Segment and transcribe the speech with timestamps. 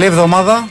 [0.00, 0.68] Καλή εβδομάδα.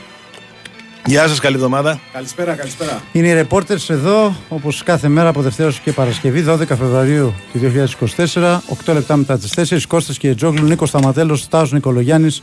[1.06, 2.00] Γεια σας, καλή εβδομάδα.
[2.12, 3.02] Καλησπέρα, καλησπέρα.
[3.12, 8.62] Είναι οι reporters εδώ, όπως κάθε μέρα από Δευτέρας και Παρασκευή, 12 Φεβρουαρίου του 2024,
[8.68, 9.86] 8 λεπτά μετά τις 4.
[9.86, 12.42] Κώστας και Τζόγλου, Νίκος Σταματέλος, Στάζο Νικολογιάννης,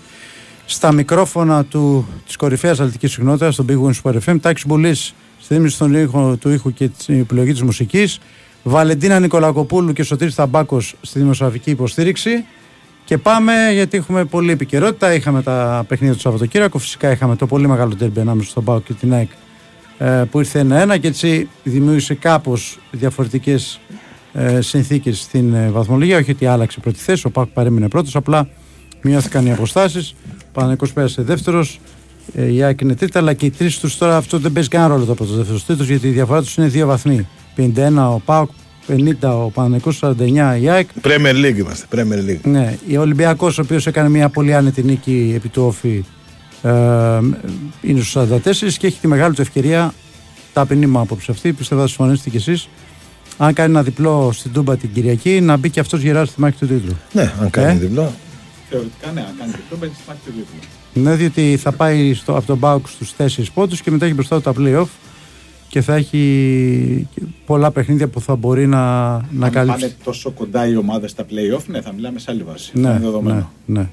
[0.65, 5.53] στα μικρόφωνα του, της κορυφαίας αλητικής συχνότητας, στον Big Wings Sport FM, Τάκης Μπουλής, στη
[5.53, 5.77] δίμηση
[6.39, 8.19] του ήχου και την επιλογή της μουσικής,
[8.63, 12.45] Βαλεντίνα Νικολακοπούλου και Σωτήρης Θαμπάκος στη δημοσιογραφική υποστήριξη.
[13.07, 15.13] Και πάμε γιατί έχουμε πολλή επικαιρότητα.
[15.13, 16.79] Είχαμε τα παιχνίδια του Σαββατοκύριακου.
[16.79, 19.29] Φυσικά είχαμε το πολύ μεγάλο τέρμπι ανάμεσα στον Πάο και την ΑΕΚ
[19.97, 23.79] ε, που ήρθε ένα-ένα και έτσι δημιούργησε κάπως διαφορετικές
[24.33, 26.17] ε, συνθήκες στην ε, βαθμολογία.
[26.17, 28.47] Όχι ότι άλλαξε πρώτη θέση, ο Πάοκ παρέμεινε πρώτος, απλά
[29.01, 30.15] μειώθηκαν οι αποστάσεις.
[30.39, 31.79] Ο Παναγικό πέρασε δεύτερος,
[32.33, 35.05] η ΑΕΚ είναι τρίτα, αλλά και οι τρεις τους τώρα αυτό δεν παίζει κανένα ρόλο
[35.05, 37.27] το πρώτος δεύτερος τρίτος, γιατί η διαφορά τους είναι δύο βαθμοί.
[37.57, 38.49] 51 ο Πάοκ,
[38.87, 40.89] 50 ο Παναγικός, 49 η ΑΕΚ.
[41.01, 41.85] Premier League είμαστε.
[41.95, 42.41] Premier League.
[42.43, 46.05] Ναι, ο Ολυμπιακός ο οποίος έκανε μια πολύ άνετη νίκη επί του Όφη
[46.61, 46.71] ε,
[47.81, 49.93] είναι στους 44 και έχει τη μεγάλη του ευκαιρία
[50.53, 52.69] ταπεινή μου άποψη αυτή, πιστεύω θα συμφωνήσετε κι εσείς
[53.37, 56.57] αν κάνει ένα διπλό στην Τούμπα την Κυριακή να μπει και αυτός γεράς στη μάχη
[56.57, 56.97] του τίτλου.
[57.11, 58.13] Ναι, αν κάνει ε; διπλό.
[58.69, 61.03] Θεωρητικά ναι, αν κάνει διπλό μπαίνει στη μάχη του τίτλου.
[61.03, 64.41] Ναι, διότι θα πάει στο, από τον Μπάουκ στους 4 πόντους και μετά έχει μπροστά
[64.41, 64.87] τα play-off
[65.69, 67.07] και θα έχει
[67.45, 69.79] πολλά παιχνίδια που θα μπορεί να, να Αν καλύψει.
[69.81, 72.71] πάνε τόσο κοντά οι ομάδες στα play-off, ναι, θα μιλάμε σε άλλη βάση.
[72.73, 73.51] Ναι, είναι δεδομένο.
[73.65, 73.87] ναι, ναι.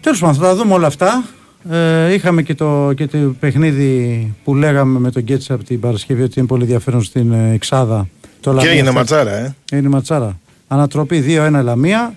[0.00, 1.24] Τέλος πάντων, θα τα δούμε όλα αυτά.
[1.70, 6.22] Ε, είχαμε και το, και το παιχνίδι που λέγαμε με τον Γκέτσα από την Παρασκευή
[6.22, 8.08] ότι είναι πολύ ενδιαφέρον στην ε, Εξάδα.
[8.40, 9.54] Το Και έγινε αυτό- ματσάρα, ε.
[9.72, 10.38] Είναι ματσάρα.
[10.68, 12.14] Ανατροπή 2-1 Λαμία.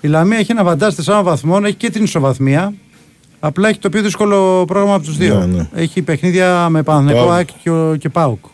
[0.00, 2.72] Η Λαμία έχει ένα βαντάζ 4 βαθμών, έχει και την ισοβαθμία.
[3.46, 5.38] Απλά έχει το πιο δύσκολο πρόγραμμα από τους δύο.
[5.38, 5.68] Ναι, ναι.
[5.74, 7.32] Έχει παιχνίδια με Παναθηναϊκό, Πάοκ.
[7.32, 8.44] ΑΕΚ και, και ΠΑΟΚ.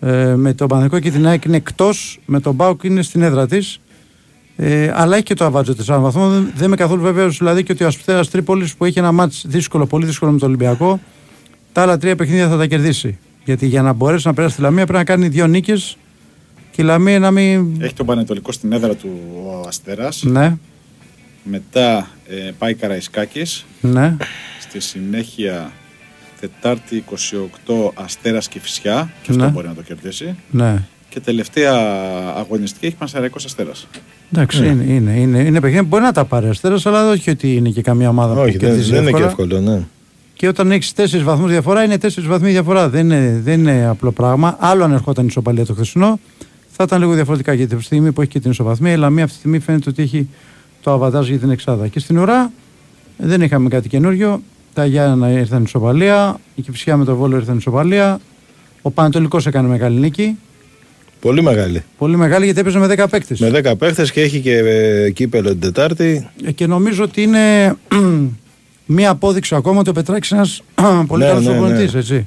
[0.00, 3.46] Ε, με τον Παναθηναϊκό και την ΑΕΚ είναι εκτός, με τον ΠΑΟΚ είναι στην έδρα
[3.46, 3.80] της.
[4.56, 6.32] Ε, αλλά έχει και το αβάτζο 4 βαθμών.
[6.32, 9.44] Δεν, δεν είμαι καθόλου βέβαιος δηλαδή και ότι ο Αστέρα Τρίπολης που έχει ένα μάτς
[9.46, 11.00] δύσκολο, πολύ δύσκολο με τον Ολυμπιακό,
[11.72, 13.18] τα άλλα τρία παιχνίδια θα τα κερδίσει.
[13.44, 15.96] Γιατί για να μπορέσει να περάσει τη Λαμία πρέπει να κάνει δύο νίκες
[16.70, 17.76] και η Λαμία να μην.
[17.80, 19.08] Έχει τον Πανετολικό στην έδρα του
[19.46, 20.22] ο Αστέρας.
[20.22, 20.56] Ναι,
[21.50, 23.64] Μετά ε, πάει Καραϊσκάκης.
[23.80, 24.16] ναι.
[24.60, 25.70] Στη συνέχεια
[26.40, 27.04] Τετάρτη
[27.66, 29.10] 28 Αστέρας και Φυσιά.
[29.22, 29.50] Και αυτό Ναι.
[29.50, 30.34] μπορεί να το κερδίσει.
[30.50, 30.82] ναι.
[31.08, 31.72] Και τελευταία
[32.36, 33.86] αγωνιστική έχει Πανσεραϊκό Αστέρας.
[34.32, 37.30] Εντάξει, είναι, είναι, είναι, είναι παιχνίδια που μπορεί να τα πάρει ο Αστέρας, αλλά όχι
[37.30, 39.46] ότι είναι και καμία ομάδα που Όχι, δεν, κερδίζει δεν είναι και εύκολα.
[39.54, 39.82] εύκολο, ναι.
[40.34, 42.88] Και όταν έχεις τέσσερις βαθμούς διαφορά, είναι τέσσερις βαθμοί διαφορά.
[42.88, 44.56] Δεν είναι, δεν είναι απλό πράγμα.
[44.60, 46.18] Άλλο αν ερχόταν η ισοπαλία το χθεσινό,
[46.70, 47.52] θα ήταν λίγο διαφορετικά.
[47.52, 50.02] Γιατί τη στιγμή που έχει και την ισοβαθμία, η Λαμία αυτή τη στιγμή φαίνεται ότι
[50.02, 50.28] έχει
[50.88, 51.88] το αβαντάζ για την Εξάδα.
[51.88, 52.52] Και στην ουρά
[53.16, 54.42] δεν είχαμε κάτι καινούριο.
[54.74, 58.20] Τα Γιάννα ήρθαν ισοπαλία, η Κυψιά με το Βόλο ήρθαν ισοπαλία.
[58.82, 60.36] Ο Πανατολικός έκανε μεγάλη νίκη.
[61.20, 61.82] Πολύ μεγάλη.
[61.98, 63.40] Πολύ μεγάλη γιατί έπαιζε με 10 παίκτες.
[63.40, 66.28] Με 10 παίχτε και έχει και ε, κύπελο την Τετάρτη.
[66.44, 67.76] Ε, Και νομίζω ότι είναι
[68.96, 70.62] μία απόδειξη ακόμα ότι ο Πετράκης είναι ένας
[71.06, 71.92] πολύ Ναι, καλός ναι, προπονητής.
[71.92, 71.98] ναι.
[71.98, 72.26] έτσι.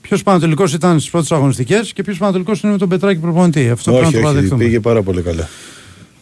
[0.00, 3.68] Ποιος Πανατολικός ήταν στις πρώτες αγωνιστικές και ποιος Πανατολικός είναι με τον Πετράκη προπονητή.
[3.70, 4.64] Αυτό πρέπει όχι, να το όχι, παραδεχτούμε.
[4.64, 5.48] πήγε πάρα πολύ καλά.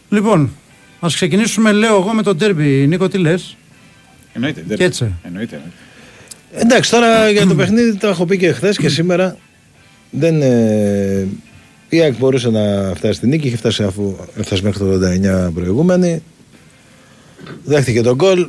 [0.09, 0.49] Λοιπόν,
[1.03, 2.87] ας ξεκινήσουμε, λέω εγώ, με τον τέρμπι.
[2.87, 3.55] Νίκο, τι λες;
[4.33, 4.63] Εννοείται.
[4.67, 5.03] δεν- Και έτσι.
[5.23, 5.55] Εννοείται.
[5.55, 6.65] εννοείται.
[6.65, 9.37] Εντάξει, τώρα για το παιχνίδι το έχω πει και χθες και σήμερα.
[10.11, 11.27] Δεν, ε,
[11.89, 16.21] η ΑΕΚ μπορούσε να φτάσει στη νίκη, είχε φτάσει αφού έφτασε μέχρι το 89 προηγούμενη.
[17.63, 18.47] Δέχτηκε τον γκολ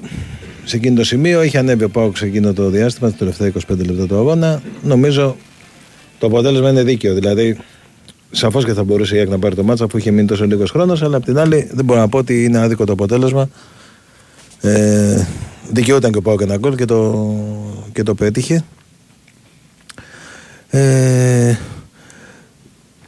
[0.64, 1.42] σε εκείνο το σημείο.
[1.42, 4.62] Είχε ανέβει ο Πάουξ σε εκείνο το διάστημα, τα τελευταία 25 λεπτά του αγώνα.
[4.82, 5.36] Νομίζω
[6.18, 7.14] το αποτέλεσμα είναι δίκαιο.
[7.14, 7.56] Δηλαδή,
[8.32, 10.70] σαφώς και θα μπορούσε η ΑΕΚ να πάρει το μάτσα αφού είχε μείνει τόσο λίγος
[10.70, 11.02] χρόνος.
[11.02, 13.48] Αλλά απ' την άλλη, δεν μπορώ να πω ότι είναι άδικο το αποτέλεσμα.
[14.60, 15.26] Ε,
[15.70, 17.30] δικαιούταν και ο Πάουκ ένα γκολ και το,
[17.92, 18.64] και το πέτυχε.
[20.70, 21.56] Ε,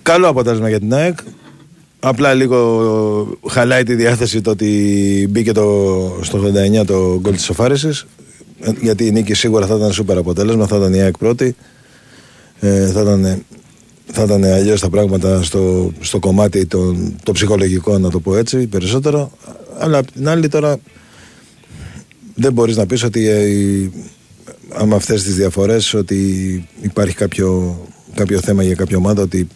[0.02, 1.18] καλό αποτέλεσμα για την ΑΕΚ.
[2.00, 8.06] Απλά λίγο χαλάει τη διάθεση το ότι μπήκε το, στο 89 το γκολ της Σοφάρισης
[8.60, 11.56] Ε, γιατί η νίκη σίγουρα θα ήταν σούπερ αποτέλεσμα, θα ήταν η ΑΕΚ πρώτη.
[12.60, 13.44] Ε, θα ήταν,
[14.12, 18.66] θα ήταν αλλιώς τα πράγματα στο, στο κομμάτι το, το ψυχολογικό να το πω έτσι
[18.66, 19.32] περισσότερο.
[19.78, 20.76] Αλλά απ' την άλλη τώρα
[22.34, 23.92] δεν μπορείς να πεις ότι ε, η-
[24.74, 26.18] άμα αυτές τις διαφορές ότι
[26.82, 27.78] υπάρχει κάποιο,
[28.14, 29.48] κάποιο θέμα για κάποια ομάδα ότι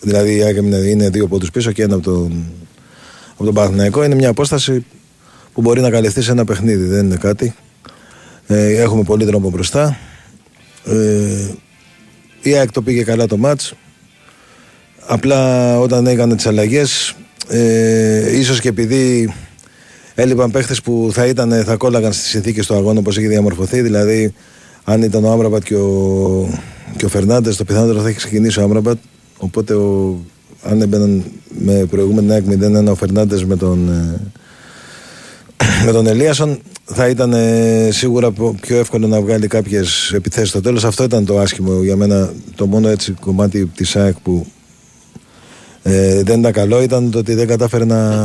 [0.00, 2.44] δηλαδή η ΑΕΚ είναι- είναι δύο πόντους πίσω και ένα από τον,
[3.34, 4.84] από τον Παναθηναϊκό είναι μια απόσταση
[5.52, 6.84] που μπορεί να καλυφθεί σε ένα παιχνίδι.
[6.84, 7.54] Δεν είναι κάτι.
[8.46, 9.98] Ε, έχουμε πολύ δρόμο μπροστά.
[10.84, 11.48] Ε,
[12.48, 13.74] η ΑΕΚ το πήγε καλά το μάτς.
[15.06, 17.14] Απλά όταν έκανε τις αλλαγές
[17.48, 19.34] ε, ίσως και επειδή
[20.14, 24.34] έλειπαν παίχτες που θα, ήταν, θα κόλλαγαν στις συνθήκες του αγώνα όπως έχει διαμορφωθεί δηλαδή
[24.84, 26.60] αν ήταν ο Άμραμπατ και ο,
[26.96, 28.98] και ο Φερνάντες το πιθανότερο θα έχει ξεκινήσει ο Άμραμπατ.
[29.38, 30.18] Οπότε ο,
[30.62, 34.20] αν έμπαιναν με προηγούμενη ΑΕΚ 0-1 ο Φερνάντες με τον, ε,
[35.84, 40.84] με τον Ελίασον θα ήταν ε, σίγουρα πιο εύκολο να βγάλει κάποιες επιθέσεις στο τέλος.
[40.84, 42.32] Αυτό ήταν το άσχημο για μένα.
[42.54, 44.46] Το μόνο έτσι κομμάτι της ΑΕΚ που
[45.82, 48.16] ε, δεν ήταν καλό ήταν το ότι δεν κατάφερε να,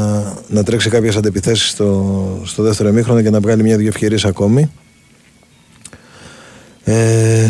[0.47, 4.71] να τρέξει κάποιες αντεπιθέσεις στο, στο δεύτερο εμίχρονο και να βγάλει μια-δυο ευκαιρίες ακόμη.
[6.83, 7.49] Ε,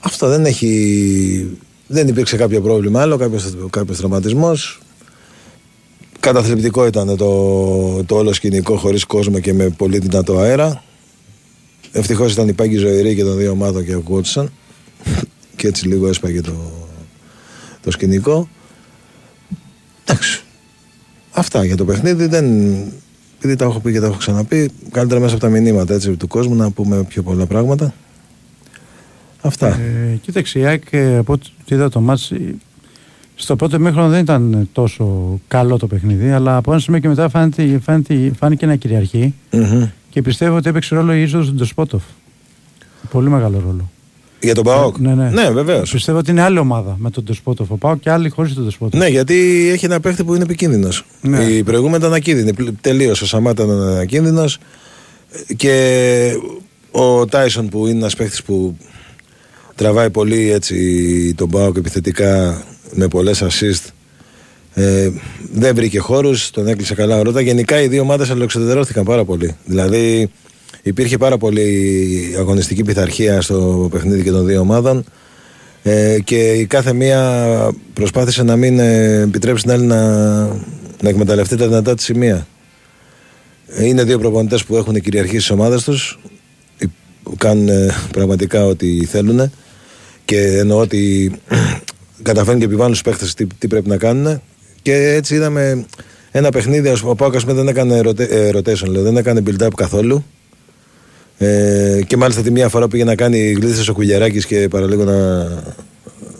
[0.00, 1.58] αυτό δεν έχει.
[1.86, 4.80] Δεν υπήρξε κάποιο πρόβλημα άλλο, κάποιος κάποιος τραυματισμός
[6.24, 10.82] Καταθλιπτικό ήταν το, το όλο σκηνικό χωρίς κόσμο και με πολύ δυνατό αέρα.
[11.92, 14.52] Ευτυχώς ήταν η Πάγκη Ζωηρή και των δύο ομάδων και ακούγονταν.
[15.56, 16.54] και έτσι λίγο έσπαγε το,
[17.82, 18.48] το σκηνικό.
[20.04, 20.42] Εντάξει.
[21.32, 22.26] Αυτά για το παιχνίδι.
[22.26, 22.46] Δεν,
[23.36, 26.28] επειδή τα έχω πει και τα έχω ξαναπεί, καλύτερα μέσα από τα μηνύματα έτσι, του
[26.28, 27.94] κόσμου να πούμε πιο πολλά πράγματα.
[29.40, 29.68] Αυτά.
[29.68, 30.82] Ε, κοίταξε, η ΑΕΚ
[31.18, 32.32] από ό,τι είδα το μάτς
[33.34, 37.28] στο πρώτο μήχρονο δεν ήταν τόσο καλό το παιχνίδι, αλλά από ένα σημείο και μετά
[37.28, 39.88] φάνηκε, φάνηκε, φάνηκε ένα κυριαρχεί mm-hmm.
[40.10, 42.02] και πιστεύω ότι έπαιξε ρόλο η είσοδος του Ντοσπότοφ.
[43.10, 43.90] Πολύ μεγάλο ρόλο.
[44.40, 44.98] Για τον Παόκ.
[44.98, 45.30] Ναι, ναι.
[45.30, 45.90] ναι βεβαίως.
[45.90, 47.70] Πιστεύω ότι είναι άλλη ομάδα με τον Ντοσπότοφ.
[47.70, 49.00] Ο Παόκ και άλλη χωρίς τον Ντοσπότοφ.
[49.00, 51.04] Ναι, γιατί έχει ένα παίχτη που είναι επικίνδυνος.
[51.20, 51.42] Ναι.
[51.42, 52.52] Η προηγούμενη ήταν ακίνδυνη.
[52.80, 54.58] Τελείω ο Σαμάτα ήταν ακίνδυνος.
[55.56, 56.32] Και
[56.90, 58.76] ο Τάισον που είναι ένας παίχτης που
[59.74, 62.62] τραβάει πολύ έτσι τον Παόκ επιθετικά
[62.94, 63.88] με πολλές assist.
[64.74, 65.10] Ε,
[65.52, 67.40] δεν βρήκε χώρους, τον έκλεισε καλά ο Ρότα.
[67.40, 69.56] Γενικά οι δύο ομάδες αλληλοξεντερώθηκαν πάρα πολύ.
[69.64, 70.30] Δηλαδή
[70.82, 75.04] υπήρχε πάρα πολύ αγωνιστική πειθαρχία στο παιχνίδι και των δύο ομάδων.
[75.82, 80.46] Ε, και η κάθε μία προσπάθησε να μην ε, επιτρέψει την άλλη να,
[81.02, 82.46] να εκμεταλλευτεί τα δυνατά της σημεία.
[83.68, 86.18] Ε, είναι δύο προπονητές που έχουν κυριαρχήσει στις ομάδες τους.
[87.38, 87.68] Κάνουν
[88.10, 89.52] πραγματικά ό,τι θέλουν.
[90.24, 91.32] Και εννοώ ότι
[92.22, 94.40] καταφέρνουν και επιβάλλουν στους παίχτες τι, τι, πρέπει να κάνουν.
[94.82, 95.86] Και έτσι είδαμε
[96.30, 96.92] ένα παιχνίδι.
[97.02, 100.24] Ο Πάουκα δεν έκανε ε, rotation, δεν έκανε build-up καθόλου.
[101.38, 105.44] Ε, και μάλιστα τη μία φορά πήγε να κάνει γλίτσε ο Κουγιαράκη και παραλίγο να,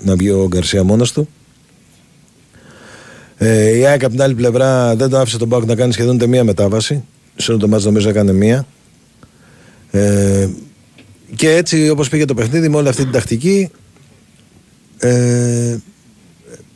[0.03, 1.29] να βγει ο Γκαρσία μόνος του.
[3.39, 6.15] Ε, η ΑΕΚ από την άλλη πλευρά δεν το άφησε τον Πάουκ να κάνει σχεδόν
[6.15, 7.05] ούτε μία μετάβαση.
[7.37, 8.67] Σε όλο το μάτι νομίζω έκανε μία.
[9.91, 10.49] Ε,
[11.35, 13.71] και έτσι όπως πήγε το παιχνίδι με όλη αυτή την τακτική
[15.05, 15.77] ε,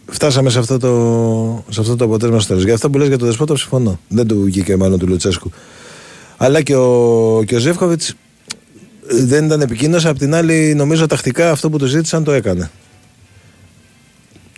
[0.06, 2.64] φτάσαμε σε αυτό το, σε αυτό το αποτέλεσμα στο τέλος.
[2.64, 4.00] Για αυτό που λες για το Δεσπότο συμφωνώ.
[4.08, 5.50] Δεν του βγήκε μάλλον του Λουτσέσκου.
[6.36, 8.14] Αλλά και ο, και ο Ζεύκοβιτς ε,
[9.24, 10.06] δεν ήταν επικίνδυνος.
[10.06, 12.70] Απ' την άλλη, νομίζω τακτικά αυτό που του ζήτησαν το έκανε.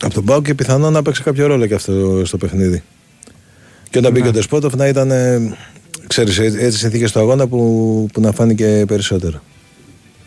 [0.03, 2.83] Από τον Πάο και πιθανόν να παίξει κάποιο ρόλο και αυτό στο παιχνίδι.
[3.91, 5.57] Και όταν μπήκε ο Δεσπότοφ να ήταν, ε,
[6.07, 9.43] ξέρεις, έτσι συνθήκες στο αγώνα που, που να φάνηκε περισσότερο.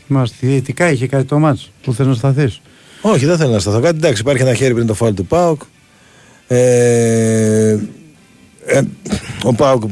[0.08, 2.62] Μάλιστα, διαιτητικά είχε κάτι το μάτς που θες να σταθείς.
[3.06, 3.98] Όχι, δεν θέλω να σταθώ κάτι.
[3.98, 5.62] Εντάξει, υπάρχει ένα χέρι πριν το φάουλ του Πάουκ.
[6.48, 7.78] Ε,
[8.66, 8.82] ε,
[9.44, 9.84] ο Πάουκ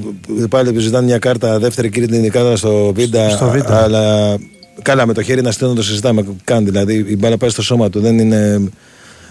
[0.49, 3.29] πάλι επιζητάνε μια κάρτα, δεύτερη κίτρινη κάρτα στο Βίντα.
[3.29, 4.35] Στο Αλλά
[4.81, 6.65] καλά με το χέρι να στέλνω το συζητάμε καν.
[6.65, 7.99] Δηλαδή η μπάλα πάει στο σώμα του.
[7.99, 8.69] Δεν, είναι,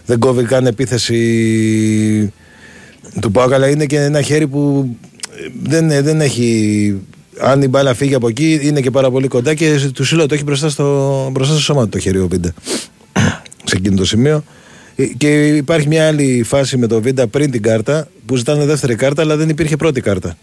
[0.07, 2.33] δεν κόβει καν επίθεση
[3.21, 4.89] του Πάουκ, αλλά είναι και ένα χέρι που
[5.63, 7.01] δεν, δεν έχει.
[7.39, 10.35] Αν η μπάλα φύγει από εκεί, είναι και πάρα πολύ κοντά και του λέω το
[10.35, 12.55] έχει μπροστά στο, μπροστά στο σώμα του το χέρι ο Βίντα
[13.71, 14.45] σε εκείνο το σημείο.
[14.97, 18.95] Ε, και υπάρχει μια άλλη φάση με το Βίντα πριν την κάρτα που ζητάνε δεύτερη
[18.95, 20.37] κάρτα, αλλά δεν υπήρχε πρώτη κάρτα.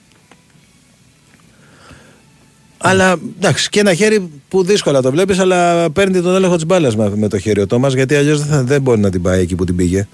[2.77, 6.95] Αλλά εντάξει, και ένα χέρι που δύσκολα το βλέπεις, αλλά παίρνει τον έλεγχο της μπάλας
[6.95, 9.63] με το χέρι ο Τόμας, γιατί αλλιώς δεν, δεν μπορεί να την πάει εκεί που
[9.63, 10.07] την πήγε.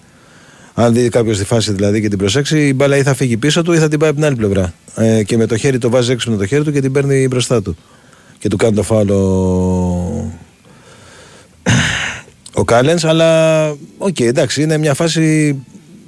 [0.74, 3.62] Αν δει κάποιος τη φάση δηλαδή και την προσέξει, η μπάλα ή θα φύγει πίσω
[3.62, 4.74] του ή θα την πάει από την άλλη πλευρά.
[4.96, 7.28] Ε, και με το χέρι το βάζει έξω με το χέρι του και την παίρνει
[7.28, 7.78] μπροστά του.
[8.40, 9.18] Και του κάνει το φάλο
[12.54, 15.56] ο Κάλενς, αλλά OK, okay, εντάξει, είναι μια φάση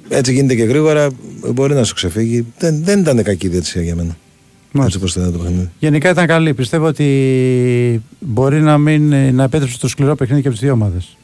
[0.08, 1.08] έτσι γίνεται και γρήγορα.
[1.54, 2.46] Μπορεί να σου ξεφύγει.
[2.58, 4.16] Δεν, δεν ήταν κακή διαιτησία για μένα.
[4.84, 5.70] Έτσι το παιχνίδι.
[5.78, 6.54] Γενικά ήταν καλή.
[6.54, 11.16] Πιστεύω ότι μπορεί να, μην, να επέτρεψε το σκληρό παιχνίδι και από τις δύο ομάδες.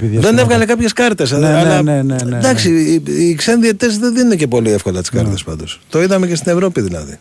[0.00, 1.30] Δεν έβγαλε κάποιες κάρτες.
[1.30, 1.82] Ναι, αλλά...
[1.82, 5.10] ναι, ναι, ναι, ναι, Εντάξει, οι, οι ξένοι διαιτητές δεν δίνουν και πολύ εύκολα τις
[5.10, 5.52] κάρτες ναι.
[5.52, 5.80] πάντως.
[5.88, 7.18] Το είδαμε και στην Ευρώπη δηλαδή.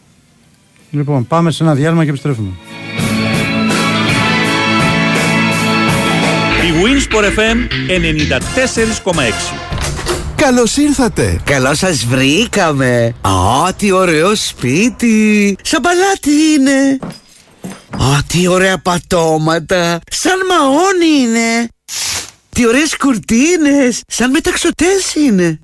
[0.91, 2.50] Λοιπόν, πάμε σε ένα διάλειμμα και επιστρέφουμε.
[6.62, 9.22] Winsport FM 94,6
[10.36, 11.39] Καλώς ήρθατε!
[11.44, 13.15] Καλώς σας βρήκαμε!
[13.22, 15.58] Α, τι ωραίο σπίτι!
[15.63, 17.00] Σαν παλάτι είναι!
[18.03, 20.00] Α, τι ωραία πατώματα!
[20.12, 21.68] Σαν μαόνι είναι!
[22.50, 24.01] Τι ωραίες κουρτίνες!
[24.08, 25.60] Σαν μεταξωτές είναι!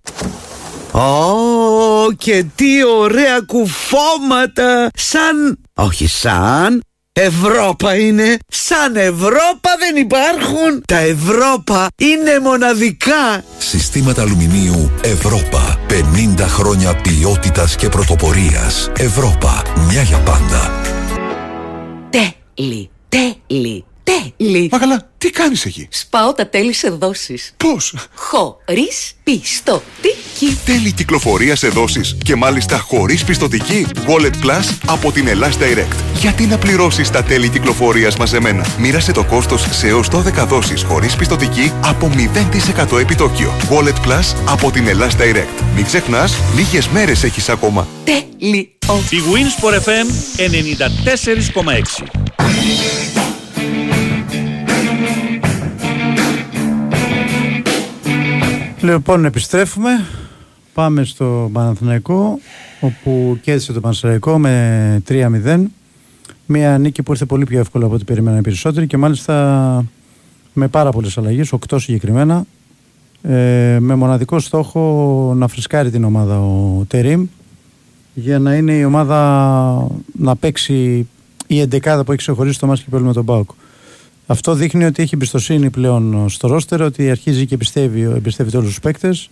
[0.92, 4.90] Ω, και τι ωραία κουφώματα!
[4.96, 5.60] Σαν...
[5.74, 6.82] όχι σαν...
[7.20, 8.38] Ευρώπα είναι.
[8.48, 10.84] Σαν Ευρώπα δεν υπάρχουν.
[10.86, 13.44] Τα Ευρώπα είναι μοναδικά.
[13.58, 15.80] Συστήματα αλουμινίου Ευρώπα.
[16.38, 18.92] 50 χρόνια ποιότητας και πρωτοπορίας.
[18.98, 19.62] Ευρώπα.
[19.90, 20.72] Μια για πάντα.
[22.10, 23.86] Τέλει, τέλει,
[24.38, 24.70] τέλει.
[24.72, 27.54] Μα καλά, τι κάνεις εκεί; Σπάω τα τέλη σε δόσεις.
[27.58, 30.58] Πώς; Χωρίς πιστοτική.
[30.66, 33.86] Τέλη κυκλοφορία σε δόσεις και μάλιστα χωρίς πιστοτική.
[34.08, 35.96] Wallet Plus από την Ελλάς Direct.
[36.20, 41.16] Γιατί να πληρώσεις τα τέλη κυκλοφορίας μαζεμένα; Μοίρασε το κόστος σε έως 12 δόσεις χωρίς
[41.16, 43.54] πιστοτική από 0% επιτόκιο.
[43.70, 45.64] Wallet Plus από την Ελλάς Direct.
[45.76, 47.88] Μην ξεχνάς, λίγες μέρες έχεις ακόμα.
[48.04, 48.66] Τέλειο.
[49.10, 53.27] Η Winsport FM 94,6.
[58.88, 59.90] Λοιπόν, επιστρέφουμε.
[60.74, 62.40] Πάμε στο Παναθηναϊκό,
[62.80, 65.64] όπου κέρδισε το Παναθηναϊκό με 3-0.
[66.46, 69.86] Μια νίκη που ήρθε πολύ πιο εύκολα από ό,τι περιμέναν οι περισσότεροι και μάλιστα
[70.54, 72.46] με πάρα πολλές αλλαγές, 8 συγκεκριμένα.
[73.22, 77.26] Ε, με μοναδικό στόχο να φρεσκάρει την ομάδα ο Τερίμ
[78.14, 79.88] για να είναι η ομάδα
[80.20, 81.08] να παίξει
[81.48, 83.50] η εντεκάδα που έχει ξεχωρίσει το Μάσκι με τον Πάουκ.
[84.30, 88.80] Αυτό δείχνει ότι έχει εμπιστοσύνη πλέον στο ρόστερ, ότι αρχίζει και πιστεύει, εμπιστεύεται όλους τους
[88.80, 89.30] παίκτες.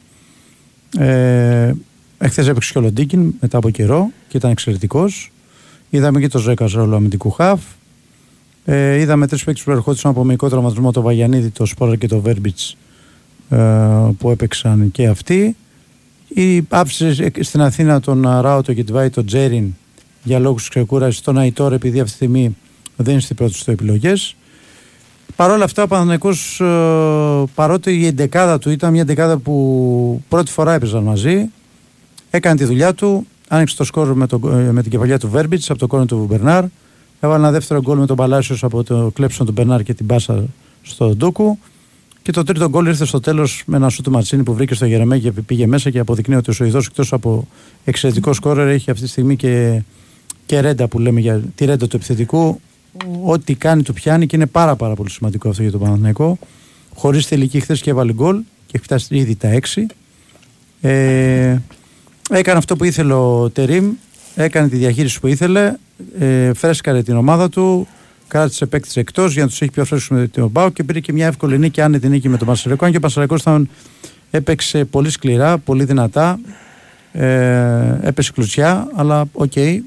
[0.97, 1.73] Ε,
[2.17, 5.31] Εχθές έπαιξε και ο Λοντίκιν μετά από καιρό και ήταν εξαιρετικός.
[5.89, 7.61] Είδαμε και το Ζέκα ρόλο αμυντικού χαφ.
[8.65, 12.19] Ε, είδαμε τρεις παίκτες που ερχόντουσαν από μυϊκό τραυματισμό, το Βαγιανίδη, το Σπόρα και το
[12.19, 12.77] Βέρμπιτς
[13.49, 13.57] ε,
[14.17, 15.55] που έπαιξαν και αυτοί.
[16.27, 19.75] Η άψη στην Αθήνα τον Ράουτο και τη Βάη τον Τζέριν
[20.23, 22.55] για λόγους ξεκούρασης, τον Αϊτόρ επειδή αυτή τη στιγμή
[22.95, 24.35] δεν είναι στι πρώτε τους επιλογές.
[25.35, 30.51] Παρ' όλα αυτά ο Παναθηναϊκός ε, παρότι η εντεκάδα του ήταν μια εντεκάδα που πρώτη
[30.51, 31.49] φορά έπαιζαν μαζί
[32.29, 35.69] έκανε τη δουλειά του άνοιξε το σκόρ με, το, ε, με την κεφαλιά του Βέρμπιτς
[35.69, 36.63] από το κόρνο του Μπερνάρ
[37.19, 40.43] έβαλε ένα δεύτερο γκολ με τον Παλάσιος από το κλέψιμο του Μπερνάρ και την πάσα
[40.81, 41.57] στο Ντούκου
[42.21, 44.85] και το τρίτο γκολ ήρθε στο τέλος με ένα σου του Ματσίνη που βρήκε στο
[44.85, 47.47] Γερεμέ και πήγε μέσα και αποδεικνύει ότι ο Σουηδός εκτός από
[47.85, 49.81] εξαιρετικό σκόρερ έχει αυτή τη στιγμή και,
[50.45, 52.61] και ρέντα που λέμε για τη ρέντα του επιθετικού
[53.23, 56.37] ό,τι κάνει του πιάνει και είναι πάρα, πάρα πολύ σημαντικό αυτό για τον Παναθηναϊκό.
[56.95, 58.35] Χωρίς τελική χθες και έβαλε γκολ
[58.65, 59.85] και έχει φτάσει ήδη τα 6.
[60.81, 61.57] Ε,
[62.29, 63.93] έκανε αυτό που ήθελε ο Τερίμ,
[64.35, 65.73] έκανε τη διαχείριση που ήθελε,
[66.19, 67.87] ε, φρέσκαρε την ομάδα του,
[68.27, 71.13] κράτησε παίκτη εκτός για να τους έχει πιο φρέσκους με τον ΠΑΟΚ και πήρε και
[71.13, 72.85] μια εύκολη νίκη, άνετη νίκη με τον Πανσερραϊκό.
[72.85, 73.69] Αν και ο Πανσερραϊκός ήταν
[74.31, 76.39] έπαιξε πολύ σκληρά, πολύ δυνατά,
[77.11, 79.79] ε, έπεσε κλουτσιά, αλλά OK, okay,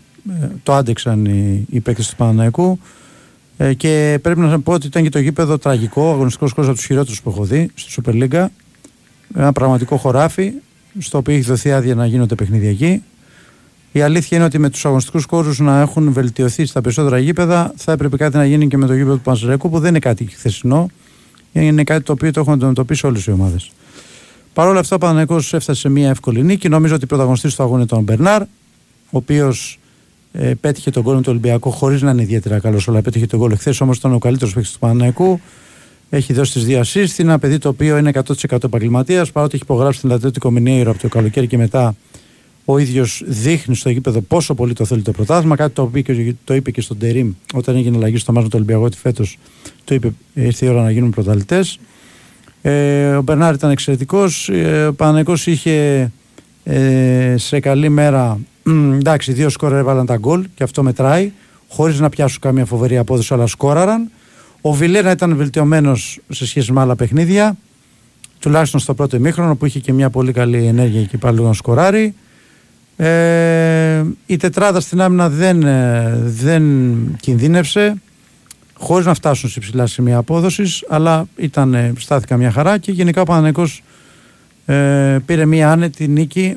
[0.63, 2.79] το άντεξαν οι, οι παίκτες του Παναθηναϊκού.
[3.61, 6.87] Ε, και πρέπει να πω ότι ήταν και το γήπεδο τραγικό, αγωνιστικός χώρος από τους
[6.87, 8.47] χειρότερους που έχω δει στη Super League.
[9.35, 10.53] Ένα πραγματικό χωράφι,
[10.99, 13.03] στο οποίο έχει δοθεί άδεια να γίνονται παιχνίδια εκεί.
[13.93, 17.93] Η αλήθεια είναι ότι με τους αγωνιστικούς χώρου να έχουν βελτιωθεί στα περισσότερα γήπεδα, θα
[17.93, 20.91] έπρεπε κάτι να γίνει και με το γήπεδο του Πανσερέκου, που δεν είναι κάτι χθεσινό.
[21.53, 23.71] Είναι κάτι το οποίο το έχουν αντιμετωπίσει όλες οι ομάδες.
[24.53, 26.69] Παρ' όλα αυτά, ο Παναγενικό έφτασε σε μια εύκολη νίκη.
[26.69, 28.47] Νομίζω ότι πρωταγωνιστή του αγώνα ήταν ο Μπερνάρ, ο
[29.11, 29.78] οποίος
[30.41, 33.39] ε, πέτυχε τον γκολ με τον Ολυμπιακό χωρίς να είναι ιδιαίτερα καλός, αλλά πέτυχε τον
[33.39, 33.75] γκολ εχθέ.
[33.81, 35.41] Όμως ήταν ο καλύτερος παίκτης του Παναναϊκού.
[36.11, 37.19] Έχει δώσει τις δύο assist.
[37.19, 39.33] Είναι ένα παιδί το οποίο είναι 100% επαγγελματίας.
[39.33, 41.95] Παρότι έχει υπογράψει την Ατλέτικο Μινέιρο από το καλοκαίρι και μετά
[42.65, 45.57] ο ίδιος δείχνει στο γήπεδο πόσο πολύ το θέλει το πρωτάθλημα.
[45.57, 48.83] Κάτι το, είπε, το είπε και στον Τερήμ όταν έγινε αλλαγή στο μάζο του Ολυμπιακού
[48.83, 49.39] ότι φέτος
[49.85, 51.79] το είπε ήρθε η ώρα να γίνουν πρωταθλητές.
[52.63, 54.49] Ε, ο Μπερνάρ ήταν εξαιρετικός.
[54.49, 56.11] Ε, ο Παναναϊκός είχε
[56.65, 58.39] ε, σε καλή μέρα
[58.95, 61.33] εντάξει, δύο σκόρερ έβαλαν τα γκολ και αυτό μετράει,
[61.69, 64.11] χωρίς να πιάσουν καμία φοβερή απόδοση, αλλά σκόραραν.
[64.61, 67.57] Ο Βιλένα ήταν βελτιωμένος σε σχέση με άλλα παιχνίδια,
[68.39, 72.15] τουλάχιστον στο πρώτο ημίχρονο που είχε και μια πολύ καλή ενέργεια και πάλι να σκοράρει.
[72.97, 76.63] Ε, η τετράδα στην άμυνα δεν, ε, δεν
[77.21, 77.95] κινδύνευσε
[78.79, 83.21] χωρίς να φτάσουν σε ψηλά σημεία απόδοσης αλλά ήταν, ε, στάθηκα μια χαρά και γενικά
[83.21, 83.83] ο Παναγενικός
[84.67, 86.57] ε, πήρε μια άνετη νίκη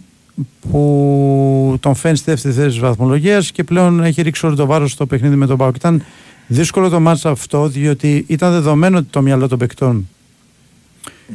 [0.72, 4.92] που τον φαίνει στη δεύτερη θέση της βαθμολογίας και πλέον έχει ρίξει όλο το βάρος
[4.92, 5.76] στο παιχνίδι με τον Πάοκ.
[5.76, 6.04] Ήταν
[6.48, 10.08] δύσκολο το μάτσα αυτό, διότι ήταν δεδομένο ότι το μυαλό των παικτών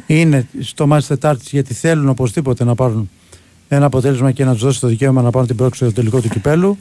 [0.07, 3.11] είναι στο μάτσα Τετάρτης γιατί θέλουν οπωσδήποτε να πάρουν
[3.69, 6.29] ένα αποτέλεσμα και να τους δώσει το δικαίωμα να πάρουν την πρόκληση στο τελικό του
[6.29, 6.79] κυπέλου.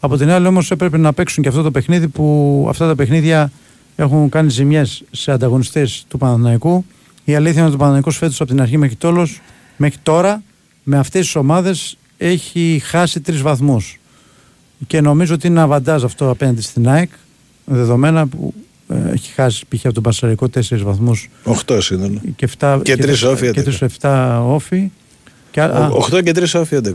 [0.00, 3.52] Από την άλλη, όμως, έπρεπε να παίξουν και αυτό το παιχνίδι που αυτά τα παιχνίδια
[3.96, 6.84] έχουν κάνει ζημιές σε ανταγωνιστές του Παναναναϊκού.
[7.24, 9.40] Η αλήθεια είναι ότι ο Παναναναϊκό φέτος από την αρχή μέχρι, τόλος,
[9.76, 10.42] μέχρι τώρα
[10.90, 14.00] με αυτές τις ομάδες έχει χάσει τρεις βαθμούς
[14.86, 17.10] και νομίζω ότι είναι αβαντάζ αυτό απέναντι στην ΑΕΚ
[17.64, 18.54] δεδομένα που
[18.88, 19.84] ε, έχει χάσει π.χ.
[19.84, 21.28] από τον Πασαρικό τέσσερις βαθμούς
[21.66, 24.90] 8 σύνολο και, 7, και, και 3 όφη και 3 7 όφη
[25.50, 25.68] και,
[26.10, 26.92] 8 και 3 όφη 11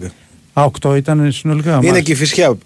[0.54, 1.70] Α, 8 ήταν συνολικά.
[1.70, 2.00] Είναι μάλιστα.
[2.00, 2.58] και η φυσιά.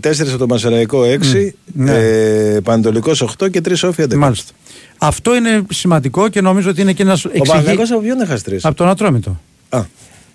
[0.00, 1.92] Τέσσερις από το Μασεραϊκό 6, Ναι.
[1.92, 4.14] ε, Πανατολικό 8 και 3 όφια 10.
[4.14, 4.52] Μάλιστα.
[4.98, 8.64] Αυτό είναι σημαντικό και νομίζω ότι είναι και ένας Ο Παναθηναϊκός από ποιον έχασε τρεις;
[8.64, 9.40] Από τον Ατρόμητο.
[9.68, 9.84] Α,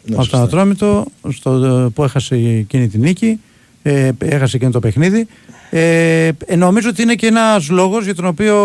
[0.03, 0.37] ναι, από σωστά.
[0.37, 3.39] τον Ατρόμητο στο, που έχασε εκείνη τη νίκη.
[3.81, 5.27] Ε, έχασε εκείνο το παιχνίδι.
[5.69, 8.55] Ε, ε, νομίζω ότι είναι και ένας λόγος για τον οποίο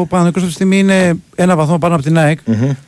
[0.00, 2.38] ο Παναγενικό αυτή τη στιγμή είναι ένα βαθμό πάνω από την ΑΕΚ.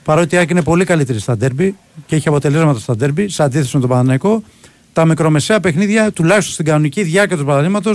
[0.04, 3.70] Παρότι η ΑΕΚ είναι πολύ καλύτερη στα ντέρμπι και έχει αποτελέσματα στα ντέρμπι, σε αντίθεση
[3.74, 4.42] με τον Παναγενικό.
[4.92, 7.92] Τα μικρομεσαία παιχνίδια, τουλάχιστον στην κανονική διάρκεια του πρωταθλήματο,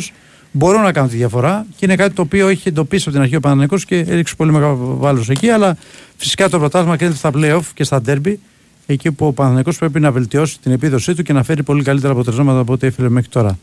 [0.52, 3.36] μπορούν να κάνουν τη διαφορά και είναι κάτι το οποίο έχει εντοπίσει από την αρχή
[3.36, 5.50] ο Παναγενικό και έριξε πολύ μεγάλο βάρος εκεί.
[5.50, 5.78] Αλλά
[6.18, 8.40] φυσικά το πρωτάθλημα κρίνεται στα playoff και στα ντέρμπι,
[8.86, 12.14] εκεί που ο Παναγενικό πρέπει να βελτιώσει την επίδοσή του και να φέρει πολύ καλύτερα
[12.14, 13.58] αποτελέσματα από ό,τι έφερε μέχρι τώρα.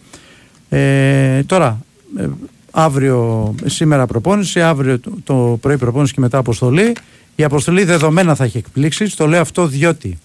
[0.69, 1.81] Ε, τώρα,
[2.19, 2.29] ε,
[2.71, 6.93] αύριο, σήμερα προπόνηση, αύριο το, το πρωί προπόνηση και μετά αποστολή.
[7.37, 9.17] Η αποστολή δεδομένα θα έχει εκπλήξει.
[9.17, 10.19] Το λέω αυτό διότι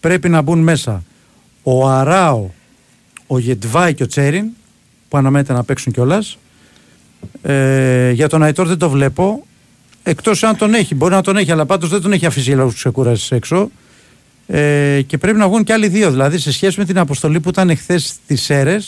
[0.00, 1.02] πρέπει να μπουν μέσα
[1.62, 2.48] ο Αράο,
[3.26, 4.44] ο Γετβάη και ο Τσέριν,
[5.08, 6.38] που αναμένεται να παίξουν κιόλας.
[7.42, 9.46] Ε, για τον Αϊτόρ δεν το βλέπω.
[10.02, 12.56] Εκτός αν τον έχει, μπορεί να τον έχει, αλλά πάντως δεν τον έχει αφήσει για
[12.56, 13.70] λόγου ξεκούραση έξω.
[14.54, 16.10] Ε, και πρέπει να βγουν και άλλοι δύο.
[16.10, 18.78] Δηλαδή, σε σχέση με την αποστολή που ήταν εχθές στι ΣΕΡΕ,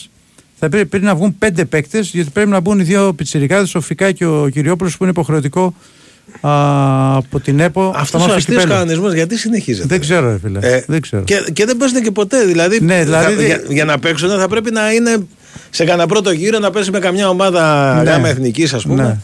[0.58, 3.80] θα πρέπει, πρέπει να βγουν πέντε παίκτες, γιατί πρέπει να μπουν οι δύο πιτσιρικάδες, ο
[3.80, 5.74] Φικά και ο Κυριόπουλος, που είναι υποχρεωτικό
[6.40, 7.92] α, από την ΕΠΟ.
[7.96, 8.78] Αυτός στα ο μάτια αστείος κυπέλλου.
[8.78, 9.86] κανονισμός γιατί συνεχίζεται.
[9.86, 10.58] Δεν ξέρω, ρε φίλε.
[10.62, 11.22] Ε, δεν ξέρω.
[11.24, 12.44] Και, και δεν παίζουν και ποτέ.
[12.44, 15.16] Δηλαδή, Ναι, δηλαδή θα- δεν- για, για να παίξουν θα πρέπει να είναι
[15.70, 18.10] σε κανένα πρώτο γύρο να πέσει με καμιά ομάδα Ναι.
[18.10, 19.02] γάμα εθνικής, ας πούμε.
[19.02, 19.16] Ναι.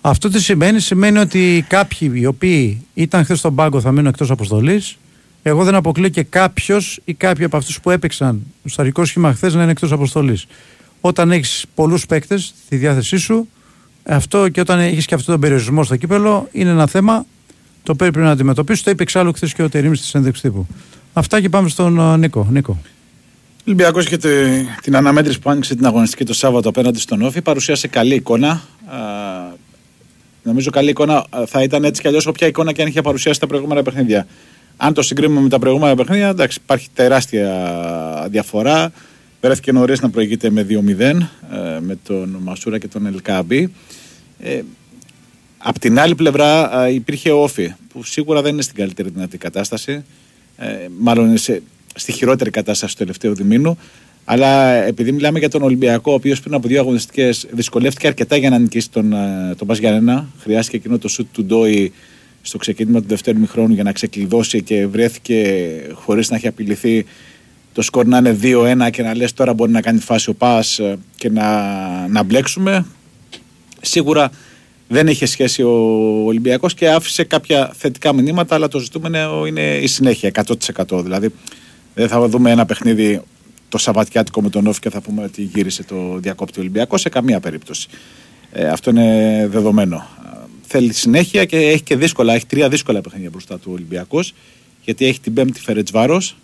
[0.00, 4.30] Αυτό τι σημαίνει, σημαίνει ότι κάποιοι οι οποίοι ήταν χθες στον πάγκο θα μείνουν εκτός
[4.30, 4.96] αποστολής.
[5.42, 9.54] Εγώ δεν αποκλείω και κάποιος ή κάποιοι από αυτούς που έπαιξαν στο αρχικό σχήμα χθες
[9.54, 10.46] να είναι εκτός αποστολής.
[11.00, 13.48] Όταν έχεις πολλούς παίκτες στη διάθεσή σου,
[14.04, 17.26] αυτό και όταν έχεις και αυτόν τον περιορισμό στο κύπελο, είναι ένα θέμα
[17.82, 18.82] το οποίο πρέπει να αντιμετωπίσεις.
[18.84, 20.66] Το είπε εξάλλου χθες και ο Τερήμ στη συνέντευξη τύπου.
[21.12, 22.46] Αυτά και πάμε στον ε, Νίκο.
[22.50, 22.78] Νίκο.
[23.58, 27.42] Ο Ολυμπιακός και τε- την αναμέτρηση που άνοιξε την αγωνιστική το Σάββατο απέναντι στον Όφη
[27.42, 28.50] παρουσίασε καλή εικόνα.
[28.50, 28.62] Α,
[30.42, 33.40] νομίζω καλή εικόνα α, θα ήταν έτσι κι αλλιώς όποια εικόνα και αν είχε παρουσιάσει
[33.40, 34.26] τα προηγούμενα παιχνίδια.
[34.80, 38.92] Αν το συγκρίνουμε με τα προηγούμενα παιχνίδια, εντάξει, υπάρχει τεράστια διαφορά.
[39.40, 41.16] Βρέθηκε νωρίς να προηγείται με 2-0 ε,
[41.80, 43.72] με τον Μασούρα και τον Ελκάμπη.
[44.40, 44.60] Ε,
[45.58, 49.38] Απ' την άλλη πλευρά α, υπήρχε ο Όφη που σίγουρα δεν είναι στην καλύτερη δυνατή
[49.38, 50.04] κατάσταση.
[50.56, 50.66] Ε,
[50.98, 51.62] μάλλον είναι σε,
[51.94, 53.78] στη χειρότερη κατάσταση του τελευταίου διμήνου.
[54.24, 58.50] Αλλά επειδή μιλάμε για τον Ολυμπιακό, ο οποίος πριν από δύο αγωνιστικές δυσκολεύτηκε αρκετά για
[58.50, 60.28] να νικήσει τον, ε, τον Μπας Γιάννενα.
[60.40, 61.92] Χρειάστηκε εκείνο το σουτ του Ντόι
[62.48, 67.04] στο ξεκίνημα του δεύτερου μηχρόνου για να ξεκλειδώσει και βρέθηκε χωρίς να έχει απειληθεί
[67.72, 70.78] το σκορ να είναι 2-1 και να λες τώρα μπορεί να κάνει φάση ο Πας
[70.78, 72.86] ε, και να, να μπλέξουμε.
[73.80, 74.30] Σίγουρα
[74.88, 75.70] δεν είχε σχέση ο
[76.24, 80.30] Ολυμπιακός και άφησε κάποια θετικά μηνύματα, αλλά το ζητούμενο είναι η συνέχεια,
[80.76, 81.02] 100%.
[81.02, 81.28] Δηλαδή
[81.94, 83.20] δεν θα δούμε ένα παιχνίδι
[83.68, 87.40] το Σαββατιάτικο με τον Όφη και θα πούμε ότι γύρισε το διακόπτη Ολυμπιακός σε καμία
[87.40, 87.88] περίπτωση.
[88.52, 90.06] Ε, αυτό είναι δεδομένο.
[90.68, 94.34] Ε, Θέλει συνέχεια και έχει και δύσκολα, έχει τρία δύσκολα παιχνίδια μπροστά του Ολυμπιακός
[94.84, 96.36] γιατί έχει την πέμπτη Φερετσβάρος,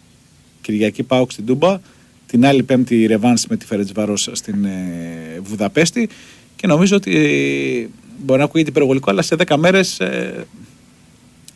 [0.61, 1.81] Κυριακή Πάοξ στην Τούμπα,
[2.27, 6.09] την άλλη πέμπτη Ρεβάνς με τη Φερετσβάρος στην ε, Βουδαπέστη
[6.57, 7.89] και νομίζω ότι ε,
[8.25, 10.47] μπορεί να ακούγεται υπερβολικό αλλά σε 10 μέρες ε,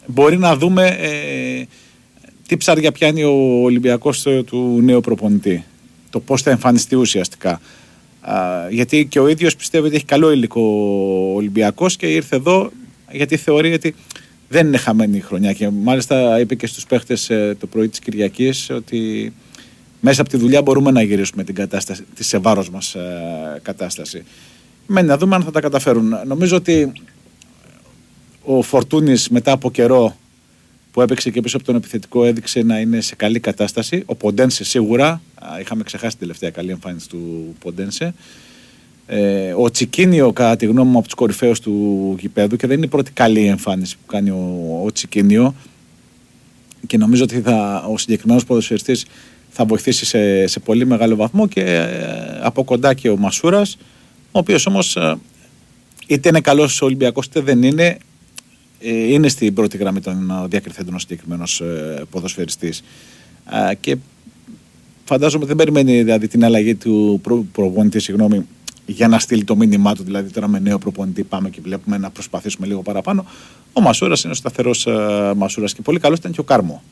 [0.07, 1.65] μπορεί να δούμε ε,
[2.47, 5.65] τι ψάρια πιάνει ο Ολυμπιακός του, του νέου προπονητή.
[6.11, 7.61] Το πώς θα εμφανιστεί ουσιαστικά.
[8.29, 12.71] Α, γιατί και ο ίδιος πιστεύει ότι έχει καλό υλικό ο Ολυμπιακός και ήρθε εδώ
[13.11, 13.95] γιατί θεωρεί ότι
[14.49, 17.99] δεν είναι χαμένη η χρονιά και μάλιστα είπε και στους παίχτες ε, το πρωί της
[17.99, 19.33] Κυριακής ότι
[20.01, 24.25] μέσα από τη δουλειά μπορούμε να γυρίσουμε την κατάσταση, τη σε βάρος μας ε, κατάσταση.
[24.87, 26.15] Μένει να δούμε αν θα τα καταφέρουν.
[26.27, 26.93] Νομίζω ότι
[28.45, 30.17] ο Φορτούνης μετά από καιρό
[30.91, 34.03] που έπαιξε και πίσω από τον επιθετικό έδειξε να είναι σε καλή κατάσταση.
[34.07, 35.09] Ο Ποντένσε σίγουρα.
[35.35, 38.15] Α, Είχαμε ξεχάσει την τελευταία καλή εμφάνιση του Ποντένσε.
[39.07, 42.87] Ε, ο Τσικίνιο, κατά τη γνώμη μου, από τους κορυφαίους του γηπέδου και δεν είναι
[42.87, 45.55] η πρώτη καλή εμφάνιση που κάνει ο, ο Τσικίνιο.
[46.87, 49.07] Και νομίζω ότι θα, ο συγκεκριμένος ποδοσφαιριστής
[49.51, 53.77] θα βοηθήσει σε, σε πολύ μεγάλο βαθμό και ε, από κοντά και ο Μασούρας,
[54.33, 54.99] ο οποίος όμως
[56.07, 57.99] είτε είναι καλός Ολυμπιακός είτε δεν είναι, ε,
[58.81, 61.63] είναι στην πρώτη γραμμή των ε, διακριθέντων ο συγκεκριμένος
[62.11, 62.83] ποδοσφαιριστής.
[63.81, 63.97] Και
[65.05, 68.47] φαντάζομαι δεν περιμένει δηλαδή, την αλλαγή του προ, προπονητή συγγνώμη,
[68.87, 70.03] για να στείλει το μήνυμά του.
[70.03, 73.25] Δηλαδή, τώρα με νέο προπονητή πάμε και βλέπουμε να προσπαθήσουμε λίγο παραπάνω.
[73.73, 76.83] Ο Μασούρας είναι ο σταθερός uh, Μασούρας και πολύ καλός ήταν και ο Κάρμο.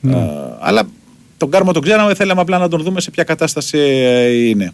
[0.00, 0.14] Ναι.
[0.14, 0.82] Uh, αλλά
[1.36, 4.72] τον Κάρμο τον ξέραμε, θέλαμε απλά να τον δούμε σε ποια κατάσταση uh, είναι.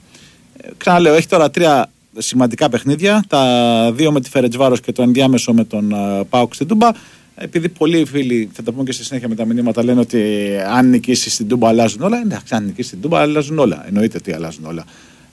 [0.56, 3.24] Ε, ξαναλέω, έχει τώρα τρία σημαντικά παιχνίδια.
[3.28, 6.90] Τα δύο με τη Φερετσβάρος και το ενδιάμεσο με τον uh, Πάουκ στην Τούμπα.
[7.35, 10.22] Επειδή πολλοί φίλοι, θα τα πούμε και στη συνέχεια με τα μηνύματα, λένε ότι
[10.70, 12.20] αν νικήσεις στην Τούμπα αλλάζουν όλα.
[12.20, 13.85] Εντάξει, αν νικήσεις στην Τούμπα αλλάζουν όλα.
[13.87, 14.85] Εννοείται ότι αλλάζουν όλα.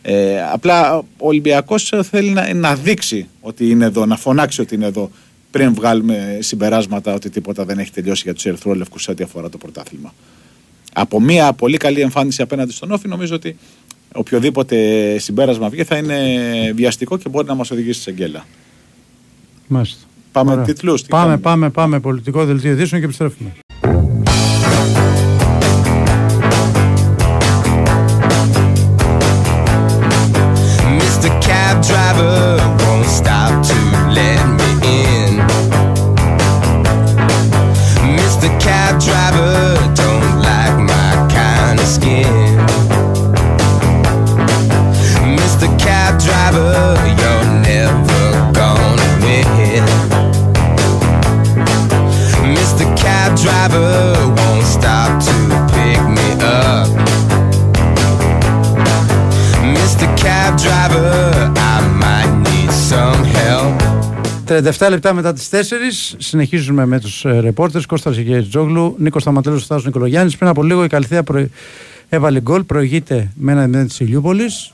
[0.02, 4.86] Ε, απλά ο Ολυμπιακός θέλει να, να δείξει ότι είναι εδώ, να φωνάξει ότι είναι
[4.86, 5.12] εδώ
[5.52, 9.58] πριν βγάλουμε συμπεράσματα ότι τίποτα δεν έχει τελειώσει για τους Ερυθρόλευκους σε ό,τι αφορά το
[9.58, 10.14] πρωτάθλημα.
[10.94, 13.58] Από μια πολύ καλή εμφάνιση απέναντι στον Όφη, νομίζω ότι
[14.16, 14.76] οποιοδήποτε
[15.20, 16.18] συμπέρασμα βγει θα είναι
[16.76, 18.46] βιαστικό και μπορεί να μας οδηγήσει σε γκέλα.
[19.68, 20.04] Μάλιστα.
[20.32, 20.64] Πάμε Ωραία.
[20.64, 22.00] τίτλους, τι Πάμε, κάνουμε; πάμε, πάμε.
[22.00, 23.52] Πολιτικό δελτίο ειδήσεων και επιστρέφουμε.
[30.98, 31.30] Mr.
[31.46, 32.65] Cab Driver
[64.48, 65.56] 37 λεπτά μετά τις 4
[66.18, 68.18] συνεχίζουμε με τους ε, ρεπόρτερς Κώστας
[68.50, 70.38] Τζόγλου, Νίκος Σταματέλο, Στάσο Νικολογιάννης.
[70.38, 71.48] Πριν από λίγο η Καλυθέα προ...
[72.10, 74.74] έβαλε γκολ, προηγείται με ένα 0 της Ηλιούπολης.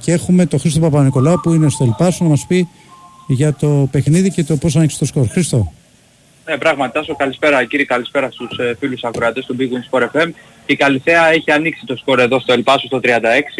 [0.00, 2.68] Και έχουμε τον Χρήστο Παπα-Νικολάου που είναι στο Ελπάσο να μας πει
[3.26, 5.28] για το παιχνίδι και το πώς άνοιξε το σκορ.
[5.28, 5.72] Χρήστο.
[6.46, 10.30] Ναι, πράγματι, Τάσο, καλησπέρα κύριε, καλησπέρα στους ε, φίλους ακροατές του Big Win Sport FM.
[10.66, 13.08] Η Καλυθέα έχει ανοίξει το σκορ εδώ στο Ελπάσο στο 36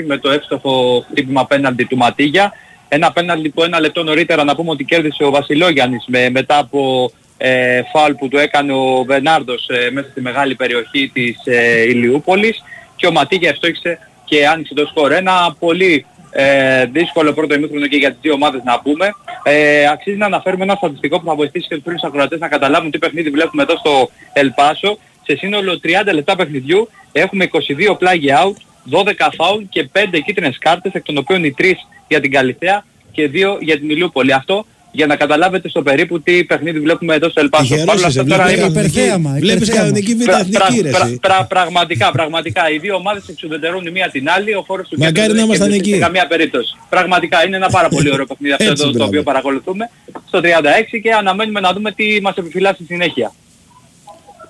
[0.06, 2.52] με το εύστοχο χτύπημα πέναλτι του Ματίγια.
[2.88, 7.10] Ένα πέναλτι που ένα λεπτό νωρίτερα να πούμε ότι κέρδισε ο Βασιλόγιαννης με, μετά από
[7.38, 12.62] ε, φάουλ που του έκανε ο Βενάρδος ε, μέσα στη μεγάλη περιοχή της ε, Ηλιούπολης
[12.96, 15.12] και ο Ματίγια ευστόχησε και άνοιξε το σκορ.
[15.12, 19.14] Ένα πολύ ε, δύσκολο πρώτο ημίχρονο και για τις δύο ομάδες να πούμε.
[19.42, 22.90] Ε, αξίζει να αναφέρουμε ένα στατιστικό που θα βοηθήσει και τους φίλους ακροατές να καταλάβουν
[22.90, 24.98] τι παιχνίδι βλέπουμε εδώ στο Ελπάσο.
[25.22, 28.56] Σε σύνολο 30 λεπτά παιχνιδιού έχουμε 22 πλάγι out,
[28.90, 28.96] 12
[29.36, 31.62] foul και 5 κίτρινες κάρτες, εκ των οποίων οι 3
[32.08, 34.32] για την Καλυθέα και 2 για την Ηλιούπολη.
[34.32, 37.62] Αυτό για να καταλάβετε στο περίπου τι παιχνίδι βλέπουμε εδώ στο Ελπάσο.
[37.62, 39.80] Τυχερός Παρ' όλα είσαι, αυτά τώρα βλέπεις είναι- κανονική- υπερθέαμα, Βλέπεις υπερθέαμα.
[39.80, 41.18] κανονική β' Πρα- εθνική ρε πρα- εσύ.
[41.20, 42.70] πρα- Πραγματικά, πραγματικά.
[42.70, 44.54] Οι δύο ομάδες εξουδετερώνουν η μία την άλλη.
[44.54, 45.98] Ο φόρος του Μακάρι κέντρου να δεν ήμασταν κερδίζει εκεί.
[45.98, 46.76] Σε καμία περίπτωση.
[46.88, 49.08] Πραγματικά είναι ένα πάρα πολύ ωραίο παιχνίδι αυτό Έτσι, το, το μπράβο.
[49.08, 49.90] οποίο παρακολουθούμε
[50.26, 53.32] στο 36 και αναμένουμε να δούμε τι μας επιφυλάσσει στη συνέχεια.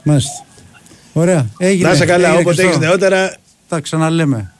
[0.02, 0.44] Μάλιστα.
[1.12, 1.46] Ωραία.
[1.58, 1.88] Έγινε.
[1.88, 2.68] Να είσαι καλά, έγινε, όποτε Χριστό.
[2.68, 3.36] έχεις νεότερα.
[3.68, 4.52] Τα ξαναλέμε.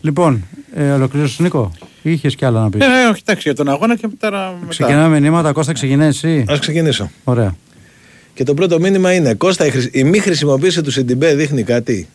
[0.00, 1.72] Λοιπόν, ε, ολοκλήρωσε Νίκο;
[2.02, 2.80] Ή είχες κι άλλα να πεις.
[2.80, 4.30] Ναι, ναι, όχι, εντάξει, για τον αγώνα και μετά.
[4.30, 4.66] μετά.
[4.68, 5.52] Ξεκινάμε μηνύματα.
[5.52, 6.44] Κώστα, ξεκινάει εσύ.
[6.52, 7.10] Α ξεκινήσω.
[7.24, 7.56] Ωραία.
[8.34, 12.08] Και το πρώτο μήνυμα είναι Κώστα, η, χρησ- η μη χρησιμοποίηση του Σιντιμπέ δείχνει κάτι.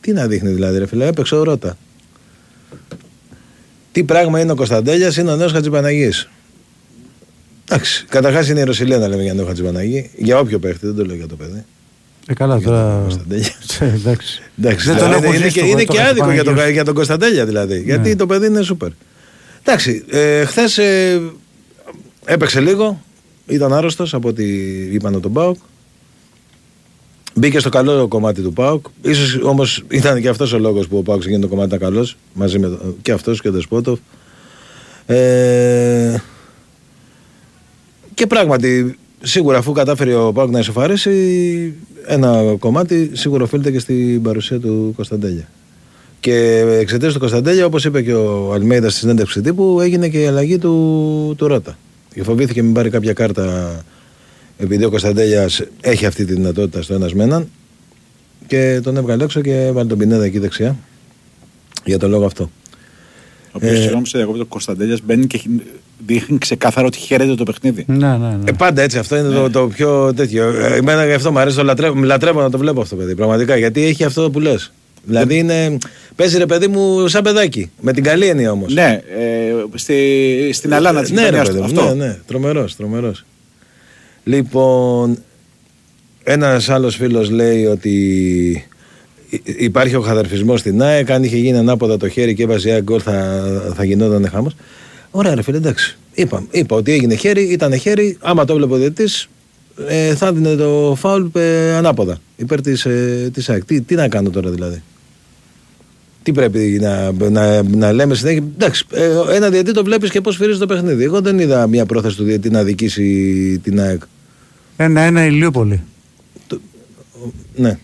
[0.00, 1.76] Τι να δείχνει δηλαδή, ρε φίλε, έπαιξε ο Ρώτα.
[3.92, 6.28] Τι πράγμα είναι ο Κωνσταντέλιας, είναι ο νέος Χατζηπαναγής.
[7.68, 10.10] Εντάξει, καταρχάς είναι η Ρωσιλία να λέμε για νέο Χατζηπαναγή.
[10.16, 11.64] Για όποιο παίχτη, δεν το λέω για το παιδί.
[12.26, 12.98] Ε, καλά Για τον τώρα.
[13.02, 13.52] Κωνσταντέλια.
[13.80, 14.42] Ε, Εντάξει.
[14.58, 16.34] Εντάξει, Δεν τον δηλαδή, έχω είναι, ζήσει και, το- είναι το και άδικο για τον,
[16.36, 16.72] Χατζηπαναγιώτη.
[16.72, 17.80] για τον Κωνσταντέλια δηλαδή.
[17.82, 18.16] Γιατί Ναι.
[18.16, 18.88] το παιδί είναι σούπερ.
[19.62, 21.20] Εντάξει, ε, χθες ε,
[22.24, 23.02] έπαιξε λίγο.
[23.46, 24.44] Ήταν άρρωστος από ό,τι
[24.92, 25.56] είπαν τον Πάοκ.
[27.34, 28.86] Μπήκε στο καλό κομμάτι του Πάοκ.
[29.02, 32.16] Ίσως όμως ήταν και αυτός ο λόγος που ο Πάοκ έγινε το κομμάτι ήταν καλός.
[32.32, 33.98] Μαζί με το- και αυτός και ο Δεσπότοφ.
[35.06, 36.16] Ε,
[38.14, 41.74] και πράγματι, σίγουρα αφού κατάφερε ο Πάοκ να ισοφαρίσει,
[42.06, 45.48] ένα κομμάτι σίγουρα οφείλεται και στην παρουσία του Κωνσταντέλια.
[46.20, 50.26] Και εξαιτίας του Κωνσταντέλια, όπως είπε και ο Αλμέιδας στη συνέντευξη τύπου, έγινε και η
[50.26, 51.78] αλλαγή του, του Ρώτα.
[52.14, 53.74] Και φοβήθηκε μην πάρει κάποια κάρτα
[54.58, 57.48] επειδή ο Κωνσταντέλιας έχει αυτή τη δυνατότητα στο ένας με έναν.
[58.46, 60.76] Και τον έβγαλε έξω και έβαλε τον Πινέδα εκεί δεξιά.
[61.84, 62.50] Για τον λόγο αυτό.
[63.46, 65.62] Ο οποίος, Ε, συγγνώμη σε διακόπτω, ο Κωνσταντέλιας μπαίνει και χει-
[66.06, 67.84] δείχνει ξεκάθαρα ότι χαίρεται το παιχνίδι.
[67.88, 68.38] Ναι, ναι, ναι.
[68.44, 70.48] Ε, πάντα έτσι, αυτό είναι το, το πιο τέτοιο.
[70.48, 73.14] Ε, Εμένα γι' αυτό μου αρέσει, το λατρεύω, λατρεύω να το βλέπω αυτό το παιδί.
[73.14, 74.72] Πραγματικά γιατί έχει αυτό που λες.
[75.06, 75.78] Δηλαδή είναι.
[76.16, 77.70] Παίζει ρε παιδί μου σαν παιδάκι.
[77.80, 78.74] Με την καλή έννοια όμως.
[78.74, 81.74] Ναι, ε, στη, στην Αλάνα της ναι, ρε γειτονιάς παιδί του.
[81.74, 81.94] μου, Αυτό.
[81.94, 82.18] ναι, ναι.
[82.26, 83.24] Τρομερός, τρομερός.
[84.24, 85.18] Λοιπόν,
[86.22, 87.90] ένας άλλος φίλος λέει ότι
[89.28, 91.10] υ- υπάρχει ο χαδερφισμός στην ΑΕΚ.
[91.10, 93.42] Αν είχε γίνει ανάποδα το χέρι και έβαζε η ΑΕΚ γκολ, θα,
[93.76, 94.50] θα γινόταν χάμο.
[95.16, 95.96] Ωραία, ρε φίλε, εντάξει.
[96.14, 98.16] Είπα, είπα ότι έγινε χέρι, ήταν χέρι.
[98.20, 99.28] Άμα το βλέπει ο διαιτητής,
[99.88, 103.64] ε, θα δίνει το φάουλ ε, ανάποδα υπέρ της ε, της ΑΕΚ.
[103.64, 104.82] Τι, τι να κάνω τώρα δηλαδή;
[106.22, 110.36] Τι πρέπει να, να, να λέμε συνέχεια; Εντάξει, ε, ένα διαιτή το βλέπεις και πώς
[110.36, 111.04] φυρίζει το παιχνίδι.
[111.04, 114.02] Εγώ δεν είδα μια πρόθεση του διαιτή να δικήσει την ΑΕΚ.
[114.76, 115.82] Ένα-ένα Ηλιούπολη.
[117.56, 117.78] Ναι.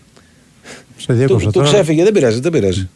[0.97, 1.71] Σε διέκοψα Του, του τώρα.
[1.71, 2.89] ξέφυγε, δεν πειράζει, δεν πειράζει.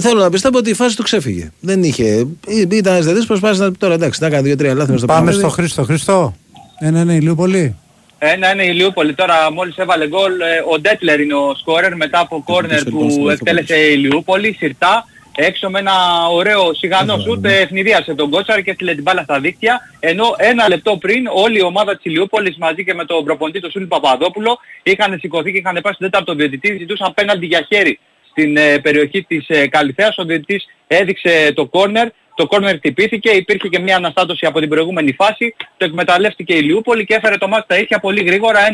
[0.00, 1.50] Θέλω να πιστεύω ότι η φάση του ξέφυγε.
[1.60, 2.26] Δεν είχε.
[2.70, 3.72] Ήταν ένας διαιτή που προσπάθησε να.
[3.72, 5.42] Τώρα εντάξει, να κάνει δύο-τρία λάθη μες στο Πάμε παιχνίδι.
[5.42, 5.82] στο Χρήστο.
[5.82, 6.34] Χρήστο.
[6.78, 7.76] Ένα-ένα Ηλιούπολη.
[8.18, 9.14] Ένα-ένα η Ηλιούπολη.
[9.14, 10.40] Τώρα μόλις έβαλε γκολ.
[10.40, 10.44] ε,
[10.74, 14.52] Ο Ντέτλερ είναι ο σκόρερ μετά από κόρνερ που εκτέλεσε η Ηλιούπολη.
[14.58, 15.04] Σιρτά.
[15.38, 15.92] Έξω με ένα
[16.32, 19.80] ωραίο σιγανό σουτ ε, ευνηδίασε τον Κότσαρ και έστειλε την μπάλα στα δίκτυα.
[20.00, 23.70] Ενώ ένα λεπτό πριν όλη η ομάδα της Ηλιούπολης μαζί και με τον προπονητή του
[23.70, 26.76] Σούλη Παπαδόπουλο είχαν σηκωθεί και είχαν πάει στον τέταρτο διαιτητή.
[26.78, 27.98] Ζητούσαν πέναλτι για χέρι
[28.36, 30.18] στην ε, περιοχή της ε, Καλυθέας.
[30.18, 32.08] Ο διαιτητής έδειξε το κόρνερ.
[32.34, 35.54] Το κόρνερ χτυπήθηκε, υπήρχε και μια αναστάτωση από την προηγούμενη φάση.
[35.76, 38.72] Το εκμεταλλεύτηκε η Λιούπολη και έφερε το μάτι στα ίσια πολύ γρήγορα 1-1.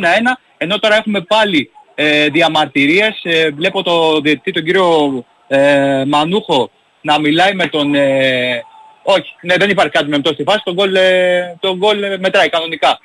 [0.57, 3.21] Ενώ τώρα έχουμε πάλι ε, διαμαρτυρίες.
[3.23, 6.71] Ε, βλέπω το διαιτητή τον κύριο ε, Μανούχο
[7.01, 7.95] να μιλάει με τον...
[7.95, 8.65] Ε,
[9.03, 10.61] όχι, ναι, δεν υπάρχει κάτι με αυτό στη φάση.
[10.65, 12.99] Το γκολ, ε, το γκολ ε, μετράει κανονικά.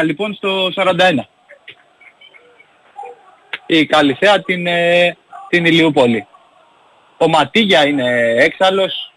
[0.00, 0.92] 1-1 λοιπόν στο 41.
[3.66, 5.16] Η Καλυθέα την, ε,
[5.48, 6.26] την Ηλιούπολη.
[7.18, 9.12] Ο Ματίγια είναι έξαλλος.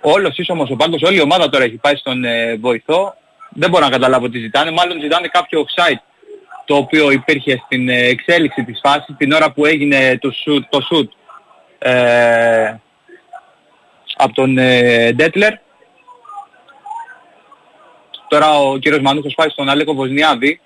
[0.00, 3.14] Όλος ίσομος ο πάγκος, όλη η ομάδα τώρα έχει πάει στον ε, βοηθό.
[3.50, 4.70] Δεν μπορώ να καταλάβω τι ζητάνε.
[4.70, 6.00] Μάλλον ζητάνε κάποιο offside
[6.64, 10.86] το οποίο υπήρχε στην ε, εξέλιξη της φάσης την ώρα που έγινε το shoot, το
[10.90, 11.08] shoot
[11.78, 12.74] ε,
[14.16, 15.52] από τον ε, Ντέτλερ.
[18.28, 20.60] Τώρα ο κύριος Μανούχος πάει στον Αλέκο Βοσνιάδη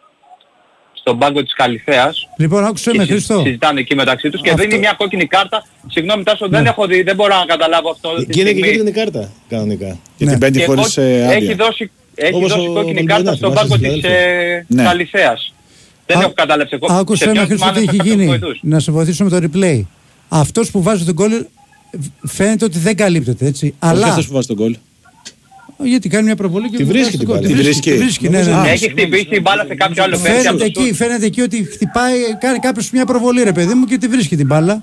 [1.02, 3.40] στον πάγκο της Καλυθέας Λοιπόν, άκουσε με, και συ- Χρήστο.
[3.44, 5.66] συζητάνε εκεί μεταξύ τους και Αυτό- δίνει μια κόκκινη κάρτα.
[5.90, 8.08] Συγγνώμη Τάσο, δεν έχω δει, δεν μπορώ να καταλάβω αυτό.
[8.14, 8.68] τη Και είναι και στιγμή.
[8.76, 9.98] κίτρινη κάρτα κανονικά.
[10.16, 10.30] Και Ναι.
[10.30, 11.36] την πέντε Και χωρίς ο- ε, άδεια.
[11.36, 14.54] έχει δώσει, έχει Όπως δώσει ο κόκκινη Βαλμπερνά, κάρτα στον θυμάσαι, πάγκο της συνάδελφε.
[14.56, 14.82] ε, Ναι.
[14.82, 15.54] Καλυθέας.
[16.06, 16.86] Δεν Α- έχω καταλάβει εγώ.
[16.92, 18.26] Άκουσε σε με, ποιον Χρήστο, τι θυμάμαι έχει θα γίνει.
[18.26, 18.58] βοηθούς.
[18.62, 19.82] Να σε βοηθήσω με το replay.
[20.28, 21.32] Αυτός που βάζει τον γκολ
[22.26, 23.64] φαίνεται ότι δεν καλύπτεται, έτσι.
[23.66, 24.76] Όχι Αλλά αυτός που βάζει τον γκολ.
[25.84, 27.36] Γιατί κάνει μια προβολή και Τη βγάζει βρίσκει τον την γκολ.
[27.42, 27.48] μπάλα.
[27.54, 28.28] Τη Τη βρίσκει, τη βρίσκει.
[28.28, 28.68] βρίσκει, ναι, ναι, ναι.
[28.70, 30.94] Έχει χτυπήσει την μπάλα σε κάποιο άλλο παίκτη από Φαίνεται το εκεί, σουτ.
[30.96, 34.46] φαίνεται εκεί ότι χτυπάει, κάνει κάποιος μια προβολή ρε παιδί μου και τη βρίσκει την
[34.46, 34.82] μπάλα.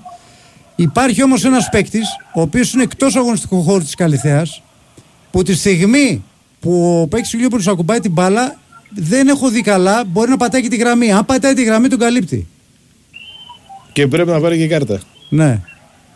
[0.76, 4.62] Υπάρχει όμως ένας παίκτης, ο οποίος είναι εκτός αγωνιστικού χώρου της Καλυθέας,
[5.30, 6.24] που τη στιγμή
[6.60, 8.58] που ο παίκτης του Λιόπουλος ακουμπάει την μπάλα,
[8.94, 11.12] δεν έχω δει καλά, μπορεί να πατάει και τη γραμμή.
[11.12, 12.46] Αν πατάει τη γραμμή τον καλύπτει.
[13.92, 15.00] Και πρέπει να πάρει και κάρτα.
[15.28, 15.60] Ναι.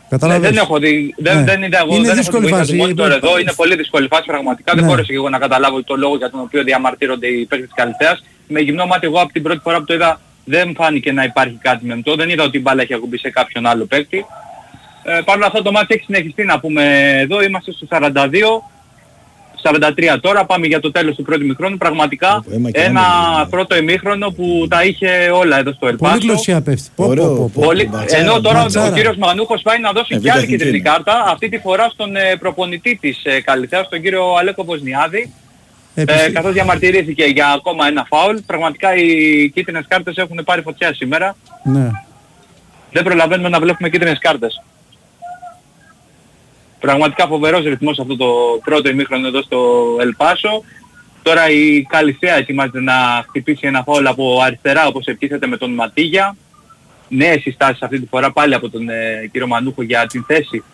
[0.08, 0.48] Ναι, Καταλαβαίνεις.
[0.56, 1.42] δεν έχω δει, δεν, Ναι.
[1.44, 2.72] δεν είδα εγώ, Είναι δεν δύσκολη έχω φάση.
[2.72, 4.88] δει μόνο τώρα Είναι- εδώ, είναι πολύ δύσκολη φάση πραγματικά, δεν Ναι.
[4.90, 8.24] μπόρεσα και εγώ να καταλάβω το λόγο για τον οποίο διαμαρτύρονται οι παίκτες της Καλυθέας.
[8.48, 11.58] Με γυμνό μάτι εγώ από την πρώτη φορά που το είδα δεν φάνηκε να υπάρχει
[11.62, 14.26] κάτι με αυτό, δεν είδα ότι η μπάλα έχει ακουμπήσει σε κάποιον άλλο παίκτη.
[15.04, 18.62] Ε, Παρ' όλα αυτά το μάτι έχει συνεχιστεί να πούμε εδώ, είμαστε στο 42.
[19.64, 21.76] 43 τώρα, πάμε για το τέλος του πρώτου ημιχρόνου.
[21.76, 23.46] Πραγματικά Όπο, αίμα και ένα άμυνα.
[23.50, 26.18] πρώτο ημίχρονο που τα είχε όλα εδώ στο Πολύ Ελπάσο.
[26.22, 26.88] γλωσσία πέφτει.
[26.96, 27.26] Πω, Ωραίο.
[27.28, 27.60] πω, πω, πω.
[27.60, 27.88] Πολύ...
[27.88, 28.90] Ματσάρα, Ενώ τώρα ματσάρα.
[28.90, 30.88] ο κύριος Μανούχος πάει να δώσει Ε, και β' άλλη εθνική κίτρινη είναι.
[30.90, 35.32] κάρτα, αυτή τη φορά στον ε, προπονητή της ε, Καλυθέας, τον κύριο Αλέκο Βοσνιάδη,
[35.94, 38.36] ε, Επιστη- καθώς διαμαρτυρήθηκε για ακόμα ένα φάουλ.
[38.46, 39.06] Πραγματικά οι
[39.54, 41.36] κίτρινες κάρτες έχουν πάρει φωτιά σήμερα.
[41.64, 41.90] Ναι.
[42.92, 44.62] Δεν προλαβαίνουμε να βλέπουμε κίτρινες κάρτες.
[46.84, 48.26] Πραγματικά φοβερός ρυθμός αυτό το
[48.64, 49.58] πρώτο ημίχρονο εδώ στο
[50.00, 50.62] Ελπάσο.
[51.22, 52.92] Τώρα η Καλυθέα ετοιμάζεται να
[53.28, 56.36] χτυπήσει ένα φάουλ από αριστερά όπως επιτίθεται με τον Ματίγια.
[57.08, 60.64] Νέες συστάσεις αυτή τη φορά πάλι από τον ε, κύριο Μανούχο για την θέση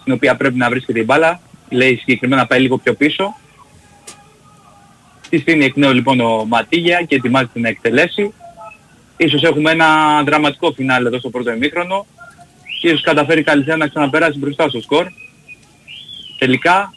[0.00, 1.40] στην οποία πρέπει να βρίσκεται η μπάλα.
[1.68, 3.34] Λέει συγκεκριμένα πάει λίγο πιο πίσω.
[5.28, 8.32] Τη στείνει εκ νέου λοιπόν ο Ματίγια και ετοιμάζεται να εκτελέσει.
[9.16, 12.06] Ίσως έχουμε ένα δραματικό φινάλ εδώ στο πρώτο ημίχρονο
[12.80, 15.06] και ίσως καταφέρει η Καλυθέα να ξαναπεράσει μπροστά στο σκορ.
[16.38, 16.92] Τελικά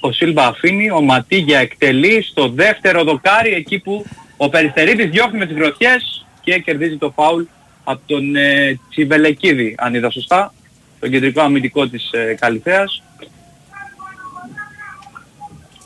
[0.00, 4.04] ο Σίλβα αφήνει, ο Ματίγια εκτελεί στο δεύτερο δοκάρι εκεί που
[4.36, 7.42] ο Περιστερίδης διώχνει με τις γροθιές και κερδίζει το φάουλ
[7.84, 10.54] από τον ε, Τσιβελεκίδη, αν είδα σωστά,
[11.00, 13.02] τον κεντρικό αμυντικό της ε, Καλυθέας.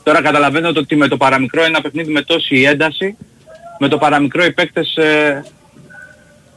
[0.03, 3.17] Τώρα καταλαβαίνω ότι με το παραμικρό ένα παιχνίδι με τόση ένταση,
[3.79, 5.43] με το παραμικρό οι παίκτες ε,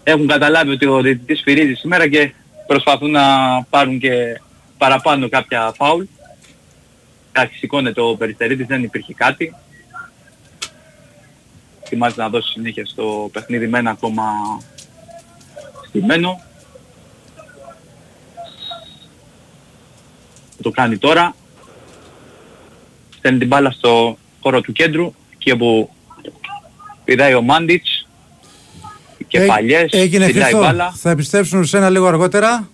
[0.04, 2.32] έχουν καταλάβει ότι ο διαιτητής φυρίζει σήμερα και
[2.66, 3.22] προσπαθούν να
[3.70, 4.40] πάρουν και
[4.78, 6.04] παραπάνω κάποια φάουλ.
[7.32, 9.54] Εντάξει, σηκώνεται ο Περιστερίδης, δεν υπήρχε κάτι.
[11.84, 14.22] Ετοιμάζεται να δώσει συνέχεια στο παιχνίδι με ένα ακόμα
[15.88, 16.40] στημένο.
[20.62, 21.34] Το κάνει τώρα.
[23.16, 25.90] Στέλνει την μπάλα στο χώρο του κέντρου, εκεί όπου
[27.04, 28.06] πηδάει ο Μάντιτς.
[29.28, 30.58] Και Έ- παλιές, Έγινε πηδάει Χριστό.
[30.58, 30.92] μπάλα.
[30.96, 32.68] Θα επιστρέψουν σε ένα λίγο αργότερα.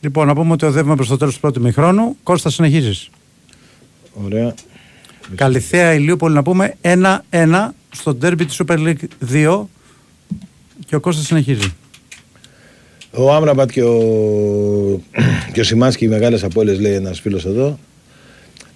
[0.00, 2.16] Λοιπόν, να πούμε ότι οδεύουμε προς το τέλος του πρώτου μηχρόνου.
[2.22, 3.10] Κώστα, συνεχίζεις.
[4.24, 4.54] Ωραία.
[5.34, 9.64] Καλυθέα Ηλίουπολη να πούμε 1-1 στο ντέρμπι της Super League 2
[10.86, 11.74] και ο Κώστας συνεχίζει.
[13.10, 14.00] Ο Άμραμπατ και ο,
[15.52, 17.78] και ο Σιμάνσκι, οι μεγάλες απώλειες, λέει ένας φίλος εδώ.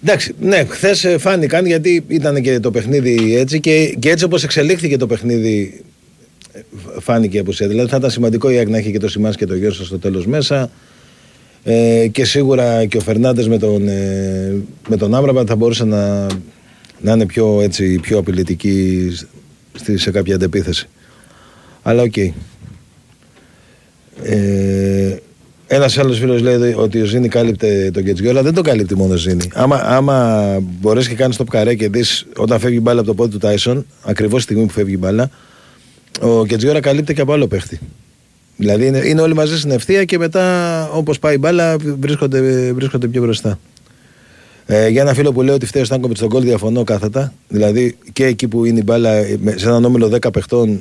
[0.03, 4.97] Εντάξει, ναι, χθες φάνηκαν γιατί ήταν και το παιχνίδι έτσι και, και έτσι όπως εξελίχθηκε
[4.97, 5.83] το παιχνίδι
[6.53, 6.59] ε,
[6.99, 7.67] φάνηκε η απουσία.
[7.67, 9.99] Δηλαδή θα ήταν σημαντικό η ΑΕΚ να έχει και το Σιμάνσκι και το Γιώργο στο
[9.99, 10.71] τέλος μέσα.
[11.67, 14.55] Ε, και σίγουρα και ο Φερνάντες με τον, ε,
[14.87, 16.25] με τον Άμραμπατ θα μπορούσε να,
[17.01, 19.09] να είναι πιο, έτσι, πιο απειλητική
[19.73, 20.89] στη, σε κάποια αντεπίθεση.
[21.81, 22.17] Αλλά οκ.
[24.23, 25.17] Ε,
[25.67, 28.41] ένας άλλος φίλος λέει ότι ο Ζίνι κάλυπτε τον Κεντζιόρα.
[28.41, 29.49] Δεν τον καλύπτει μόνο ο Ζίνι.
[29.53, 33.15] Άμα, άμα μπορέσει και κάνεις το καρέ και δεις όταν φεύγει η μπάλα από το
[33.15, 35.29] πόδι του Τάισον, ακριβώς τη στιγμή που φεύγει η μπάλα,
[36.21, 37.79] ο Κεντζιόρα καλύπτει και από άλλο παίχτη.
[38.57, 43.07] Δηλαδή είναι, είναι όλοι μαζί στην ευθεία και μετά όπως πάει η μπάλα βρίσκονται, βρίσκονται
[43.07, 43.59] πιο μπροστά.
[44.65, 47.33] Ε, για ένα φίλο που λέει ότι φταίει ο Στάνκοβιτς στο γκολ, διαφωνώ κάθετα.
[47.47, 50.79] Δηλαδή και εκεί που είναι η μπάλα με- σε έναν όμιλο 10 παιχτών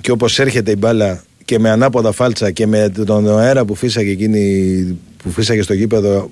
[0.00, 4.10] και όπως έρχεται η μπάλα και με ανάποδα φάλτσα και με τον αέρα που φύσαγε
[4.10, 6.30] εκείνη που φύσαγε στο γήπεδο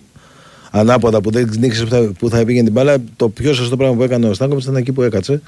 [0.71, 3.97] ανάποδα που δεν νίξε που θα, που θα πήγαινε την μπάλα, το πιο σωστό πράγμα
[3.97, 5.41] που έκανε ο Στάνκοβιτς ήταν εκεί που έκατσε.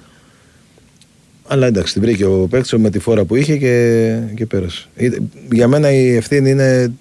[1.51, 4.87] Αλλά εντάξει, την βρήκε ο παίκτης με τη φόρα που είχε και, και πέρασε.
[4.97, 5.09] Ε,
[5.53, 6.93] Για μένα η ευθύνη είναι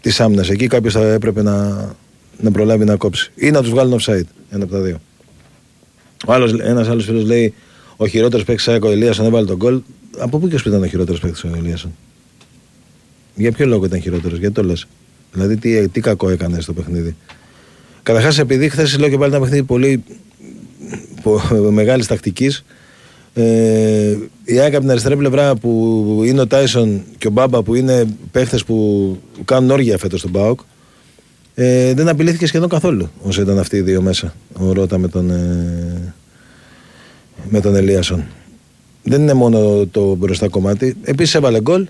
[0.00, 0.50] της άμυνας.
[0.50, 1.86] Εκεί κάποιος θα έπρεπε να,
[2.40, 3.32] να προλάβει να κόψει.
[3.34, 4.26] Ή να τους βγάλουν offside.
[4.50, 5.00] Ένα από τα δύο.
[6.26, 7.54] Ο άλλος, ένας άλλος φίλος λέει
[7.96, 9.80] ο χειρότερος παίκτης ΑΕΚ ο Ελίασον έβαλε τον γκολ.
[10.18, 11.96] Από πού και σου ήταν ο χειρότερος παίκτης ο Ελίασον.
[13.34, 14.86] Για ποιο λόγο ήταν χειρότερος, γιατί το λες;
[15.32, 17.16] Δηλαδή τι, τι κακό έκανε στο παιχνίδι.
[18.02, 20.04] Καταρχάς επειδή χθες λέω και πάλι ένα παιχνίδι πολύ
[21.70, 22.64] μεγάλης τακτικής.
[23.34, 27.74] Ε, η ΑΕΚ από την αριστερή πλευρά που είναι ο Τάισον και ο Μπάμπα που
[27.74, 30.60] είναι παίχτε που κάνουν όργια φέτο στον ΠΑΟΚ
[31.54, 34.34] ε, δεν απειλήθηκε σχεδόν καθόλου όσο ήταν αυτοί οι δύο μέσα.
[34.58, 36.14] Ο Ρότα με τον, ε,
[37.48, 38.24] με τον Ελίασον.
[39.02, 40.96] Δεν είναι μόνο το μπροστά κομμάτι.
[41.02, 41.86] Επίση έβαλε γκολ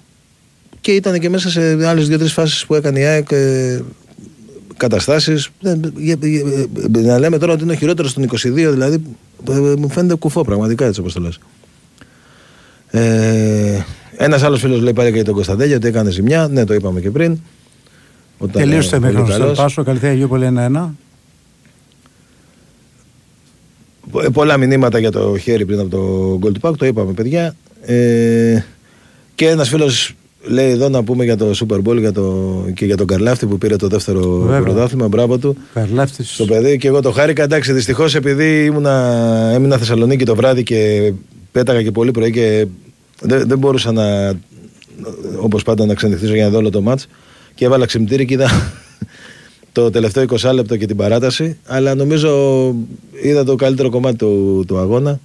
[0.80, 3.80] και ήταν και μέσα σε άλλε δύο-τρει φάσει που έκανε η ΑΕΚ ε,
[4.76, 5.36] καταστάσει.
[6.90, 9.31] Να λέμε τώρα ότι είναι ο χειρότερο των 22, δηλαδή ε,
[9.78, 11.38] μου φαίνεται κουφό πραγματικά έτσι όπως το λες.
[12.90, 13.80] Ε,
[14.16, 16.48] Ένας άλλος φίλος λέει πάλι και για τον Κωνσταντέλια ότι έκανε ζημιά.
[16.48, 17.38] Ναι, το είπαμε και πριν.
[18.38, 19.58] Όταν, Τελείωσε το ε, πολύ εμίχρονο στο καλός.
[19.58, 20.88] Πάσο, καλή θέα Αγιούπολη 1-1.
[24.22, 27.56] Ε, πολλά μηνύματα για το χέρι πριν από το γκολ του Πάκ, το είπαμε παιδιά.
[27.82, 28.62] Ε,
[29.34, 32.96] και ένας φίλος λέει εδώ να πούμε για το Super Bowl για το, και για
[32.96, 34.60] τον Καρλάφτη που πήρε το δεύτερο Βέβαια.
[34.60, 35.08] πρωτάθλημα.
[35.08, 35.56] Μπράβο του.
[35.74, 36.36] Καρλάφτης.
[36.36, 37.42] Το παιδί και εγώ το χάρηκα.
[37.42, 41.12] Εντάξει, δυστυχώς επειδή ήμουνα, έμεινα Θεσσαλονίκη το βράδυ και
[41.52, 42.66] πέταγα και πολύ πρωί και
[43.20, 44.32] δεν, δεν μπορούσα να,
[45.40, 47.08] όπως πάντα, να ξενυχτήσω για να δω όλο το μάτς.
[47.54, 48.48] Και έβαλα ξυπνητήρι και είδα
[49.72, 51.56] το τελευταίο 20 λεπτό και την παράταση.
[51.66, 52.74] Αλλά νομίζω
[53.22, 55.20] είδα το καλύτερο κομμάτι του, του αγώνα.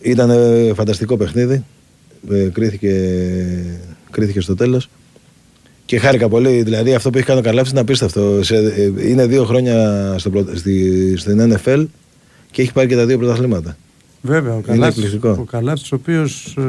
[0.00, 1.64] Ήταν ε, φανταστικό παιχνίδι.
[2.30, 2.90] Ε, κρίθηκε,
[4.12, 4.88] κρίθηκε στο τέλος.
[5.86, 6.62] Και χάρηκα πολύ.
[6.62, 8.42] Δηλαδή αυτό που έχει κάνει ο Καρλάφης είναι απίστευτο.
[8.42, 11.86] Σε, ε, είναι δύο χρόνια στο, πρω- στη, στην NFL
[12.50, 13.76] και έχει πάρει και τα δύο πρωταθλήματα.
[14.20, 15.36] Βέβαια, ο Είναι Καλάφτης, εκπληκτικό.
[15.40, 16.62] ο Καλάφτης ο οποίος ε,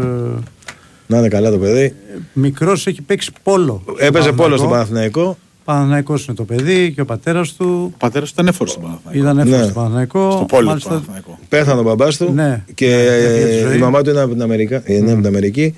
[1.08, 1.94] Να είναι καλά το παιδί.
[2.34, 3.84] μικρός έχει παίξει πόλο.
[3.98, 5.20] Έπαιζε πόλο στον Παναθηναϊκό.
[5.20, 5.38] Παναθηναϊκός.
[5.66, 9.20] Παναθηναϊκός είναι το παιδί και ο πατέρας του Ο πατέρας ήταν έφορος στον Παναθηναϊκό.
[9.24, 9.64] ήταν εύκολο Ναι.
[9.64, 10.32] στο Παναθηναϊκό.
[10.32, 11.38] Στο πόλο του Μάλιστα, Παναθηναϊκού.
[11.50, 12.64] Πέθανε ο μπαμπάς του Ναι.
[12.74, 13.76] και Ναι, έφυγε τη ε, ζωή.
[13.78, 14.82] η μαμά του είναι από την, Αμερικα...
[14.86, 15.72] ε, είναι από την Αμερική ε,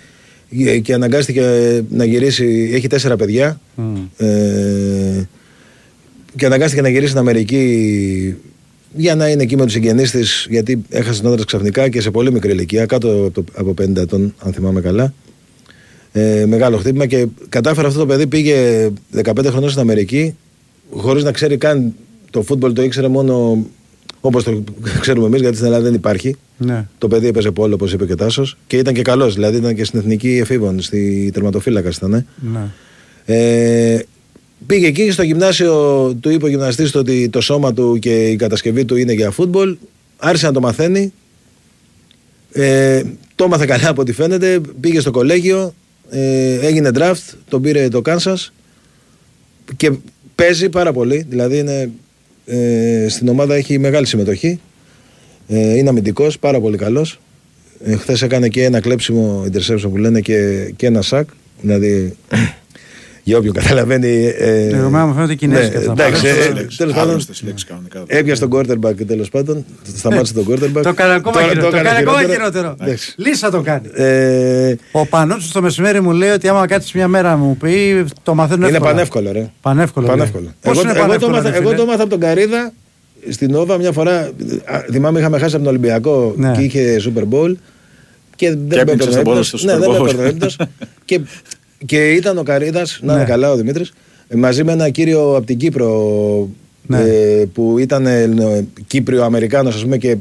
[0.82, 1.42] και αναγκάστηκε
[1.90, 2.70] να γυρίσει.
[2.74, 3.60] Έχει τέσσερα παιδιά.
[3.76, 3.96] Μμ.
[4.18, 5.28] Ε,
[6.36, 8.36] και αναγκάστηκε να γυρίσει στην Αμερική
[8.96, 12.12] για να είναι εκεί με τους συγγενείς της, γιατί έχασε τον άντρα ξαφνικά και σε
[12.12, 15.14] πολύ μικρή ηλικία, κάτω από, το, από 50 ετών, αν θυμάμαι καλά.
[16.12, 18.90] Ε, μεγάλο χτύπημα και κατάφερε αυτό το παιδί, πήγε
[19.24, 20.36] 15 χρονών στην Αμερική,
[20.92, 21.94] χωρίς να ξέρει καν
[22.30, 23.66] το φούτμπολ, το ήξερε μόνο
[24.26, 24.64] όπως το
[25.00, 26.36] ξέρουμε εμείς, γιατί στην Ελλάδα δεν υπάρχει.
[26.58, 26.88] Ναι.
[26.98, 29.34] Το παιδί έπαιζε πόλο, όπως είπε και ο Τάσος, και ήταν και καλός.
[29.34, 32.14] Δηλαδή ήταν και στην εθνική εφήβων, στη τερματοφύλακα ήταν.
[32.14, 32.26] ε.
[32.36, 32.68] Ναι.
[33.26, 34.00] Ε,
[34.66, 35.74] πήγε εκεί στο γυμνάσιο,
[36.20, 39.32] του είπε ο γυμναστής του ότι το σώμα του και η κατασκευή του είναι για
[39.32, 39.78] φούτμπολ.
[40.18, 41.14] Άρχισε να το μαθαίνει.
[42.52, 43.04] Ε,
[43.36, 44.62] το έμαθε καλά από ό,τι φαίνεται.
[44.80, 45.74] Πήγε στο κολέγιο,
[46.10, 48.48] ε, έγινε draft, τον πήρε το Kansas
[49.76, 49.92] και
[50.36, 51.26] παίζει πάρα πολύ.
[51.30, 51.92] Δηλαδή είναι,
[52.46, 54.60] ε, στην ομάδα έχει μεγάλη συμμετοχή.
[55.48, 57.20] Ε, είναι αμυντικός, πάρα πολύ καλός.
[57.84, 61.30] Ε, Χθες έκανε και ένα κλέψιμο interception που λένε και, και ένα σακ.
[61.62, 62.16] Δηλαδή
[63.28, 64.34] για όποιον καταλαβαίνει.
[64.38, 65.92] Ε, Εμένα μου φαίνονται κινέζικας αυτά.
[66.06, 66.78] εντάξει, Άγνωστες ε, λέξεις.
[66.78, 68.04] τέλος πάντων, Άγνωστες λέξεις κανονικά.
[68.08, 69.66] έπιασε τον quarterback τέλος πάντων.
[69.98, 70.82] Σταμάτησε τον quarterback.
[70.84, 71.70] Το έκανε ακόμα Τώρα- χειρότερο.
[71.72, 72.34] Το έκανε έκανε ακόμα χειρότερο.
[72.52, 72.76] χειρότερο.
[72.82, 73.14] Εντάξει.
[73.18, 73.88] Λύσα το κάνει.
[73.94, 78.34] Ε, Ο Πανούτσος το μεσημέρι μου λέει ότι άμα κάτσεις μια μέρα μου πει το
[78.36, 78.92] μαθαίνουν είναι εύκολα.
[78.92, 79.50] πανεύκολο, ρε.
[79.62, 80.06] Πανεύκολο.
[80.08, 80.16] λέει.
[80.16, 80.54] Πανεύκολο.
[80.62, 82.74] Πώς Εγώ, είναι εγώ, το πανεύκολο, έμαθα, ρε εγώ φίλε; το έμαθα από τον Καρίδα
[83.30, 84.16] στην Νόβα μια φορά.
[84.66, 86.52] α, Θυμάμαι είχαμε χάσει από τον Ολυμπιακό Ναι.
[86.52, 87.54] και είχε Super Bowl.
[88.38, 89.48] Και δεν έπαιξε έπαιρνε στον πόδο ύπνος.
[89.48, 90.08] στο Ναι, Super δεν Bowl.
[90.10, 90.58] έπαιρνε ύπνος.
[91.06, 91.20] και,
[91.86, 93.28] και ήταν ο Καρίδα, να είναι Ναι.
[93.28, 93.94] καλά ο Δημήτρης,
[94.36, 96.50] μαζί με ένα κύριο από την Κύπρο
[96.88, 97.00] Ναι.
[97.00, 98.30] ε, που ήταν ε,
[98.88, 100.18] Κύπριο-Αμερικάνο, ας πούμε, και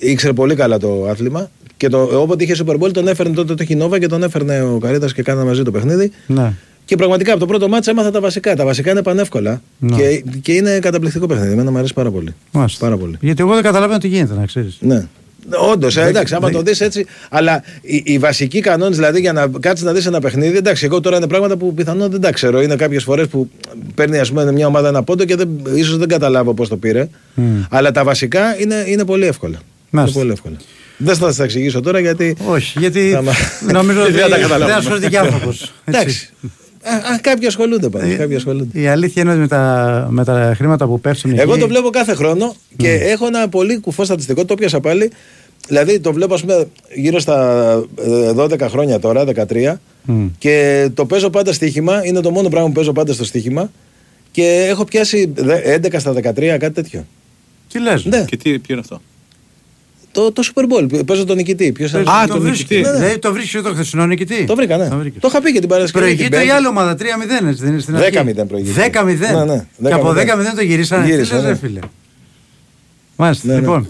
[0.00, 1.50] ήξερε πολύ καλά το άθλημα.
[1.76, 4.62] Και το, όποτε είχε Super Bowl τον έφερνε τότε το είχε Νόβα και τον έφερνε
[4.62, 6.10] ο Καρίδας και κάναμε μαζί το παιχνίδι.
[6.26, 6.52] Ναι.
[6.84, 8.56] Και πραγματικά από το πρώτο μάτσα έμαθα τα βασικά.
[8.56, 9.62] Τα βασικά είναι πανεύκολα.
[9.78, 9.96] Ναι.
[9.96, 11.52] Και, και είναι καταπληκτικό παιχνίδι.
[11.52, 12.34] Εμένα μου αρέσει πάρα πολύ.
[12.52, 12.84] Μάλιστα.
[12.84, 13.16] Πάρα πολύ.
[13.20, 14.76] Γιατί εγώ δεν καταλαβαίνω τι γίνεται, να ξέρεις.
[14.80, 15.06] Ναι.
[15.72, 17.06] Όντως, εντάξει, άμα δεν- το δεις έτσι.
[17.30, 21.00] Αλλά οι, οι βασικοί κανόνες, δηλαδή για να κάτσεις να δεις ένα παιχνίδι, εντάξει, εγώ
[21.00, 22.62] τώρα είναι πράγματα που πιθανόν δεν τα ξέρω.
[22.62, 23.50] Είναι κάποιες φορές που
[23.94, 27.08] παίρνει ας πούμε, μια ομάδα ένα πόντο και δεν, ίσως δεν καταλάβω πώς το πήρε.
[27.70, 29.58] Αλλά τα βασικά είναι, είναι πολύ εύκολα.
[29.90, 30.18] Μάλιστα.
[30.20, 30.56] Είναι πολύ εύκολα.
[30.96, 32.36] Δεν θα σας τα εξηγήσω τώρα γιατί.
[32.46, 33.32] Όχι, γιατί Θα μα-
[33.72, 34.76] νομίζω ότι Δεν τα δεν καταλάβουμε.
[34.76, 35.72] ασχολείται και άνθρωπος.
[35.84, 36.28] Εντάξει.
[36.84, 38.80] Α, α, κάποιοι ασχολούνται πάντως, κάποιοι ασχολούνται.
[38.80, 41.38] Η αλήθεια είναι ότι με τα, με τα χρήματα που πέφτουν.
[41.38, 45.10] Εγώ εκεί- το βλέπω κάθε χρόνο και έχω ένα πολύ κουφό στατιστικό, το πιάσα πάλι.
[45.68, 47.70] Δηλαδή το βλέπω, ας πούμε, γύρω στα
[48.04, 49.74] ε, 12 χρόνια τώρα, 13,
[50.04, 50.26] Μμ.
[50.38, 52.04] και το παίζω πάντα στοίχημα.
[52.06, 53.70] Είναι το μόνο πράγμα που παίζω πάντα στο στοίχημα.
[54.30, 57.06] Και έχω πιάσει δε- 11 στα 13, κάτι τέτοιο.
[57.72, 58.04] Τι λες.
[58.04, 59.00] Ναι, Και τι, ποιο είναι αυτό;
[60.14, 61.04] Το, το Super Bowl.
[61.06, 61.72] Παίζω τον νικητή.
[61.72, 62.74] Ποιος Α, το τον βρίσκει.
[62.76, 64.44] νικητή; Δηλαδή το βρίσκει το χθεσινό νικητή.
[64.44, 64.88] Το βρήκα, ναι.
[64.88, 65.20] Το βρήκες.
[65.20, 66.04] Το είχα πει και την Παρασκευή.
[66.04, 66.50] Προηγείται την η Πέμπτη.
[66.56, 67.00] άλλη ομάδα 3-0,
[67.48, 68.18] έτσι δεν είναι στην αρχή.
[68.42, 68.90] 10-0 προηγείται.
[68.92, 69.04] 10-0.
[69.04, 69.44] Ναι,
[69.78, 70.14] ναι, Και από 10-0.
[70.14, 70.18] 10-0
[70.56, 71.06] το γυρίσανε.
[71.06, 71.48] Γύρισε, Τι λες, ναι.
[71.48, 71.78] ρε φίλε.
[73.16, 73.60] Μάλιστα, Ναι, ναι.
[73.60, 73.88] λοιπόν.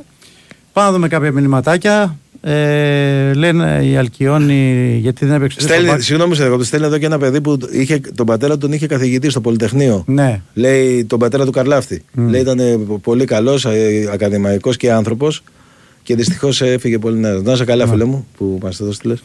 [0.72, 2.18] Πάμε να δούμε κάποια μηνυματάκια.
[2.47, 5.61] Ε, λένε οι Αλκιόνοι γιατί δεν έπαιξε.
[5.61, 6.01] Στέλνει, στο back.
[6.03, 6.64] συγγνώμη, σε διακόπτω.
[6.64, 10.05] στέλνει εδώ και ένα παιδί που είχε, τον πατέρα του τον είχε καθηγητή στο Πολυτεχνείο.
[10.07, 10.41] Ναι.
[10.55, 12.05] Λέει τον πατέρα του Καρλάφτη.
[12.29, 13.66] Λέει ήταν ε, πολύ καλός,
[14.12, 15.43] ακαδημαϊκός και άνθρωπος.
[16.05, 17.42] Και δυστυχώς έφυγε πολύ νέο.
[17.42, 19.22] Να είσαι καλά, φίλε μου, που μας το στείλες.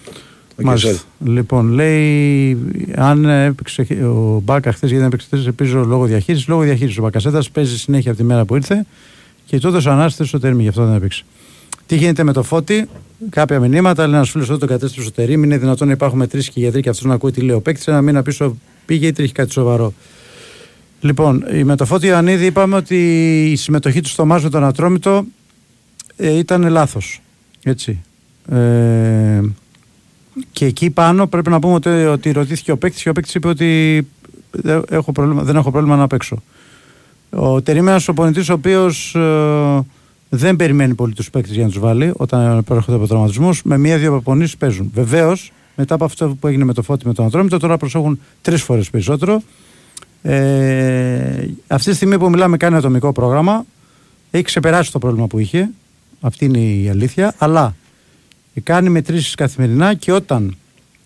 [0.63, 0.91] Μάλιστα.
[1.25, 2.57] Λοιπόν, λέει
[2.95, 6.47] αν έπαιξε ο Μπάκα χθες γιατί δεν έπαιξε χθες, ελπίζω λόγω διαχείρισης.
[6.47, 6.97] Λόγω διαχείρισης.
[6.97, 8.86] Ο Μπακασέτα παίζει συνέχεια από τη μέρα που ήρθε
[9.45, 11.23] και τότε ο Ανάστη στο τέρμι, γι' αυτό δεν έπαιξε.
[11.86, 12.88] Τι γίνεται με το φώτι,
[13.30, 14.07] κάποια μηνύματα.
[14.07, 15.45] Λέει ένας φίλος εδώ τον κατέστησε στο τερίμι.
[15.45, 17.88] Είναι δυνατόν να υπάρχουν τρεις και γιατροί και αυτός να ακούει τι λέει ο παίκτης.
[17.88, 19.93] Ένα μήνα πίσω πήγε ή τρέχει κάτι σοβαρό.
[21.01, 22.95] Λοιπόν, η- με το Φώτη Ιωαννίδη είπαμε ότι
[23.51, 25.25] η συμμετοχή του στο μάζο με τον Ατρόμητο
[26.22, 27.22] ε, ήταν λάθος.
[27.63, 28.03] Έτσι.
[28.51, 29.41] Ε,
[30.51, 33.47] και εκεί πάνω πρέπει να πούμε ότι, ότι ρωτήθηκε ο παίκτης και ο παίκτης είπε
[33.47, 34.07] ότι
[34.51, 36.41] δεν έχω πρόβλημα, δεν έχω πρόβλημα να παίξω.
[37.30, 39.86] Ο Τερήμενας ο πονητής ο οποίος ε,
[40.30, 44.11] δεν περιμένει πολύ τους παίκτες για να τους βάλει όταν προέρχονται από τραυματισμούς με μία-δύο
[44.11, 44.91] προπονήσεις παίζουν.
[44.93, 48.63] Βεβαίως μετά από αυτό που έγινε με το Φώτη με τον Ατρόμητο τώρα προσέχουν τρεις
[48.63, 49.41] φορές περισσότερο.
[50.22, 53.65] Ε, αυτή τη στιγμή που μιλάμε κάνει ατομικό πρόγραμμα
[54.32, 55.70] έχει ξεπεράσει το πρόβλημα που είχε
[56.22, 57.76] αυτή είναι η αλήθεια αλλά
[58.63, 60.57] κάνει μετρήσεις καθημερινά και όταν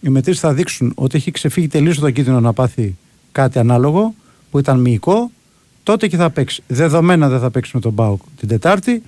[0.02, 2.96] οι μετρήσεις θα δείξουν ότι έχει ξεφύγει τελείως το κίνδυνο να πάθει
[3.32, 4.14] κάτι ανάλογο
[4.52, 5.32] που ήταν μυϊκό
[5.84, 6.64] τότε και θα παίξει.
[6.68, 9.04] Δεδομένα δεν θα παίξει με τον Μπάουκ την Τετάρτη.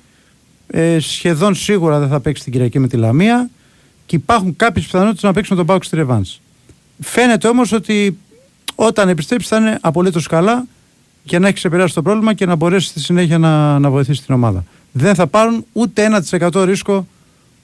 [0.68, 3.50] Ε, σχεδόν σίγουρα δεν θα παίξει την Κυριακή με τη Λαμία
[4.06, 6.40] και υπάρχουν κάποιες πιθανότητες να παίξει με τον Μπάουκ στη Ρεβάνς.
[7.02, 8.18] Φαίνεται όμως ότι
[8.76, 10.66] όταν επιστρέψει θα είναι απολύτως καλά
[11.24, 14.34] για να έχει ξεπεράσει το πρόβλημα και να μπορέσει στη συνέχεια να, να βοηθήσει την
[14.34, 14.64] ομάδα.
[14.98, 17.08] Δεν θα πάρουν ούτε 1% ρίσκο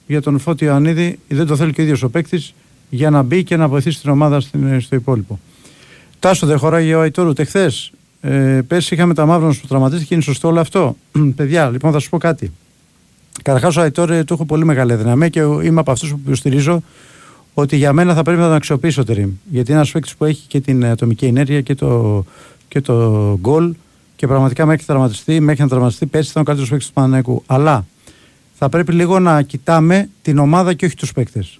[0.06, 2.54] για τον Φώτη Ιωαννίδη, δεν το θέλει και ο ίδιος ο παίκτης,
[2.90, 5.40] για να μπει και να βοηθήσει την ομάδα στην, στο υπόλοιπο.
[6.18, 7.92] Τάσο δεν χωράγε ο Αϊτόρ ούτε χθες.
[8.20, 10.96] Ε, πέρσι είχαμε τα μαύρα που τραυματίστηκε, είναι σωστό όλο αυτό.
[11.36, 12.52] Παιδιά, λοιπόν θα σου πω κάτι.
[13.42, 16.82] Καταρχάς, ο Αϊτόρ ε, του έχω πολύ μεγάλη δύναμη και είμαι από αυτούς που υποστηρίζω
[17.54, 19.30] ότι για μένα θα πρέπει να τον αξιοποιήσει ο Τερήμ.
[19.50, 22.24] Γιατί είναι ένας παίκτης που έχει και την ατομική ενέργεια και το,
[22.68, 23.74] και το γκολ
[24.16, 27.42] και πραγματικά μέχρι, τραυματιστεί, μέχρι να τραυματιστεί πέρσι ήταν ο καλύτερος παίκτης του Παναναϊκού.
[27.46, 27.86] Αλλά
[28.54, 31.58] θα πρέπει λίγο να κοιτάμε την ομάδα και όχι τους παίκτες.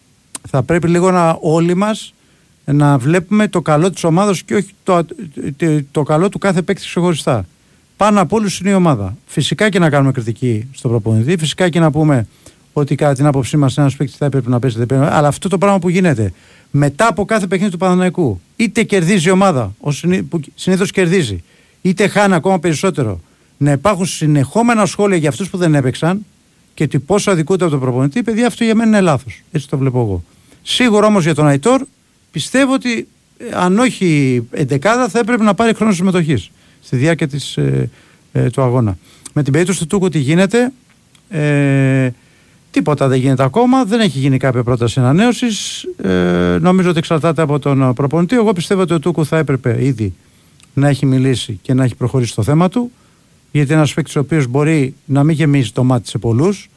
[0.49, 2.15] Θα πρέπει λίγο να όλοι μας
[2.65, 5.05] να βλέπουμε το καλό της ομάδας και όχι το,
[5.57, 7.47] το, το καλό του κάθε παίκτη ξεχωριστά.
[7.97, 9.17] Πάνω από όλους είναι η ομάδα.
[9.27, 12.27] Φυσικά και να κάνουμε κριτική στον προπονητή, φυσικά και να πούμε
[12.73, 15.05] ότι κατά την άποψή μας ένας παίκτης θα έπρεπε να παίζει, δεν πρέπει.
[15.11, 16.33] Αλλά αυτό το πράγμα που γίνεται
[16.71, 19.75] μετά από κάθε παιχνίδι του Παναναϊκού, είτε κερδίζει η ομάδα,
[20.29, 21.43] που συνήθως κερδίζει,
[21.83, 23.21] είτε χάνει ακόμα περισσότερο,
[23.57, 26.25] να υπάρχουν συνεχόμενα σχόλια για αυτούς που δεν έπαιξαν
[26.75, 29.43] και ότι πόσο αδικούνται από τον προπονητή, παιδιά, αυτό για μένα είναι λάθος.
[29.53, 30.25] Έτσι το βλέπω εγώ.
[30.63, 31.83] Σίγουρα όμως για τον Αϊτόρ
[32.31, 33.09] πιστεύω ότι
[33.39, 37.91] ε, αν όχι εντεκάδα θα έπρεπε να πάρει χρόνο συμμετοχής στη διάρκεια της, ε,
[38.33, 38.99] ε, του αγώνα.
[39.33, 40.73] Με την περίπτωση του Τούκου τι γίνεται,
[41.29, 42.11] ε,
[42.71, 45.87] τίποτα δεν γίνεται ακόμα, δεν έχει γίνει κάποια πρόταση ανανέωσης.
[46.03, 48.35] Ε, νομίζω ότι εξαρτάται από τον προπονητή.
[48.35, 50.15] Εγώ πιστεύω ότι ο Τούκου θα έπρεπε ήδη
[50.75, 52.91] να έχει μιλήσει και να έχει προχωρήσει το θέμα του.
[53.51, 56.69] Γιατί ένας παίκτης ο οποίος μπορεί να μην γεμίζει το μάτι σε πολλούς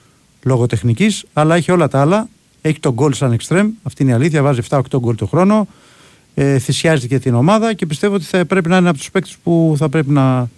[0.44, 2.28] λόγω τεχνικής, αλλά έχει όλα τα άλλα.
[2.62, 4.42] Έχει τον γκολ σαν εξτρέμ, αυτή είναι η αλήθεια.
[4.42, 5.68] Βάζει 7-8 γκολ το χρόνο.
[6.34, 9.38] Ε, θυσιάζει και την ομάδα και πιστεύω ότι θα πρέπει να είναι από τους παίκτες
[9.44, 10.50] που θα πρέπει να,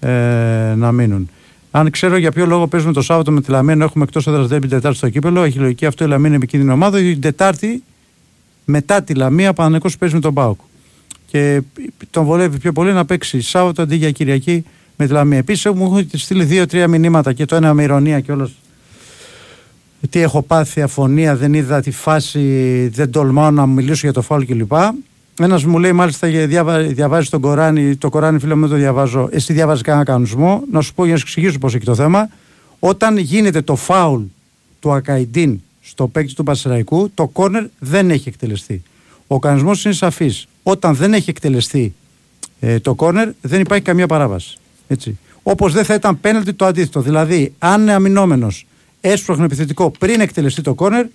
[0.00, 1.30] ε, να μείνουν.
[1.70, 4.46] Αν ξέρω για ποιο λόγο παίζουμε το Σάββατο με τη Λαμία, ενώ έχουμε εκτός έδρας
[4.46, 6.98] Δέρμπι Τετάρτη στο κύπελο, έχει λογική αυτό η Λαμία είναι επικίνδυνη ομάδα.
[6.98, 7.82] Γιατί την Τετάρτη
[8.64, 10.60] μετά τη Λαμία, Παναγενικός παίζει με τον Μπάουκ.
[11.34, 11.62] Και
[12.10, 14.64] τον βολεύει πιο πολύ να παίξει Σάββατο αντί για Κυριακή
[14.96, 15.38] με τη Λαμία.
[15.38, 18.50] Επίσης, μου έχουν στείλει δύο-τρία μηνύματα και το ένα με ηρωνία κιόλα.
[20.10, 22.40] Τι έχω πάθει, αφωνία, δεν είδα τη φάση,
[22.94, 24.72] δεν τολμάω να μιλήσω για το φάουλ κλπ.
[25.40, 26.78] Ένας μου λέει, μάλιστα, διαβα...
[26.78, 27.96] διαβάζει τον Κοράνι.
[27.96, 29.28] Το Κοράνι, φίλε μου, δεν το διαβάζω.
[29.32, 30.62] Εσύ διαβάζεις κανένα κανονισμό.
[30.70, 32.28] Να σου πω για να σου εξηγήσω πώς έχει το θέμα.
[32.78, 34.22] Όταν γίνεται το φάουλ
[34.80, 38.82] του Ακαϊντίν στο παίκτη του Πασεραϊκού, το κόρνερ δεν έχει εκτελεστεί.
[39.26, 40.46] Ο κανονισμός είναι σαφής.
[40.62, 41.94] Όταν δεν έχει εκτελεστεί
[42.60, 44.56] ε, το κόρνερ, δεν υπάρχει καμία παράβαση.
[44.88, 45.18] Έτσι.
[45.42, 47.00] Όπως δεν θα ήταν πέναλτι το αντίθετο.
[47.00, 48.66] Δηλαδή, αν είναι αμυνόμενος
[49.00, 51.06] έσπροχνο επιθετικό πριν εκτελεστεί το κόρνερ,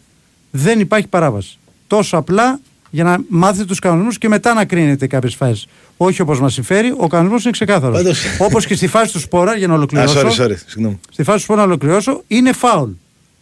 [0.52, 1.58] δεν υπάρχει παράβαση.
[1.88, 2.60] Τόσο απλά
[2.92, 5.68] για να μάθετε τους κανονισμούς και μετά να κρίνετε κάποιες φάσεις.
[5.98, 7.98] Όχι όπως μας συμφέρει, ο κανονισμός είναι ξεκάθαρος.
[7.98, 10.20] Πάντως- Όπως και στη φάση του σπόρα, για να Α, ολοκληρώσω.
[10.20, 11.00] sorry, sorry, συγγνώμη.
[11.12, 12.90] Στη φάση του σπόρα να ολοκληρώσω, είναι φάουλ.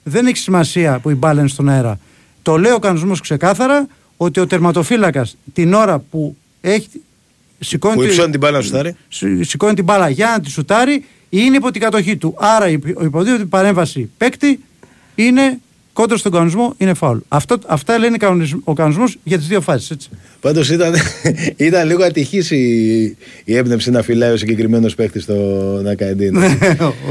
[0.03, 1.99] Δεν έχει σημασία που η μπάλα είναι στον αέρα.
[2.41, 3.87] Το λέει ο κανονισμός ξεκάθαρα
[4.17, 6.87] ότι ο τερματοφύλακας την ώρα που έχει.
[7.59, 10.49] Σηκώνει, Που τη- υψώνει την μπάλα να σουτάρει; σ- σηκώνει την μπάλα για να τη
[10.49, 12.35] σουτάρει, είναι υπό την κατοχή του.
[12.37, 14.59] Άρα η υπο- υποδίωτη παρέμβαση παίκτη
[15.15, 15.59] είναι
[15.97, 17.17] κόντρα στον κανονισμό, είναι φάουλ.
[17.27, 20.09] Αυτό, αυτά λένε κανονισμ- ο κανονισμός για τις δύο φάσεις.
[20.41, 20.93] Πάντως ήταν,
[21.57, 25.33] ήταν λίγο ατυχής η, η έμπνευση να φυλάει ο συγκεκριμένος παίχτη στο
[25.83, 26.39] Νακαϊντίν.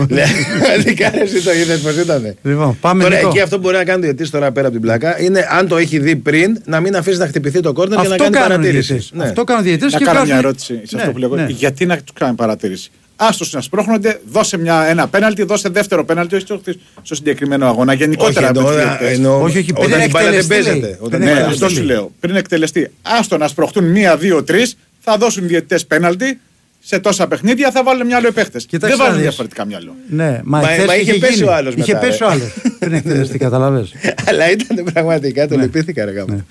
[0.07, 2.37] Δηλαδή, κάνε εσύ το είδες πώς ήταν.
[2.43, 3.29] λοιπόν, πάμε Τώρα Νικό.
[3.29, 5.69] εκεί αυτό που μπορεί να κάνει ο διαιτητής τώρα πέρα από την πλάκα είναι αν
[5.69, 8.37] το έχει δει πριν να μην αφήσει να χτυπηθεί το κόρνερ και να Αυτό κάνει
[8.37, 8.93] κάνουν οι παρατήρηση.
[8.93, 9.19] διαιτητές.
[9.19, 9.25] Ναι.
[9.29, 11.35] Αυτό κάνουν οι διαιτητές Να και κάνω βγάζουν- μια ερώτηση σε Ναι, αυτό που λέγω.
[11.37, 11.47] ναι.
[11.49, 16.35] Γιατί να του κάνει παρατήρηση; Άστο να σπρώχνονται, δώσε μια, ένα πέναλτι, δώσε δεύτερο πέναλτι,
[16.35, 16.61] όχι στο,
[17.03, 17.93] στο συγκεκριμένο αγώνα.
[17.93, 19.17] Γενικότερα Όχι, με τους εννοώ, διαιτητές.
[19.17, 20.81] εννοώ, Όχι, όχι, πριν όταν η μπάλα δεν εκτελεστεί, λέει.
[20.81, 20.99] παίζεται.
[21.01, 21.81] Όταν Πριν η Ναι, μπάλα δεν αυτό εκτελεστεί.
[21.81, 22.13] σου λέω.
[22.21, 26.41] Πριν εκτελεστεί, άστο να σπρωχτούν μία, δύο, τρεις, θα δώσουν οι διαιτητές πέναλτι.
[26.89, 28.67] Σε τόσα παιχνίδια θα βάλουν μυαλό οι παίχτες.
[28.67, 29.29] Κοίταξε Δεν να βάλουν δεις.
[29.29, 29.95] διαφορετικά μυαλό.
[30.09, 31.49] Ναι, μα, Μα- εχθές μα είχε πέσει γίνει.
[31.49, 32.25] ο άλλος Είχε μετά, πέσει ρε.
[32.25, 32.53] ο άλλος.
[32.79, 33.93] πριν εκτελεστεί, καταλαβες.
[34.29, 36.45] Αλλά ήταν πραγματικά, το λυπήθηκα ρε γάμο.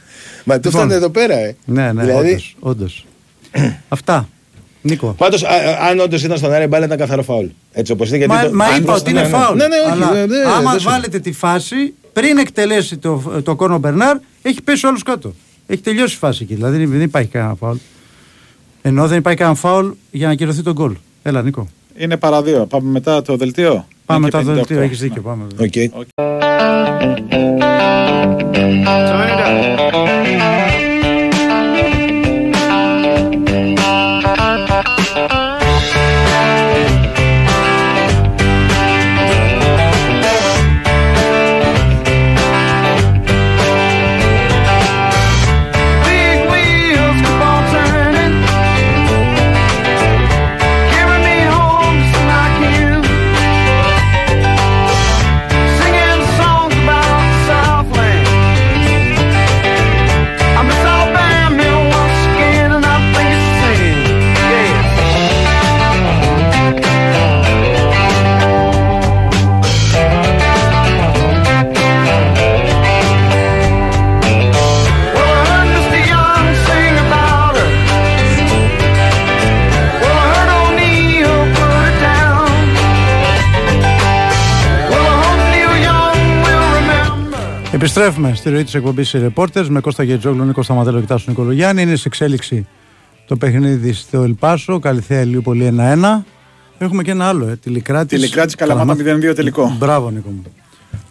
[0.44, 0.72] Μα του Λοιπόν.
[0.82, 1.56] φτάνε εδώ πέρα, ε.
[1.66, 3.06] Ναι, ναι, Δηλαδή, όντως, όντως.
[3.90, 4.30] Αυτά.
[4.88, 5.14] Νίκο.
[5.18, 5.44] Πάντως,
[5.90, 7.46] αν όντως ήταν στον αέρα η μπάλα ήταν καθαρό φάουλ.
[7.72, 8.18] Έτσι όπως είναι.
[8.18, 9.34] γιατί Μα, το- μα αν είπα ήταν- ότι είναι ναι, ναι.
[9.38, 9.58] φάουλ.
[9.58, 9.92] Ναι, ναι, όχι.
[9.92, 13.78] Αλλά ναι, ναι, άμα δεν σου- βάλετε τη φάση, πριν εκτελέσει το, το κόρνερ ο
[13.78, 15.34] Μπερνάρ, έχει πέσει ο άλλος κάτω.
[15.68, 16.54] Έχει τελειώσει η φάση εκεί.
[16.54, 17.76] Δηλαδή δεν υπάρχει κανένα φάουλ.
[18.82, 20.96] Ενώ δεν υπάρχει κανένα φάουλ για να κυρωθεί το γκολ.
[21.24, 21.68] Έλα, Νίκο.
[21.98, 22.66] Είναι παρά δύο.
[22.66, 23.88] Πάμε μετά το δελτίο.
[24.06, 24.56] Πάμε Είναι μετά και το 58.
[24.56, 24.82] δελτίο.
[24.82, 25.22] Έχεις δίκιο.
[25.22, 25.44] Πάμε.
[25.60, 25.72] Οκ.
[28.54, 29.15] Big
[87.98, 91.82] Επιστρέφουμε στη ροή της εκπομπής οι Reporters με Κώστα Γετζόγλου, Νίκο Σταματέλο και Τάσο Νικολογιάννη.
[91.82, 92.68] Είναι σε εξέλιξη
[93.28, 96.26] το παιχνίδι στο Ελπάσο, Καλυθέα Ηλιούπολη 1-1.
[96.78, 98.20] Έχουμε και ένα άλλο, ε, τηλικράτης.
[98.20, 99.76] Τηλικράτης Καλαμάτα 0-2 τελικό.
[99.80, 100.44] Μπράβο, Νίκο μου.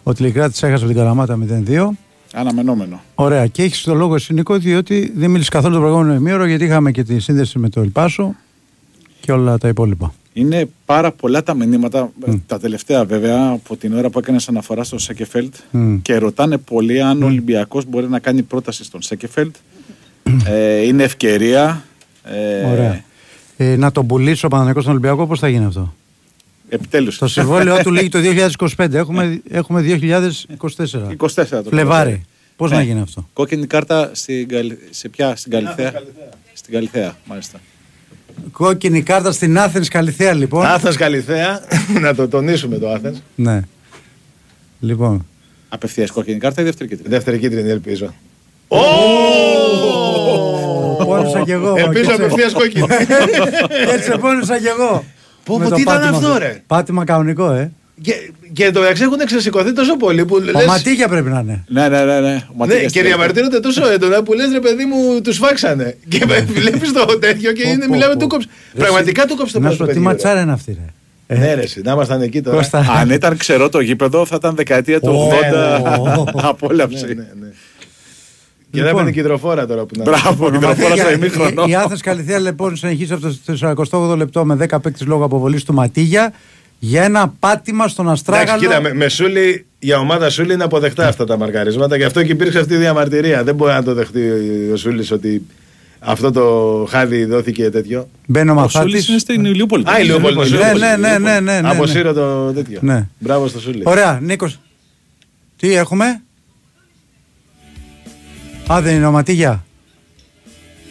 [0.03, 1.97] Ο τηλικράτης έχασε από την Καλαμάτα 0-2.
[2.35, 3.01] Αναμενόμενο.
[3.15, 3.47] Ωραία.
[3.47, 6.91] Και έχεις το λόγο εσύ, Νίκο, διότι δεν μίλησες καθόλου το προηγούμενο ημίωρο, γιατί είχαμε
[6.91, 8.35] και τη σύνδεση με το Ελπάσο
[9.21, 10.13] και όλα τα υπόλοιπα.
[10.37, 12.13] Είναι πάρα πολλά τα μηνύματα,
[12.47, 15.97] τα τελευταία βέβαια, από την ώρα που έκανες αναφορά στο Σέκεφελτ Μμ.
[16.03, 19.55] και ρωτάνε πολλοί αν ο Ολυμπιακός μπορεί να κάνει πρόταση στον Σέκεφελτ.
[20.47, 21.85] ε, είναι ευκαιρία.
[22.25, 23.05] Ε, Ωραία.
[23.57, 25.95] Ε, να τον πουλήσει ο Παναγενικός στον Ολυμπιακό, πώς θα γίνει αυτό;
[26.69, 27.19] Επιτέλους.
[27.19, 28.19] Το συμβόλαιό του λύγει το
[28.77, 28.93] 2025.
[28.93, 30.17] Έχουμε, έχουμε 2024.
[30.67, 32.23] 24 το Φλεβάρι.
[32.57, 32.77] Πώς Ναι.
[32.77, 35.93] να γίνει αυτό; Κόκκινη κάρτα στην, Καλ- σε ποια, στην Καλυθέα.
[36.53, 37.61] Στην Καλυθέα, μάλιστα.
[38.53, 40.67] Κόκκινη κάρτα στην Άθενη Καλυθέα, λοιπόν.
[40.67, 41.61] Άθενς Καλυθέα,
[42.03, 43.19] να το τονίσουμε το Άθενς.
[43.35, 43.61] Ναι.
[44.81, 45.27] Λοιπόν.
[45.69, 48.15] Απευθείας κόκκινη κάρτα ή δεύτερη κίτρινη; Δεύτερη κίτρινη, ελπίζω.
[51.07, 51.75] Πόνισα κι εγώ.
[51.77, 52.87] Ελπίζω και έτσι- απευθείας κόκκινη.
[53.95, 55.05] Έτσι πόνισα κι εγώ.
[55.45, 57.73] Πω, Με πω, το τι ήταν πάτημα- αυτό, ρε; Πάτημα κανονικό, ε.
[58.03, 58.13] Και,
[58.53, 60.67] και το μεταξύ έχουν ξεσηκωθεί τόσο πολύ που Ο λες...
[60.67, 61.65] Ματίγια πρέπει να είναι.
[61.69, 62.21] Ναι, ναι, ναι.
[62.21, 62.29] ναι.
[62.29, 63.17] Ο Ναι, Ματίγιας και τελικό.
[63.17, 65.97] διαμαρτύρονται τόσο έντονα που λες ρε παιδί μου τους φάξανε.
[66.09, 68.19] Και βλέπεις το τέτοιο και Πω, είναι, πω, μιλάμε πω.
[68.21, 68.49] του κόψε.
[68.75, 70.13] Ρε, Πραγματικά του κόψε το Να σου πρώτο πω τι παιδί.
[70.15, 71.35] ματσάρα είναι αυτή, ρε.
[71.35, 72.57] Ε, Ναι, ρε, εσύ, να ήμασταν εκεί τώρα.
[72.57, 72.87] Κώστα.
[73.01, 75.33] Αν ήταν ξερό το γήπεδο, θα ήταν δεκαετία του Ω, 80
[76.35, 77.05] ναι, απόλαυση.
[77.05, 77.47] Ναι, ναι, ναι.
[78.71, 78.95] Και Λοιπόν.
[78.97, 80.03] δεν έπαιρνε κυδροφόρα τώρα που να.
[80.05, 81.65] Μπράβο, και τώρα στο Ματίγια, ημίχρονο.
[81.67, 83.23] η, η Άθες Καλυθέα λοιπόν συνεχίζει από
[83.83, 86.33] το 48 λεπτό με 10 παίκτες λόγω αποβολής του Ματίγια
[86.87, 88.61] για ένα πάτημα στον Εντάξει, Αστράγαλο.
[88.61, 92.33] κοίτα, με, με Σούλη, για ομάδα Σούλη είναι αποδεκτά αυτά τα μαρκαρίσματα και αυτό και
[92.33, 93.45] υπήρξε αυτή η διαμαρτυρία.
[93.45, 94.21] Δεν μπορεί να το δεχτεί
[94.73, 95.47] ο Σούλης ότι
[95.99, 98.09] αυτό το χάδι δόθηκε τέτοιο.
[98.27, 99.09] Μπαίνει ο Ο Σούλης Μαθάτης.
[99.09, 99.85] είναι στην Ηλιούπολη.
[99.91, 100.35] Α, η Λεωπόλη.
[100.37, 101.69] Ναι, ναι, ναι, ναι, ναι, ναι, ναι, ναι.
[101.69, 103.07] Αποσύρω το τέτοιο.
[103.19, 103.83] Μπράβο στο Σούλη.
[103.85, 104.59] Ωραία, Νίκος.
[105.57, 106.21] Τι έχουμε;
[108.73, 109.65] Α, δεν είναι ο Ματίγια.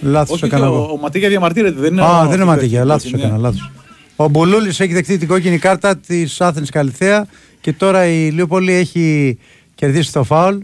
[0.01, 0.91] Λάθος Όχι, έκανα ο, εγώ.
[0.93, 1.79] ο Ματίγια διαμαρτύρεται.
[1.79, 2.85] Δεν είναι Α, ο- δεν είναι ο- Ματίγια.
[2.85, 3.19] Λάθος Ναι.
[3.19, 3.37] έκανα.
[3.37, 3.71] Λάθος.
[4.15, 7.27] Ο Μπουλούλης έχει δεχτεί την κόκκινη κάρτα της Άθενη Καλυθέα
[7.61, 9.37] και τώρα η Λιούπολη έχει
[9.75, 10.55] κερδίσει το φάουλ.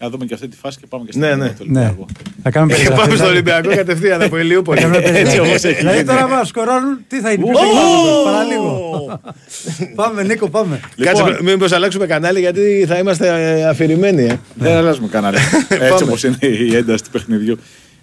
[0.00, 1.48] Να δούμε και αυτή τη φάση και πάμε και στην Ναι, ναι, ναι.
[1.50, 1.78] του Ναι.
[1.80, 2.06] Ολυμπιακού.
[2.42, 3.02] Θα κάνουμε Και περιγραφή.
[3.08, 3.50] πάμε στο δηλαδή.
[3.50, 4.80] Ολυμπιακό κατευθείαν από Ηλιούπολη.
[4.80, 5.26] Θα κάνουμε περιγραφή.
[5.36, 6.08] Έτσι όπως έχει Δηλαδή γίνει.
[6.08, 7.44] τώρα μας σκορώνουν, τι θα είναι.
[7.44, 7.60] ποιος Ω!
[7.60, 9.20] θα κλάσει, Παραλίγο.
[9.94, 10.80] Πάμε, Νίκο, πάμε.
[10.96, 11.44] Κάτσε, Λοιπόν.
[11.44, 13.28] μήπως αλλάξουμε κανάλι γιατί θα είμαστε
[13.58, 14.22] ε, αφηρημένοι.
[14.22, 14.38] ε.
[14.54, 15.36] Δεν αλλάζουμε κανάλι.
[15.68, 16.02] Έτσι Πάμε.
[16.04, 17.58] όπως είναι η ένταση του παιχνιδιού.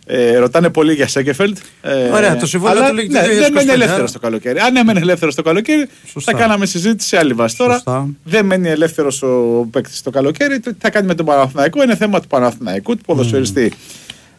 [0.08, 1.58] Ε, ρωτάνε πολύ για Σέκεφελτ.
[1.82, 3.74] Ε, Ωραία, το συμβόλαιο αλλά, του λέγει ναι, το 2025, δεν μένει άρα.
[3.74, 4.60] ελεύθερο το καλοκαίρι.
[4.60, 6.32] Αν έμενε ελεύθερο το καλοκαίρι, Σωστά.
[6.32, 7.58] θα κάναμε συζήτηση σε άλλη βάση.
[7.58, 8.08] Τώρα Σωστά.
[8.24, 10.60] δεν μένει ελεύθερος ο παίκτης το καλοκαίρι.
[10.60, 13.72] Το τι θα κάνει με τον Παναθηναϊκό είναι θέμα του Παναθηναϊκού, του ποδοσφαιριστή.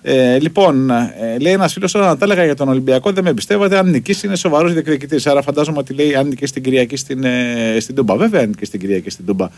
[0.03, 3.79] Ε, λοιπόν, ε, λέει ένας φίλος όταν τα έλεγα για τον Ολυμπιακό, δεν με πιστεύατε.
[3.79, 5.27] Αν νικήσει, είναι σοβαρός διεκδικητής.
[5.27, 8.17] Άρα φαντάζομαι ότι λέει αν νικήσει την Κυριακή στην, ε, στην Τούμπα.
[8.17, 9.49] Βέβαια, αν νικήσει την Κυριακή στην Τούμπα.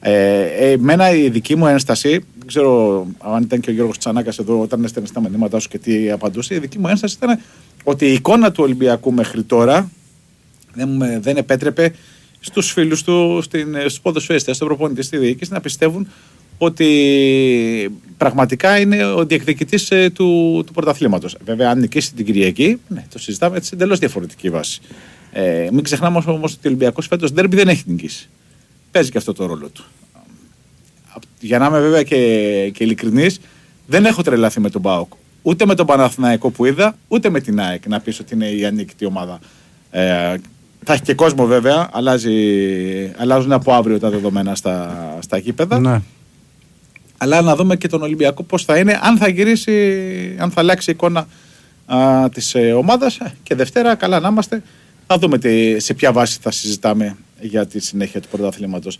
[0.00, 4.38] Ε, ε, εμένα η δική μου ένσταση, δεν ξέρω αν ήταν και ο Γιώργος Τσανάκας
[4.38, 7.40] εδώ όταν έστελνες στα μηνύματά σου και τι απαντούσε, η δική μου ένσταση ήταν
[7.84, 9.90] ότι η εικόνα του Ολυμπιακού μέχρι τώρα
[10.74, 11.94] δεν, με- δεν επέτρεπε
[12.40, 13.42] στους φίλους του,
[13.80, 16.08] στους ποδοσφαιριστές, στον προπονητή, στη διοίκηση να πιστεύουν
[16.58, 16.88] ότι
[18.16, 21.36] πραγματικά είναι ο διεκδικητής του, του πρωταθλήματος.
[21.44, 24.80] Βέβαια, αν νικήσει την Κυριακή, ναι, το συζητάμε έτσι εντελώς διαφορετική βάση.
[25.32, 28.28] Ε, μην ξεχνάμε όμως ότι ο Ολυμπιακός φέτος ντέρμπι δεν έχει νικήσει.
[28.90, 29.84] Παίζει και αυτό το ρόλο του.
[31.40, 32.16] Για να είμαι βέβαια και,
[32.74, 33.40] και ειλικρινής,
[33.86, 35.12] δεν έχω τρελαθεί με τον Μπάουκ.
[35.42, 38.64] Ούτε με τον Παναθηναϊκό που είδα, ούτε με την ΑΕΚ να πεις ότι είναι η
[38.64, 39.38] ανίκητη ομάδα.
[39.90, 40.34] Ε,
[40.84, 42.34] θα έχει και κόσμο βέβαια, αλλάζει,
[43.16, 45.78] αλλάζουν από αύριο τα δεδομένα στα, στα γήπεδα.
[45.78, 46.00] Ναι.
[47.18, 49.72] Αλλά να δούμε και τον Ολυμπιακό πώς θα είναι, αν θα γυρίσει,
[50.38, 51.26] αν θα αλλάξει η εικόνα
[52.32, 53.18] της ε, ομάδας.
[53.42, 54.62] Και Δευτέρα, καλά να είμαστε,
[55.06, 58.98] θα δούμε τι, σε ποια βάση θα συζητάμε για τη συνέχεια του πρωταθλήματος.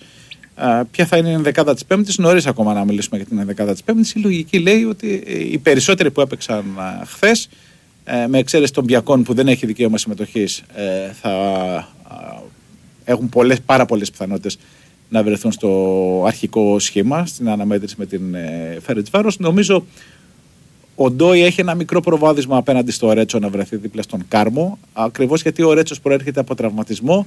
[0.90, 3.82] Ποια θα είναι η δεκάδα της Πέμπτης, νωρίς ακόμα να μιλήσουμε για την δεκάδα της
[3.82, 4.14] Πέμπτης.
[4.14, 6.64] Η λογική λέει ότι ε, οι περισσότεροι που έπαιξαν
[7.06, 7.48] χθες,
[8.28, 10.62] με εξαίρεση των Μπιακών που δεν έχει δικαίωμα συμμετοχής,
[11.20, 12.42] θα α,
[13.04, 14.58] έχουν πολλές, πάρα πολλές πιθανότητες
[15.08, 19.38] να βρεθούν στο αρχικό σχήμα, στην αναμέτρηση με την ε, Φέρετς Βάρος.
[19.38, 19.84] Νομίζω
[20.94, 25.42] ο Ντόι έχει ένα μικρό προβάδισμα απέναντι στο Ρέτσο να βρεθεί δίπλα στον Κάρμο, ακριβώς
[25.42, 27.26] γιατί ο Ρέτσος προέρχεται από τραυματισμό,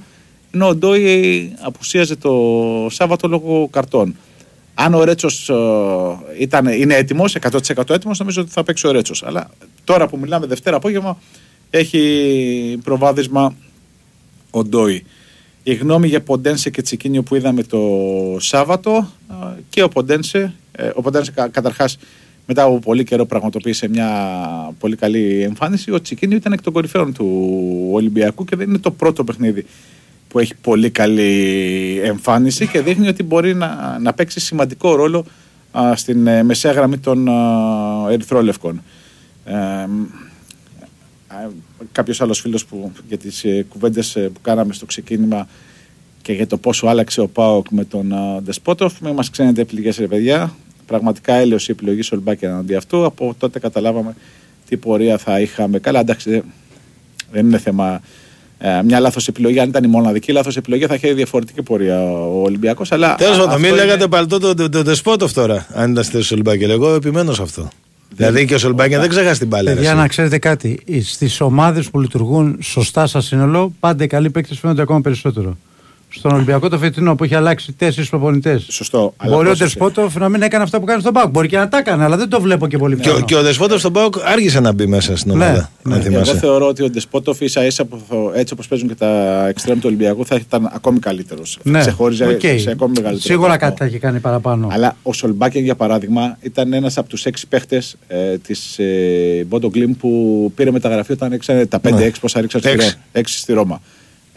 [0.54, 2.32] ενώ ο Ντόι απουσίαζε το
[2.90, 4.16] Σάββατο λόγω καρτών.
[4.74, 5.54] Αν ο Ρέτσος ε,
[6.38, 9.22] ήταν, είναι έτοιμος, 100% έτοιμος, νομίζω ότι θα παίξει ο Ρέτσος.
[9.22, 9.50] Αλλά
[9.84, 11.18] τώρα που μιλάμε Δευτέρα απόγευμα,
[11.70, 13.54] έχει προβάδισμα
[14.50, 15.04] ο Ντόι.
[15.62, 17.80] Η γνώμη για Ποντένσε και Τσικίνιο που είδαμε το
[18.38, 19.34] Σάββατο α,
[19.68, 21.98] και ο Ποντένσε, ε, ο Ποντένσε κα- καταρχάς
[22.46, 24.08] μετά από πολύ καιρό πραγματοποίησε μια
[24.78, 25.90] πολύ καλή εμφάνιση.
[25.92, 29.66] Ο Τσικίνιο ήταν εκ των κορυφαίων του Ολυμπιακού και δεν είναι το πρώτο παιχνίδι
[30.32, 35.24] που έχει πολύ καλή εμφάνιση και δείχνει ότι μπορεί να, να παίξει σημαντικό ρόλο
[35.72, 37.32] α, στην ε, μεσαία γραμμή των α,
[38.10, 38.82] Ερυθρόλευκων.
[39.44, 39.86] Ε,
[41.92, 45.48] κάποιος άλλος φίλος που για τις ε, κουβέντες ε, που κάναμε στο ξεκίνημα
[46.22, 49.96] και για το πόσο άλλαξε ο Πάοκ με τον ε, Ντεσπότοφ μην μας ξένετε επιλογές
[49.96, 50.54] ρε παιδιά.
[50.86, 53.04] Πραγματικά έλεος η επιλογή Σολμπάκη αντί αυτού.
[53.04, 54.14] Από τότε καταλάβαμε
[54.68, 55.78] τι πορεία θα είχαμε.
[55.78, 56.44] Καλά εντάξει δεν-
[57.32, 58.00] δεν είναι θέμα ε,
[58.84, 62.92] μια λάθος επιλογή αν ήταν η μοναδική λάθος επιλογή θα είχε διαφορετική πορεία ο Ολυμπιακός
[62.92, 65.90] αλλά Τέλος α, πάντων, μην αυτό είναι- λέγατε παλτό το, το, το, Ντεσπότοφ τώρα, αν
[65.90, 66.70] ήταν στη θέση του Σολμπάκελ.
[66.70, 67.68] Εγώ επιμένω σε αυτό.
[68.16, 69.68] Δηλαδή και ο Σολμπάκελ δεν ξεχάσει την μπάλα.
[69.68, 69.98] ρε, Παιδιά, εσύ.
[70.00, 70.80] να ξέρετε κάτι.
[71.04, 75.56] Στις ομάδες που λειτουργούν σωστά σαν σύνολο, πάντα οι καλοί παίκτες φαίνονται ακόμα περισσότερο.
[76.14, 78.66] Στον Ολυμπιακό το φετινό που έχει αλλάξει τέσσερις προπονητές.
[78.70, 79.14] Σωστό.
[79.16, 79.78] αλλά Μπορεί ο πρόσεξε.
[79.78, 81.30] Τεσπότοφ να μην έκανε αυτά που κάνει στον Πάουκ.
[81.30, 83.24] Μπορεί και να τα έκανε, αλλά δεν το βλέπω και πολύ Και, ο- πιθανό.
[83.26, 85.70] και ο Δεσπότοφ στον Πάοκ άργησε να μπει μέσα στην Ναι, ομάδα.
[85.82, 85.94] ναι.
[85.94, 86.38] αν Εγώ θυμάσαι.
[86.38, 89.84] θεωρώ ότι ο Ντεσπότοφ ίσα ίσα που θα- έτσι όπως παίζουν και τα εξτρέμ του
[89.86, 91.58] Ολυμπιακού θα ήταν ακόμη καλύτερος.
[91.62, 92.40] Ναι, ξεχώριζε οκ.
[92.40, 93.18] σε ακόμη μεγαλύτερο.
[93.18, 93.66] Σίγουρα βαθμό.
[93.66, 94.68] κάτι θα έχει κάνει παραπάνω.
[94.70, 99.68] Αλλά ο Σολμπάκεν για παράδειγμα ήταν ένας από τους έξι παίχτες ε, της ε, Μπόντο
[99.68, 102.70] Γκλιμ που πήρε μεταγραφή όταν έξανε τα 5-6 πόσα ρίξαν στη,
[103.12, 103.52] Έξι.
[103.52, 103.80] Ρώμα.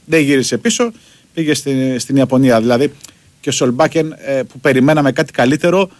[0.04, 0.92] δεν γύρισε πίσω,
[1.34, 2.60] πήγε στην, στην Ιαπωνία.
[2.60, 2.92] Δηλαδή
[3.40, 5.90] και ο Σολμπάκεν ε, που περιμέναμε κάτι καλύτερο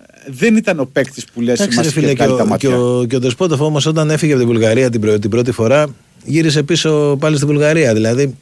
[0.00, 2.42] ε, δεν ήταν ο παίκτης που λες: Εντάξει, Μας ρε είχε φίλε, και βγάλει τα
[2.42, 2.78] ο, και, μάτια.
[2.78, 5.86] ο, και ο Δεσπότοφ όμως όταν έφυγε από την Βουλγαρία την, πρω- την πρώτη φορά,
[6.24, 7.94] γύρισε πίσω πάλι στη Βουλγαρία.
[7.94, 8.36] Δηλαδή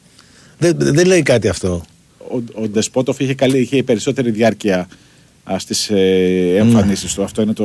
[0.57, 1.85] δεν, δεν λέει κάτι αυτό.
[2.17, 4.87] ο, ο Ντεσπότοφ είχε, καλή, είχε περισσότερη διάρκεια
[5.57, 7.23] στι ε, εμφανίσεις του.
[7.23, 7.63] Αυτό είναι το.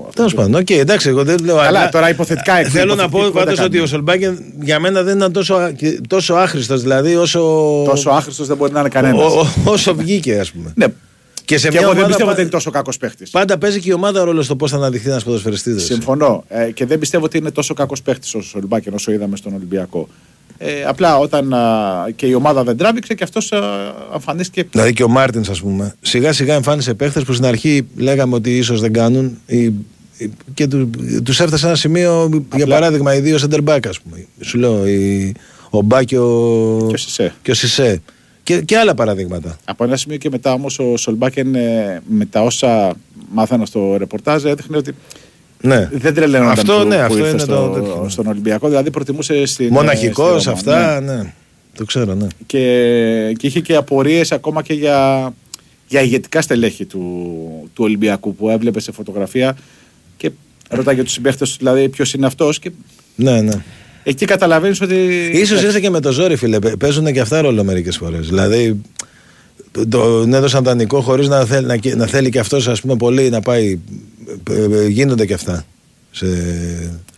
[0.00, 1.56] αυτό Τέλος το- πάντων, οκ, εντάξει, εγώ δεν λέω.
[1.56, 3.88] Καλά, αλλά- τώρα υποθετικά εκ- Θέλω να πω υποθετικά πάντως δεν ότι ο κάνουμε.
[3.88, 7.40] Σολμπάκεν για μένα δεν ήταν τόσο, α- και- τόσο άχρηστος, δηλαδή όσο.
[7.86, 9.32] Τόσο άχρηστος δεν μπορεί να είναι κανένας.
[9.32, 10.72] ο- ο- όσο βγήκε, ας πούμε.
[10.76, 10.86] Ναι.
[11.44, 13.30] Και σε Και μια εγώ δεν ομάδα πιστεύω πα- ότι είναι τόσο κακός παίχτης.
[13.30, 15.84] Πάντα παίζει και η ομάδα ρόλο στο πώς θα αναδειχθεί ένας ποδοσφαιριστής.
[15.84, 16.44] Συμφωνώ.
[16.48, 20.08] Ε, και δεν πιστεύω ότι είναι τόσο κακός παίχτης ο Σολμπάκεν όσο είδαμε στον Ολυμπιακό.
[20.62, 23.58] Ε, απλά όταν α, και η ομάδα δεν τράβηξε και αυτός α,
[24.14, 28.34] εμφανίστηκε Δηλαδή και ο Μάρτινς, ας πούμε, σιγά σιγά εμφάνισε παίχτες που στην αρχή λέγαμε
[28.34, 29.38] ότι ίσως δεν κάνουν.
[29.46, 29.64] ή-
[30.16, 30.90] ή- και του
[31.24, 34.26] τους έφτασε ένα σημείο, για παράδειγμα, οι δύο center back, ας πούμε.
[34.40, 35.34] Σου λέω, η-
[35.70, 37.34] ο Μπά και ο, και ο Σισε.
[37.42, 38.02] και ο Σισε.
[38.42, 39.56] Και, και άλλα παραδείγματα.
[39.64, 42.92] Από ένα σημείο και μετά όμως ο Σολμπάκεν ε, με τα όσα
[43.32, 44.94] μάθανα στο ρεπορτάζ έδειχνε ότι
[45.62, 45.88] Ναι.
[45.92, 48.06] δεν τρελαίνονταν Αυτό, που, ναι, που αυτό ήρθε είναι στο, το τέτοιο.
[48.08, 48.68] στον Ολυμπιακό.
[48.68, 49.68] Δηλαδή προτιμούσε στην.
[49.70, 51.12] Μοναχικό ε, στη Ρώμα, αυτά, ναι.
[51.14, 51.32] ναι.
[51.76, 52.26] Το ξέρω, ναι.
[52.46, 55.32] Και, και είχε και απορίες ακόμα και για,
[55.88, 57.00] για ηγετικά στελέχη του,
[57.74, 59.56] του Ολυμπιακού που έβλεπε σε φωτογραφία
[60.16, 60.30] και
[60.68, 62.70] ρώταγε τους συμπαίχτες του δηλαδή ποιος είναι αυτός και
[63.14, 63.54] Ναι, ναι.
[64.02, 64.94] εκεί καταλαβαίνεις ότι...
[65.32, 66.58] Ίσως ήρθε και με το ζόρι, φίλε.
[66.58, 68.26] Παι- Παίζουν και αυτά ρόλο μερικές φορές.
[68.28, 68.80] Δηλαδή,
[69.72, 72.96] το- τον έδωσαν δανεικό χωρίς να, θέλει, να, κε- να θέλει και αυτός, ας πούμε,
[72.96, 73.78] πολύ να πάει.
[74.50, 75.64] Ε, ε, Γίνονται και αυτά.
[76.10, 76.26] Σε...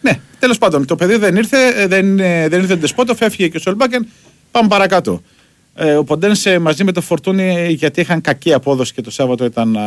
[0.00, 3.48] Ναι, τέλος πάντων, το παιδί δεν ήρθε, ε, δεν, ε, δεν ήρθε ο Ντεσπότοφ, έφυγε
[3.48, 4.06] και ο Σολμπάκεν.
[4.50, 5.22] Πάμε παρακάτω.
[5.74, 9.76] Ε, ο Ποντένσε μαζί με το Φορτούνι, γιατί είχαν κακή απόδοση και το Σάββατο ήταν,
[9.76, 9.82] α,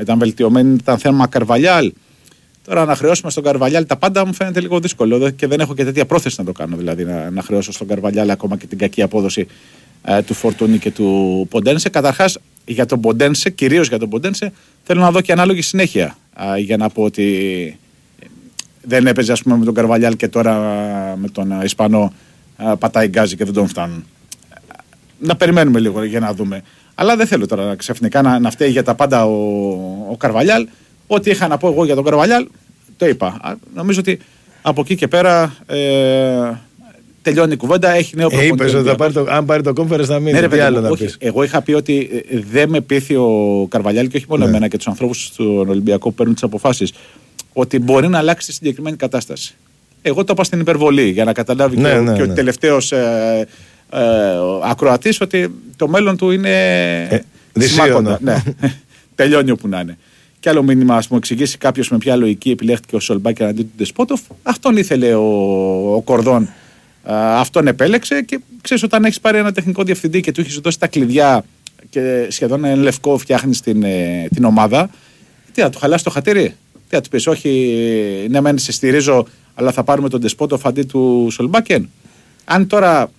[0.00, 1.92] ήταν βελτιωμένοι, ήταν θέμα Καρβαλιάλ.
[2.64, 5.74] Τώρα να χρεώσουμε στον Καρβαλιάλ τα πάντα μου φαίνεται λίγο δύσκολο δε- και δεν έχω
[5.74, 6.76] και τέτοια πρόθεση να το κάνω.
[6.76, 9.46] Δηλαδή να, να χρεώσω στον Καρβαλιάλ ακόμα και την κακή απόδοση
[10.04, 11.88] ε, του Φορτούνι και του Ποντένσε.
[11.88, 14.52] Καταρχάς για τον Ποντένσε, κυρίως για τον Ποντένσε,
[14.82, 17.78] θέλω να δω και ανάλογη συνέχεια α, για να πω ότι
[18.82, 22.12] δεν έπαιζε ας πούμε με τον Καρβαλιάλ και τώρα α, με τον α, Ισπανό
[22.56, 24.04] α, πατάει γκάζι και δεν τον φτάνουν.
[25.18, 26.62] Να περιμένουμε λίγο για να δούμε.
[26.94, 29.32] Αλλά δεν θέλω τώρα ξαφνικά να, να φταίει για τα πάντα ο,
[30.10, 30.66] ο Καρβαλιάλ.
[31.06, 32.46] Ό,τι είχα να πω εγώ για τον Καρβαλιάλ,
[32.96, 33.26] το είπα.
[33.26, 34.18] Α, νομίζω ότι
[34.62, 36.50] από εκεί και πέρα ε,
[37.22, 37.90] τελειώνει η κουβέντα.
[37.90, 39.12] Έχει νέο Ε, προπονητή είπες ότι θα Ολυμπιακός.
[39.14, 40.32] πάρει το, αν πάρει το conference θα μείνει.
[40.32, 41.04] Ναι, ρε, Τι παιδί άλλο μου, να όχι.
[41.04, 41.16] πεις.
[41.18, 44.48] Εγώ είχα πει ότι ε, δεν με πείθει ο Καρβαλιάλ και όχι μόνο Ναι.
[44.50, 46.92] εμένα και τους ανθρώπους στον Ολυμπιακό που παίρνουν τις αποφάσεις,
[47.52, 49.54] ότι μπορεί να αλλάξει τη συγκεκριμένη κατάσταση.
[50.02, 52.34] Εγώ το είπα στην υπερβολή για να καταλάβει Ναι, και, ο- ναι, και ο ναι.
[52.34, 53.46] τελευταίος ε,
[53.92, 53.98] ε,
[54.64, 57.24] ακροατής ότι το μέλλον του είναι.
[57.52, 57.86] δυσίωνο.
[57.88, 58.18] σημάκοντα.
[58.22, 58.42] ναι.
[59.14, 59.98] Τελειώνει όπου να είναι.
[60.40, 63.70] Και άλλο μήνυμα, ας μου εξηγήσει κάποιος με ποια λογική επιλέχθηκε ο Σολμπάκη αντί του
[63.76, 64.20] Ντεσπότοφ.
[64.42, 65.22] Αυτόν ήθελε ο,
[65.94, 66.48] ο Κορδόν.
[67.02, 70.78] Α, αυτόν επέλεξε και ξέρεις, όταν έχεις πάρει ένα τεχνικό διευθυντή και του έχεις δώσει
[70.78, 71.44] τα κλειδιά
[71.90, 74.90] και σχεδόν εν λευκό φτιάχνεις την, ε, την ομάδα,
[75.52, 76.54] τι θα του χαλάσει το χατήρι;
[76.88, 80.82] Τι θα του πεις, Όχι, ναι, μεν σε στηρίζω, αλλά θα πάρουμε τον Ντεσπότοφ αντί
[80.82, 81.90] του Σολμπάκεν.
[82.44, 83.10] Αν τώρα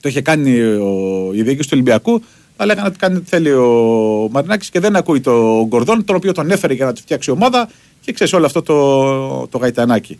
[0.00, 2.22] το είχε κάνει ο, η διοίκηση του Ολυμπιακού,
[2.56, 6.32] θα λέγανε ότι κάνει ό,τι θέλει ο Μαρινάκης και δεν ακούει τον Γκορδόν, τον οποίο
[6.32, 7.68] τον έφερε για να του φτιάξει ομάδα
[8.00, 10.18] και ξέρεις όλο αυτό το, το γαϊτανάκι.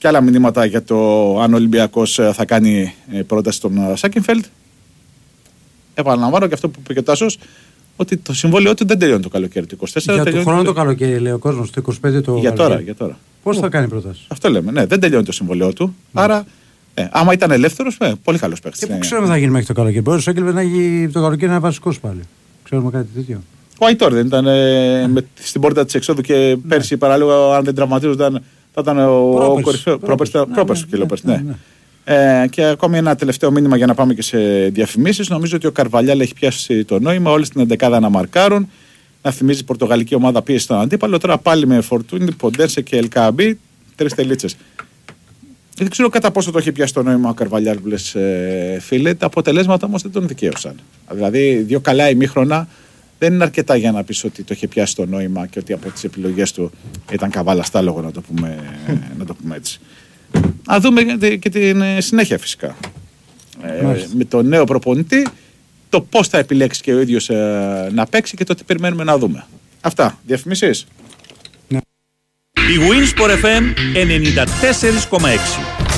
[0.00, 0.96] Και άλλα μηνύματα για το
[1.40, 4.44] αν ο Ολυμπιακός θα κάνει ε, πρόταση στον ε, Σάκενφελτ.
[5.94, 7.38] Επαναλαμβάνω και αυτό που είπε και ο Τάσος,
[7.96, 9.84] ότι το συμβόλαιό του δεν τελειώνει το καλοκαίρι του 24.
[10.00, 12.36] Για το τελειώνει χρόνο το καλοκαίρι, λέει ο κόσμος, το 25 το.
[12.36, 13.18] Για τώρα, για τώρα.
[13.42, 14.70] Πώς θα κάνει πρόταση; Αυτό λέμε.
[14.72, 15.94] Ναι, δεν τελειώνει το συμβόλαιό του.
[16.12, 16.44] Άρα,
[16.94, 18.78] ε, άμα ήταν ελεύθερος, ε, πολύ καλός παίχτη.
[18.78, 20.02] Και πού ξέρουμε τι θα γίνει μέχρι το καλοκαίρι.
[20.02, 22.20] Μπορεί ο Σόκελβε να έχει το καλοκαίρι να είναι βασικός πάλι.
[22.64, 23.42] Ξέρουμε κάτι τέτοιο.
[23.78, 27.74] Ο Αϊτόρ δεν ήταν ε, με, στην πόρτα της εξόδου και πέρσι παραλίγο, αν δεν
[27.74, 28.42] τραυματίζονταν,
[28.72, 29.58] θα ήταν ο, Πρόπερς.
[29.58, 29.98] ο κορυφαίο.
[29.98, 30.30] Πρόπερς.
[30.30, 31.54] Πρόπερς, Ναι, πρόπερς, ναι, και Λόπερς, ναι, ναι.
[32.04, 35.28] Ε, και ακόμη ένα τελευταίο μήνυμα για να πάμε και σε διαφημίσεις.
[35.28, 37.30] Νομίζω ότι ο Καρβαλιάλ έχει πιάσει το νόημα.
[37.30, 38.68] Όλε την 11 να μαρκάρουν.
[39.22, 41.18] Να θυμίζει η Πορτογαλική ομάδα πίεση στον αντίπαλο.
[41.18, 43.58] Τώρα πάλι με Φορτούνι, Ποντένσε και Ελκαμπή.
[43.96, 44.56] Τρεις τελίτσες.
[45.76, 49.14] Δεν ξέρω κατά πόσο το έχει πιάσει το νόημα ο Καρβαλιάλ που λες, ε, φίλε.
[49.14, 50.74] Τα αποτελέσματα όμως δεν τον δικαίωσαν.
[51.10, 52.68] Δηλαδή, δύο καλά ημίχρονα
[53.20, 55.90] δεν είναι αρκετά για να πεις ότι το είχε πιάσει το νόημα και ότι από
[55.90, 56.70] τις επιλογές του
[57.12, 58.58] ήταν καβάλα στάλογο, να το πούμε,
[59.18, 59.80] να το πούμε έτσι.
[60.72, 62.76] Α δούμε και- και την ε, συνέχεια φυσικά.
[63.62, 64.08] Ε, Μάλιστα.
[64.16, 65.26] με τον νέο προπονητή,
[65.88, 67.28] το πώς θα επιλέξει και ο ίδιος
[67.92, 69.44] να παίξει και το τι περιμένουμε να δούμε.
[69.80, 70.18] Αυτά.
[70.26, 70.86] Διαφημίσεις;
[72.54, 75.89] Η Winsport FM 94,6.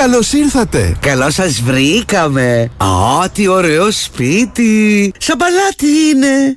[0.00, 0.96] Καλώς ήρθατε!
[1.00, 2.70] Καλώς σας βρήκαμε!
[2.76, 5.12] Α, τι ωραίο σπίτι!
[5.18, 6.54] Σαν παλάτι είναι!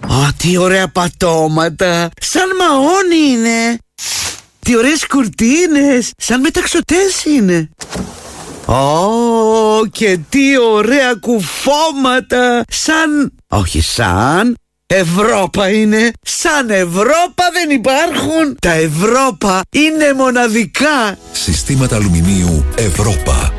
[0.00, 2.10] Α, τι ωραία πατώματα!
[2.20, 3.78] Σαν μαόνι είναι!
[4.58, 6.10] Τι ωραίες κουρτίνες!
[6.16, 7.70] Σαν μεταξωτές είναι!
[8.66, 12.64] Ω, και τι ωραία κουφώματα!
[12.68, 13.32] Σαν...
[13.48, 14.56] Όχι σαν...
[14.94, 16.10] Ευρώπα είναι!
[16.22, 18.56] Σαν Ευρώπα δεν υπάρχουν!
[18.60, 21.18] Τα Ευρώπα είναι μοναδικά!
[21.32, 23.52] Συστήματα αλουμινίου Ευρώπα.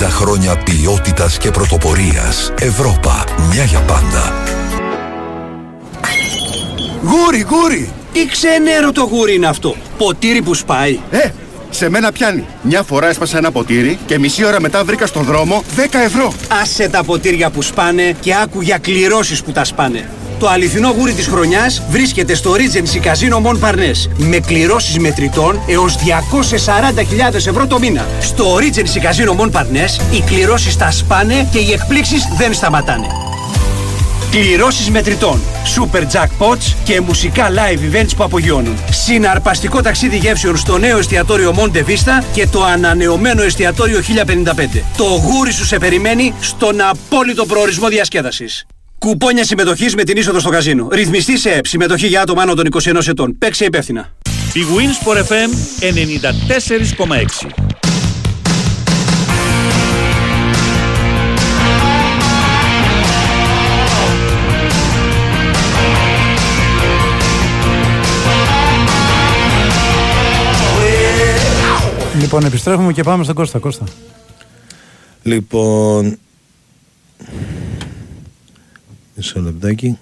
[0.00, 2.52] 50 χρόνια ποιότητας και πρωτοπορίας.
[2.58, 3.24] Ευρώπα.
[3.52, 4.32] Μια για πάντα.
[7.02, 7.92] Γούρι, γούρι!
[8.12, 9.76] Τι ξενέρο το γούρι είναι αυτό.
[9.98, 11.00] Ποτήρι που σπάει.
[11.10, 11.28] Ε,
[11.70, 12.46] σε μένα πιάνει.
[12.62, 16.34] Μια φορά έσπασα ένα ποτήρι και μισή ώρα μετά βρήκα στον δρόμο 10 ευρώ.
[16.62, 20.08] Άσε τα ποτήρια που σπάνε και άκου για κληρώσεις που τα σπάνε.
[20.40, 25.96] Το αληθινό γούρι της χρονιάς βρίσκεται στο Regency Casino Mon Parnes με κληρώσεις μετρητών έως
[25.96, 28.06] 240.000 ευρώ το μήνα.
[28.20, 33.06] Στο Regency Casino Mon Parnes οι κληρώσεις τα σπάνε και οι εκπλήξεις δεν σταματάνε.
[34.30, 35.40] Κληρώσεις μετρητών,
[35.76, 38.76] super jackpots και μουσικά live events που απογειώνουν.
[38.90, 44.82] Συναρπαστικό ταξίδι γεύσεων στο νέο εστιατόριο Monte Vista και το ανανεωμένο εστιατόριο 1055.
[44.96, 48.66] Το γούρι σου σε περιμένει στον απόλυτο προορισμό διασκέδασης.
[49.00, 50.88] Κουπόνια συμμετοχής με την είσοδο στο καζίνο.
[50.90, 51.66] Ρυθμιστή σε ΕΠ.
[51.66, 53.38] Συμμετοχή για άτομα άνω των 21 ετών.
[53.38, 54.12] Παίξε υπεύθυνα.
[54.52, 57.48] Η Winsport FM 94,6.
[72.20, 73.58] Λοιπόν, επιστρέφουμε και πάμε στον Κώστα.
[73.58, 73.84] Κώστα.
[75.22, 76.18] Λοιπόν.
[79.20, 79.98] Μισό λεπτάκι.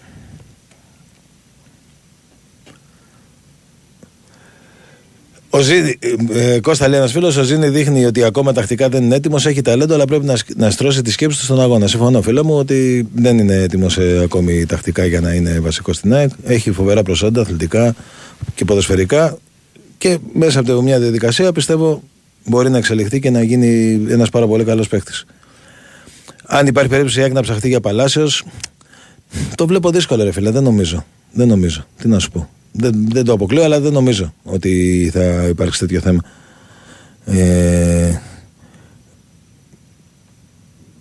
[5.50, 5.98] Ο Ζήνη,
[6.32, 9.46] ε, ε, Κώστα λέει ένας φίλος: Ο Ζήνη δείχνει ότι ακόμα τακτικά δεν είναι έτοιμος,
[9.46, 11.86] έχει ταλέντο, αλλά πρέπει να, σκ- να στρώσει τη σκέψη του στον αγώνα.
[11.86, 16.30] Συμφωνώ, φίλε μου, ότι δεν είναι έτοιμος ακόμη τακτικά για να είναι βασικός στην ΑΕΚ.
[16.44, 17.94] Έχει φοβερά προσόντα, αθλητικά
[18.54, 19.38] και ποδοσφαιρικά.
[19.98, 22.02] Και μέσα από μια διαδικασία πιστεύω
[22.44, 25.24] μπορεί να εξελιχθεί και να γίνει ένας πάρα πολύ καλός παίκτης.
[26.50, 28.44] Αν υπάρχει περίπτωση η ΑΕΚ να ψαχτεί για Παλάσιος,
[29.55, 30.51] το βλέπω δύσκολο, ρε φίλε.
[30.51, 31.05] Δεν νομίζω.
[31.33, 31.85] Δεν νομίζω.
[31.99, 32.49] Τι να σου πω.
[32.72, 36.20] Δεν, δεν το αποκλείω, αλλά δεν νομίζω ότι θα υπάρξει τέτοιο θέμα.
[37.24, 38.20] Ε,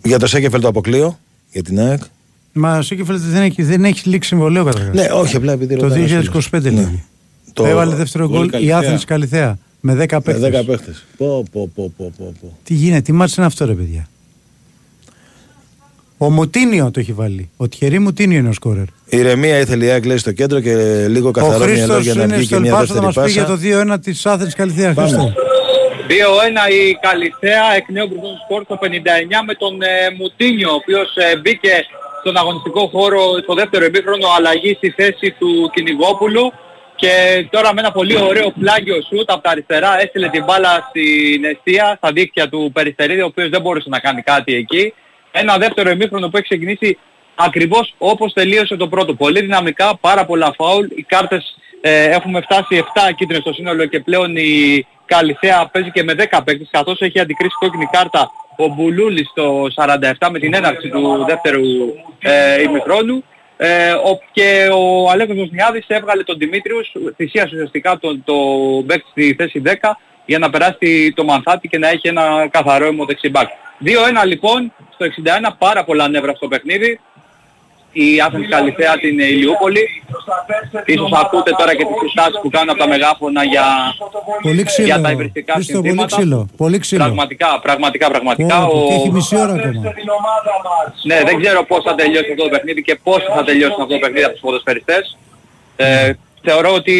[0.03, 1.19] για το Σέκεφελ το αποκλείω,
[1.51, 2.01] για την ΑΕΚ.
[2.53, 4.93] Μα ο Σίκεφελτ δεν έχει, δεν έχει λήξει συμβολέο καταρχά.
[4.93, 6.63] Ναι, όχι, απλά επειδή Το ρωτάει ένας 2025 φίλος.
[6.63, 6.75] λίγη.
[6.75, 7.03] Ναι.
[7.53, 8.77] Το- Έβαλε δεύτερο Γκολ γκολ η Καλυθέα.
[8.77, 9.57] Άθενη Καλυθέα.
[9.79, 10.61] Με 10 Με παίχτε.
[10.61, 10.95] 10 παίχτε.
[11.17, 12.57] Πω, πω, πω, πω, πω, πω.
[12.63, 14.07] Τι γίνεται, τι μάτς είναι αυτό ρε παιδιά.
[16.17, 17.49] Ο Μουτίνιο το έχει βάλει.
[17.57, 18.83] Ο Τιερή Μουτίνιο είναι ο σκόρερ.
[19.09, 20.73] Η ηρεμία ήθελε η ΑΕΚ λέει στο κέντρο και
[21.07, 23.15] λίγο Ο καθαρό μυαλό Χρήστο για να είναι βγει στο και μια Ελπάσο θα δεύτερη
[23.15, 23.85] μας πει για πάσα.
[23.85, 24.93] το 2-1 της Άθενη Καλυθέα.
[24.93, 25.07] Πάμε.
[25.07, 25.33] Χρήστο.
[26.09, 28.85] 2-1 η Καλυθέα εκ νέου μπροστά στο σκορ το 59
[29.47, 31.75] με τον ε, Μουτίνιο, ο οποίος ε, μπήκε
[32.21, 36.45] στον αγωνιστικό χώρο στο δεύτερο ημίχρονο αλλαγή στη θέση του Κυνηγόπουλου
[37.01, 37.11] και
[37.49, 41.85] τώρα με ένα πολύ ωραίο πλάγιο σούτ από τα αριστερά έστειλε την μπάλα στην αιστεία,
[41.97, 44.93] στα δίκτυα του Περιστερίδη, ο οποίος δεν μπορούσε να κάνει κάτι εκεί.
[45.39, 46.97] Ένα δεύτερο ημίχρονο που έχει ξεκινήσει
[47.35, 49.13] ακριβώς όπως τελείωσε το πρώτο.
[49.13, 50.85] Πολύ δυναμικά, πάρα πολλά φάουλ.
[50.95, 56.03] Οι κάρτες ε, έχουμε φτάσει 7 κίτρινες στο σύνολο και πλέον η Καλυθέα παίζει και
[56.03, 60.89] με 10 παίκτες καθώς έχει αντικρίσει κόκκινη κάρτα ο Μπουλούλης στο 47 με την έναρξη
[60.89, 61.63] του δεύτερου
[62.19, 63.23] ε, ημιχρόνου.
[63.57, 68.35] Ε, ο, και ο Αλέκος Νοσνιάδης έβγαλε τον Δημήτριους, θυσίασε ουσιαστικά τον το
[68.87, 69.69] παίκτη στη θέση 10
[70.29, 73.47] για να περάσει το Μανθάτη και να έχει ένα καθαρό αίμο δεξιμπάκ.
[73.85, 75.05] 2-1 λοιπόν, στο
[75.49, 76.99] 61 πάρα πολλά νεύρα στο παιχνίδι.
[77.91, 79.87] Η Άθενη Καλυθέα την Ηλιούπολη.
[80.85, 83.63] Ίσως ακούτε τώρα και τις συστάσεις που κάνουν από τα μεγάφωνα για,
[84.41, 84.87] Πολύ ξύλο.
[84.87, 86.15] για τα υβριστικά Χρήστο, πολύ συνθήματα.
[86.15, 86.49] ξύλο.
[86.57, 87.03] Πολύ ξύλο.
[87.03, 88.59] Πραγματικά, πραγματικά, πραγματικά.
[88.65, 89.93] Πω, πω, Ο- Και έχει μισή ώρα ακόμα.
[91.03, 93.97] ναι, δεν ξέρω πώς θα τελειώσει αυτό το παιχνίδι και πώς θα τελειώσει αυτό το
[93.99, 95.17] παιχνίδι από τους ποδοσφαιριστές.
[95.75, 96.11] Ε,
[96.41, 96.95] θεωρώ ότι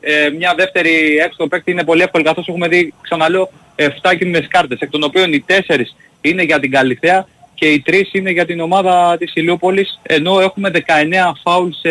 [0.00, 3.82] ε, μια δεύτερη έξω παίκτη είναι πολύ εύκολη καθώς έχουμε δει, ξαναλέω, 7
[4.18, 5.52] κίνδυνες κάρτες, εκ των οποίων οι 4
[6.20, 10.70] είναι για την Καλυθέα και οι 3 είναι για την ομάδα της Ηλιούπολης, ενώ έχουμε
[10.70, 10.80] 19
[11.42, 11.88] φάουλ σε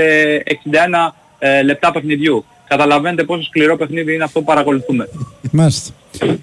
[1.08, 2.46] 61 ε, λεπτά παιχνιδιού.
[2.68, 5.10] Καταλαβαίνετε πόσο σκληρό παιχνίδι είναι αυτό που παρακολουθούμε.
[5.52, 5.92] Μάλιστα.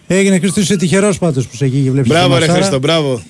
[0.07, 2.09] Έγινε Χρήστο, είσαι τυχερός πάντως που σε εκεί και βλέπει.
[2.09, 3.23] Μπράβο, ρε Χρήστο, μπράβο.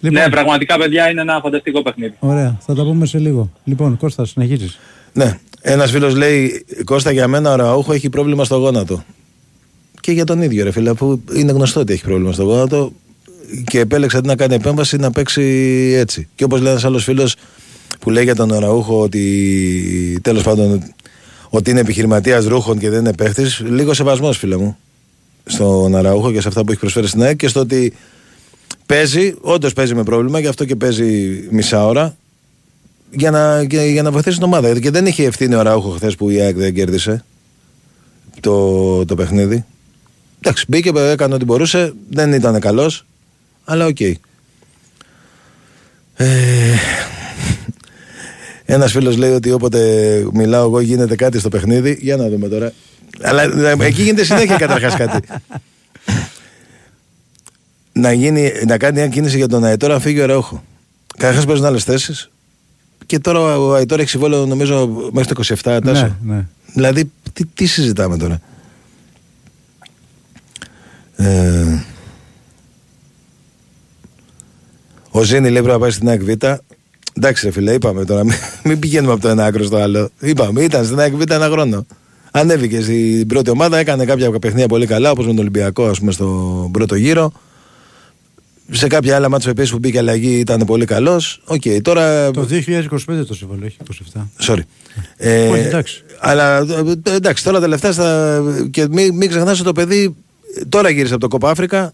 [0.00, 2.14] Λοιπόν, Ναι, πραγματικά παιδιά είναι ένα φανταστικό παιχνίδι.
[2.18, 3.50] Ωραία, θα τα πούμε σε λίγο.
[3.64, 4.78] Λοιπόν, Κώστας, συνεχίζεις.
[5.12, 5.38] Ναι.
[5.60, 9.04] Ένας φίλος λέει: Κώστα, για μένα ο Ραούχο έχει πρόβλημα στο γόνατο.
[10.00, 12.92] Και για τον ίδιο, ρε φίλε, που είναι γνωστό ότι έχει πρόβλημα στο γόνατο
[13.64, 15.42] και επέλεξε αντί να κάνει επέμβαση να παίξει
[15.96, 16.28] έτσι.
[16.34, 17.36] Και όπως λέει ένας άλλος φίλος
[18.00, 20.82] που λέει για τον Ραούχο ότι τέλος πάντων
[21.48, 24.76] ότι είναι επιχειρηματίας ρούχων και δεν είναι παίχτης, λίγο σεβασμός, φίλε μου,
[25.44, 27.92] στον Αραούχο και σε αυτά που έχει προσφέρει στην ΑΕΚ και στο ότι
[28.86, 32.16] παίζει, όντως παίζει με πρόβλημα, γι' αυτό και παίζει μισά ώρα
[33.10, 34.80] για να, για, για να βοηθήσει την ομάδα.
[34.80, 37.24] Και δεν είχε ευθύνη ο Ραούχο χθες που η ΑΕΚ δεν κέρδισε
[38.40, 39.64] το, το παιχνίδι.
[40.40, 43.06] Εντάξει, μπήκε, έκανε ό,τι μπορούσε, δεν ήταν καλός,
[43.64, 44.00] αλλά οκ.
[44.00, 44.16] Ε,
[48.70, 51.98] Ένας φίλος λέει ότι όποτε μιλάω εγώ γίνεται κάτι στο παιχνίδι.
[52.00, 52.72] Για να δούμε τώρα.
[53.20, 55.28] Αλλά ε, εκεί γίνεται συνέχεια καταρχάς κάτι.
[57.92, 60.64] να, γίνει, να κάνει μια κίνηση για τον Αϊτόρα να φύγει ο Αραούχο.
[61.16, 62.30] Καταρχάς παίζουν άλλες θέσεις.
[63.06, 66.16] Και τώρα ο Αϊτόρα έχει συμβόλαιο νομίζω μέχρι το 27 Τάσο.
[66.22, 66.46] Ναι, ναι.
[66.74, 68.40] Δηλαδή, τι, τι συζητάμε τώρα;
[71.16, 71.84] Ε,
[75.10, 76.28] ο Ζίνι λέει πρέπει να πάει στην ΑΕΚ Β.
[76.28, 78.24] Εντάξει, ρε φίλε, είπαμε τώρα.
[78.24, 78.34] Μην,
[78.64, 80.10] μην πηγαίνουμε από το ένα άκρο στο άλλο.
[80.20, 81.86] Είπαμε, ήταν στην ΑΕΚ ήταν ένα χρόνο.
[82.30, 86.12] Ανέβηκε στην πρώτη ομάδα, έκανε κάποια παιχνίδια πολύ καλά, όπως με τον Ολυμπιακό, ας πούμε,
[86.12, 87.32] στον πρώτο γύρο.
[88.70, 91.42] Σε κάποια άλλα ματς επίσης που μπήκε αλλαγή ήταν πολύ καλός.
[91.44, 92.30] Οκ, τώρα.
[92.30, 93.76] Το 2025 το συμβόλαιο έχει
[94.14, 94.20] 27.
[94.46, 94.60] Sorry.
[95.16, 96.02] Ε, Όχι, εντάξει.
[96.20, 98.42] Αλλά ε, εντάξει, τώρα τελευταία στα...
[98.70, 100.14] και μην, μην ξεχνάς ότι το παιδί
[100.68, 101.92] τώρα γύρισε από το Κόπα Αφρικα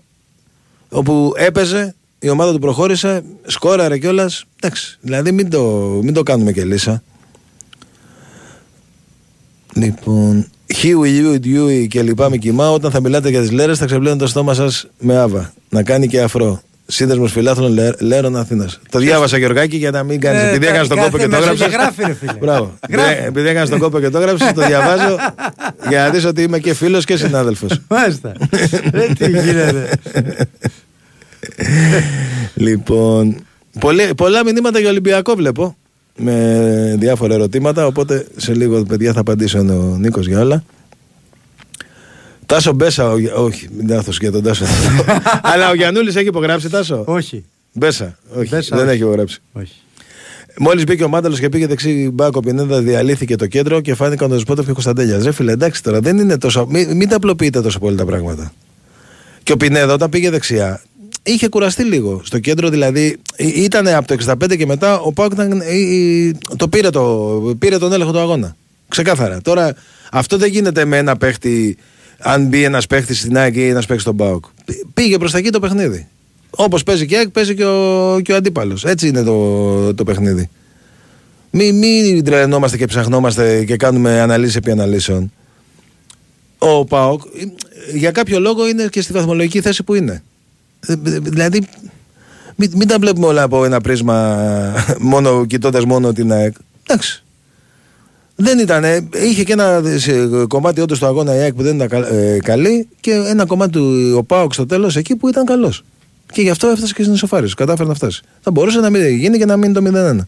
[0.88, 4.44] όπου έπαιζε, η ομάδα του προχώρησε, σκόραρε κιόλας.
[4.60, 5.62] Εντάξει, δηλαδή μην το,
[6.02, 7.02] μην το κάνουμε και λύσα.
[9.74, 12.70] Λοιπόν, Χιου, Ιου, Ιου και λοιπά με κοιμά.
[12.70, 15.52] Όταν θα μιλάτε για τις λέρες, θα ξεπλένουν το στόμα σας με άβα.
[15.74, 16.62] Να κάνει και αφρό.
[16.86, 18.80] Σύνδεσμος φιλάθλων Λέ- Λέρων Αθήνας.
[18.90, 20.36] Το διάβασα Γεωργάκη για να μην κάνει.
[20.38, 21.76] Ε, επειδή κα- έκανε τον κάθε κόπο και το μεσόγειο έγραψε.
[21.76, 22.32] γράφει, ρε φίλε.
[22.40, 22.78] Μπράβο.
[22.90, 23.12] Γράφει.
[23.22, 25.16] Ε, Επειδή έκανε τον κόπο και το έγραψες, το διαβάζω
[25.88, 27.80] για να δεις ότι είμαι και φίλος και συνάδελφος.
[27.88, 28.32] Μάλιστα.
[28.92, 29.88] Ε, τι γίνεται.
[32.54, 33.36] λοιπόν,
[33.80, 35.76] πολλέ- πολλά μηνύματα για Ολυμπιακό βλέπω.
[36.16, 37.86] Με διάφορα ερωτήματα.
[37.86, 40.64] Οπότε σε λίγο, παιδιά, θα απαντήσω ο Νίκος για όλα.
[42.46, 44.64] Τάσο Μπέσα, ο, Για- όχι, μην λάθος για τον Τάσο.
[45.52, 47.44] Αλλά ο Γιαννούλη έχει υπογράψει, Τάσο; Όχι.
[47.72, 48.94] Μπέσα, όχι, Μπέσα, δεν όχι.
[48.94, 49.42] έχει υπογράψει.
[49.52, 49.72] Όχι.
[50.58, 54.34] Μόλις μπήκε ο Μάνταλος και πήγε δεξί μπάκο Πινέδα, διαλύθηκε το κέντρο και φάνηκαν ο
[54.34, 55.24] Δεσπότοφ και ο Κωνσταντέλιας.
[55.24, 56.66] Ρε φίλε, εντάξει τώρα, δεν είναι τόσο.
[56.70, 58.52] Μην, μην τα απλοποιείτε τόσο πολύ τα πράγματα.
[59.42, 60.82] Και ο Πινέδα όταν πήγε δεξιά,
[61.22, 62.20] είχε κουραστεί λίγο.
[62.24, 65.64] Στο κέντρο δηλαδή, ήταν από το 65 και μετά, ο Πάουκ ήταν, ε,
[66.28, 68.56] ε, το πήρε, το πήρε τον έλεγχο του αγώνα.
[68.88, 69.40] Ξεκάθαρα.
[69.40, 69.74] Τώρα,
[70.10, 71.76] αυτό δεν γίνεται με ένα παίχτη,
[72.26, 74.44] αν μπει ένας παίχτης στην ΑΕΚ ή ένας παίχτης στον Πάουκ.
[74.64, 76.06] Πή- Πήγε προς τα εκεί το παιχνίδι.
[76.50, 78.84] Όπως παίζει και η ΑΕΚ, παίζει και ο, και ο αντίπαλος.
[78.84, 80.48] Έτσι είναι το, το παιχνίδι.
[81.50, 85.32] Μην μη τρελαινόμαστε και ψαχνόμαστε και κάνουμε αναλύσεις επί αναλύσεων.
[86.58, 87.22] Ο ΠΑΟΚ
[87.92, 90.22] ε, για κάποιο λόγο είναι και στη βαθμολογική θέση που είναι.
[90.86, 91.66] Ε, ε, Δηλαδή,
[92.56, 94.38] μην, μην τα βλέπουμε όλα από ένα πρίσμα
[94.98, 96.54] μόνο κοιτώντας μόνο την ΑΕΚ.
[96.86, 97.23] Εντάξει.
[98.36, 98.84] Δεν ήταν.
[99.14, 102.38] Είχε και ένα ε, κομμάτι όντως του αγώνα η ΑΕΚ που δεν ήταν κα- ε,
[102.44, 105.84] καλή και ένα κομμάτι του ο ΠΑΟΚ στο τέλος εκεί που ήταν καλός.
[106.32, 107.54] Και γι' αυτό έφτασε και στην ισοφάριση.
[107.54, 108.22] Κατάφερε να φτάσει.
[108.40, 110.18] Θα μπορούσε να μην γίνει και να μείνει το 0-1.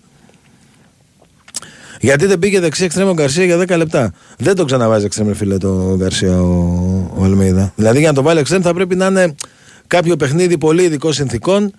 [2.00, 4.12] Γιατί δεν πήγε δεξί εξτρέμο Γκαρσία για 10 λεπτά.
[4.38, 7.72] Δεν το ξαναβάζει εξτρέμο, φίλε, το Γκαρσία ο, ο Αλμίδα.
[7.76, 9.34] Δηλαδή για να το βάλει εξτρέμ θα πρέπει να είναι
[9.86, 11.72] κάποιο παιχνίδι πολύ ειδικών συνθήκων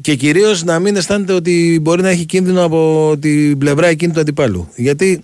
[0.00, 4.20] και κυρίως να μην αισθάνεται ότι μπορεί να έχει κίνδυνο από την πλευρά εκείνη του
[4.20, 4.68] αντιπάλου.
[4.76, 5.22] Γιατί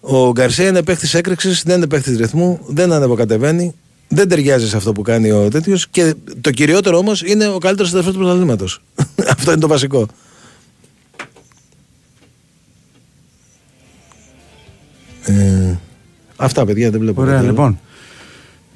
[0.00, 3.74] ο Γκαρσία είναι παίχτη έκρηξης, δεν είναι παίχτη ρυθμού, δεν ανεβοκατεβαίνει,
[4.08, 7.90] δεν ταιριάζει σε αυτό που κάνει ο τέτοιος και το κυριότερο όμως είναι ο καλύτερος
[7.90, 8.82] τελευταίο του πρωταθλήματος.
[9.36, 10.06] αυτό είναι το βασικό.
[15.24, 15.74] Ε,
[16.36, 17.20] αυτά παιδιά δεν βλέπω.
[17.20, 17.52] Ωραία, κάτι άλλο.
[17.56, 17.80] λοιπόν.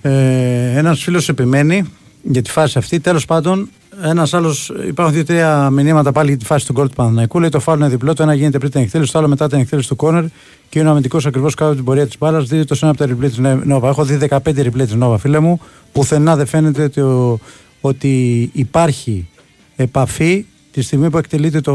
[0.03, 1.85] Ε, Ένας φίλος επιμένει
[2.23, 3.01] για τη φάση αυτή.
[3.01, 3.71] Τέλος πάντων,
[4.03, 4.73] ένας άλλος.
[4.89, 7.41] Υπάρχουν δύο-τρία μηνύματα πάλι για τη φάση του γκολ του Παναναϊκού.
[7.41, 8.13] Λέει το φάουλ είναι διπλό.
[8.15, 10.25] Το ένα γίνεται πριν την εκτέλεση, το άλλο μετά την εκτέλεση του κόρνερ
[10.69, 12.49] και είναι ο αμυντικός ακριβώς κάτω από την πορεία της μπάλας.
[12.49, 13.89] Δείτε το σε ένα από τα replay της Νόβα.
[13.89, 15.61] Έχω δει 15 replay της Νόβα, φίλε μου.
[15.93, 17.39] Πουθενά δεν φαίνεται ότι, ο-
[17.81, 19.29] ότι υπάρχει
[19.77, 21.75] επαφή τη στιγμή που εκτελείται το.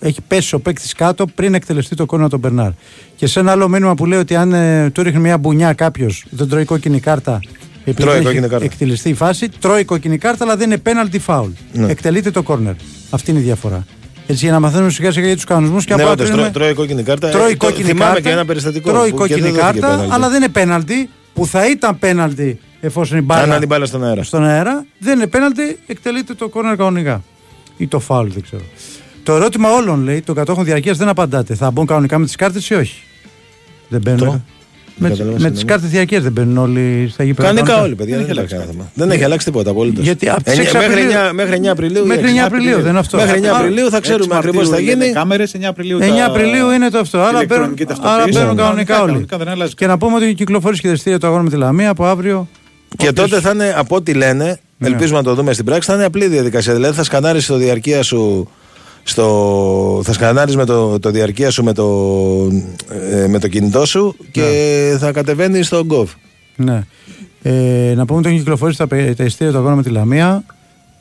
[0.00, 2.70] έχει πέσει ο παίκτης κάτω πριν εκτελεστεί το κόρνερ τον Μπερνάρ.
[3.16, 6.24] Και σε ένα άλλο μήνυμα που λέει ότι αν ε, του ρίχνει μια μπουνιά κάποιος,
[6.30, 7.40] δεν τρώει κόκκινη κάρτα.
[7.90, 8.64] Επειδή Τρώει έχει κόκκινη κάρτα.
[8.64, 11.48] Εκτελεστεί η φάση, τρώει κόκκινη κάρτα, αλλά δεν είναι penalty foul.
[11.72, 11.90] Ναι.
[11.90, 12.74] Εκτελείται το κόρνερ.
[13.10, 13.86] Αυτή είναι η διαφορά.
[14.26, 16.62] Έτσι για να μαθαίνουμε σιγά σιγά για τους κανονισμούς και Ναι, απλά όντως, κρίνουμε- τρώ-
[16.64, 17.28] τρώει κόκκινη κάρτα.
[17.28, 18.20] Τρώει Ε, το- κόκκινη θυμάμαι κάρτα.
[18.28, 20.08] και ένα περιστατικό Τρώει που και κόκκινη δεν δόθηκε κάρτα, penalty.
[20.10, 23.52] αλλά δεν είναι πέναλτι που θα ήταν πέναλτι εφόσον η μπάλα.
[23.54, 24.22] Αν την μπάλα στον αέρα.
[24.22, 27.22] Στον αέρα δεν είναι πέναλτι, εκτελείται το κόρνερ κανονικά.
[27.76, 28.62] Ή το φάουλ, δεν ξέρω.
[29.22, 31.54] Το ερώτημα όλων λέει, των κατόχων διαρκείας δεν απαντάτε.
[31.54, 33.02] Θα μπουν κανονικά με τις κάρτες ή όχι;
[33.88, 34.18] Δεν μπαίνουν.
[34.18, 34.40] Το;
[34.98, 35.64] Με, Δεν καταλαβαίνω, με τις συγγνώμη.
[35.64, 37.48] κάρτες διαρκεία δεν μπαίνουν όλοι στα γήπεδα.
[37.48, 37.82] Κανονικά κανονικά.
[37.86, 38.16] όλοι, παιδιά.
[38.16, 38.90] Δεν, έχει έχει αλλάξει αλλάξει θέμα.
[38.94, 40.00] Δεν έχει αλλάξει τίποτα απολύτω.
[40.00, 42.06] Γιατί από τις 6 μέχρι, Απριλίου- 9, μέχρι 9 Απριλίου.
[42.06, 42.40] Μέχρι ή 9 έξι.
[42.46, 43.16] Απριλίου, δεν είναι αυτό.
[43.16, 45.10] Μέχρι 9 Α, Απριλίου θα ξέρουμε ακριβώς τι θα γίνει.
[45.12, 45.98] Κάμερες 9 Απριλίου.
[46.00, 47.18] 9 τα- Απριλίου είναι το αυτό.
[47.18, 48.14] Άρα μπαίνουν, ηλεκτρονική ταυτοποίηση.
[48.14, 48.62] άρα μπαίνουν Ναι.
[48.62, 49.06] κανονικά όλοι.
[49.06, 49.74] Κανονικά δεν αλλάζει.
[49.74, 52.48] Και να πούμε ότι κυκλοφορεί και δεστήρια το αγώνα με τη Λαμία από αύριο.
[52.96, 54.88] Και τότε θα είναι από ό,τι λένε, Ναι.
[54.88, 56.74] ελπίζουμε να το δούμε στην πράξη, θα είναι απλή διαδικασία.
[56.74, 58.50] Δηλαδή θα σκανάρεις το διαρκεία σου.
[59.08, 61.86] Στο, θα σκανάρεις με το, το διαρκεία σου με το,
[63.12, 64.40] ε, με το κινητό σου και
[64.92, 64.98] Ναι.
[64.98, 66.04] θα κατεβαίνεις στο Gov.
[66.56, 66.82] Ναι.
[67.42, 70.44] Ε, να πούμε ότι έχουν κυκλοφορήσει τα, πε- τα ειστήρια του αγώνα με τη Λαμία.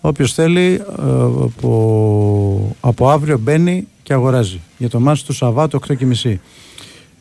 [0.01, 1.01] Όποιος θέλει ε,
[1.43, 4.59] από, από αύριο μπαίνει και αγοράζει.
[4.77, 5.79] Για το μάτι του Σαββάτου
[6.23, 6.35] 8.30.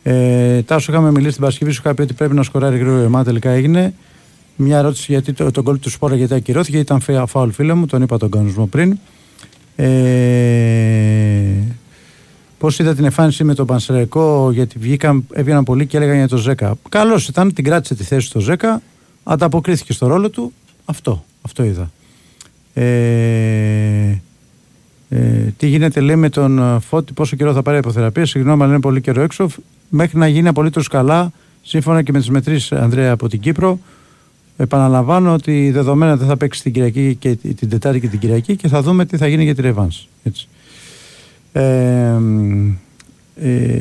[0.03, 3.07] Ε, Τάσο, είχαμε μιλήσει την Παρασκευή, σου είχα πει ότι πρέπει να σκοράρει γρήγορα η
[3.07, 3.25] ομάδα.
[3.25, 3.95] Τελικά έγινε.
[4.57, 6.79] Μια ερώτηση γιατί το, το γκολ του Σπόρα γιατί ακυρώθηκε.
[6.79, 8.99] Ήταν φε- φάουλ φίλε μου, τον είπα τον κανονισμό πριν.
[9.77, 11.65] Ε,
[12.59, 16.39] Πώς είδα την εμφάνιση με τον Πανσεραϊκό, γιατί βγήκαν, έβγαιναν πολλοί και έλεγαν για τον
[16.39, 16.75] Ζέκα.
[16.89, 18.83] Καλώς ήταν, την κράτησε τη θέση στο Ζέκα,
[19.25, 20.53] ανταποκρίθηκε στο ρόλο του.
[20.85, 21.91] Αυτό, αυτό είδα.
[22.75, 24.19] Ε,
[25.09, 28.27] Ε, τι γίνεται λέει με τον ε, Φώτη, πόσο καιρό θα πάρει αποθεραπεία.
[28.27, 29.49] Συγγνώμη, αλλά είναι πολύ καιρό έξω.
[29.89, 33.79] Μέχρι να γίνει απολύτως καλά, σύμφωνα και με τις μετρήσεις Ανδρέα από την Κύπρο.
[34.57, 38.69] Επαναλαμβάνω ότι δεδομένα δεν θα παίξει την Κυριακή και την Τετάρτη και την Κυριακή και
[38.69, 40.09] θα δούμε τι θα γίνει για τη Ρεβάνς.
[40.23, 40.49] Έτσι.
[41.53, 42.17] Ε,
[43.37, 43.79] ε,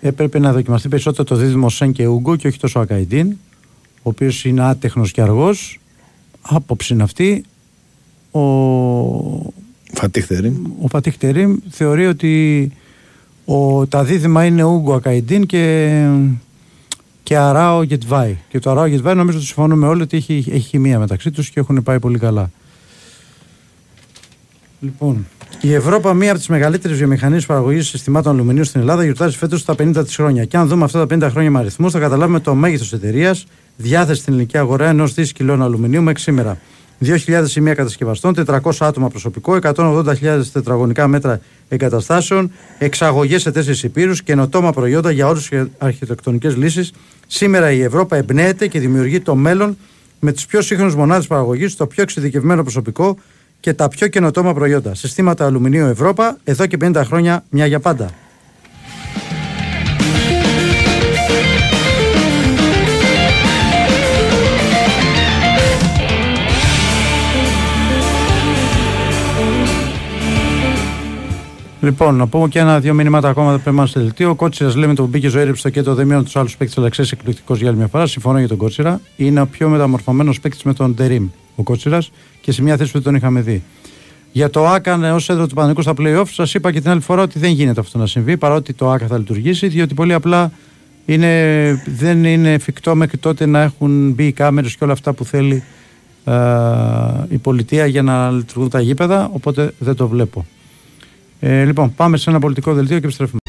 [0.00, 3.36] έπρεπε να δοκιμαστεί περισσότερο το δίδυμο Σεν και Ούγκο και όχι τόσο Ακαϊντίν,
[3.96, 5.80] ο οποίος είναι άτεχνος και αργός.
[6.40, 7.44] Άποψη είναι αυτή.
[8.30, 8.40] Ο,
[9.92, 10.54] Φατίχ Τερίμ.
[10.82, 12.72] ο Φατίχ Τερίμ θεωρεί ότι
[13.44, 16.04] ο, τα δίδυμα είναι Ούγκο Ακαϊντίν και,
[17.26, 18.36] και Αράο Γετβάη.
[18.48, 21.60] Και το Αράο Γετβάη νομίζω ότι συμφωνούμε όλοι ότι έχει, έχει χημεία μεταξύ τους και
[21.60, 22.50] έχουν πάει πολύ καλά.
[24.80, 25.26] Λοιπόν,
[25.60, 29.74] η Ευρώπη, μία από τις μεγαλύτερες βιομηχανίες παραγωγής συστημάτων αλουμινίου στην Ελλάδα, γιορτάζει φέτος τα
[29.78, 30.44] 50 της χρόνια.
[30.44, 33.46] Και αν δούμε αυτά τα 50 χρόνια με αριθμούς, θα καταλάβουμε το μέγεθος εταιρείας,
[33.76, 36.58] διάθεση στην ελληνική αγορά ενός δις κιλών αλουμινίου μέχρι σήμερα.
[37.04, 44.72] 2.000 σημεία κατασκευαστών, 400 άτομα προσωπικό, 180.000 τετραγωνικά μέτρα εγκαταστάσεων, εξαγωγές σε τέσσερις υπήρους, καινοτόμα
[44.72, 46.92] προϊόντα για όλες τις αρχιτεκτονικές λύσεις.
[47.26, 49.76] Σήμερα η Ευρώπη εμπνέεται και δημιουργεί το μέλλον
[50.20, 53.16] με τι πιο σύγχρονε μονάδες παραγωγής, το πιο εξειδικευμένο προσωπικό
[53.60, 54.94] και τα πιο καινοτόμα προϊόντα.
[54.94, 58.10] Συστήματα αλουμινίου Ευρώπα, εδώ και 50 χρόνια, μια για πάντα.
[71.86, 74.30] Λοιπόν, να πούμε και ένα-δύο μηνύματα ακόμα που πρέπει στο δελτίο.
[74.30, 77.12] Ο Κότσιρας λέμε τον μπήκε ζωή στο κέντρο, δεν μειώνει τους άλλους παίκτες, αλλά ξέρεις
[77.12, 78.06] εκπληκτικός για άλλη μια φορά.
[78.06, 79.00] Συμφωνώ για τον Κότσιρα.
[79.16, 82.10] Είναι ο πιο μεταμορφωμένος παίκτης με τον Ντερίμ, ο Κότσιρας,
[82.40, 83.62] και σε μια θέση που δεν τον είχαμε δει.
[84.32, 87.22] Για το ΑΚΑ ως έδρα του Παναγικού στα playoff, σας είπα και την άλλη φορά
[87.22, 90.50] ότι δεν γίνεται αυτό να συμβεί, παρότι το ΑΚΑ θα λειτουργήσει, διότι πολύ απλά
[91.06, 95.24] είναι, δεν είναι εφικτό μέχρι τότε να έχουν μπει οι κάμερες και όλα αυτά που
[95.24, 95.62] θέλει
[96.24, 96.32] ε,
[97.28, 100.46] η πολιτεία για να λειτουργούν τα γήπεδα, οπότε δεν το βλέπω.
[101.40, 103.40] Ε, λοιπόν, πάμε σε ένα πολιτικό δελτίο και επιστρέφουμε.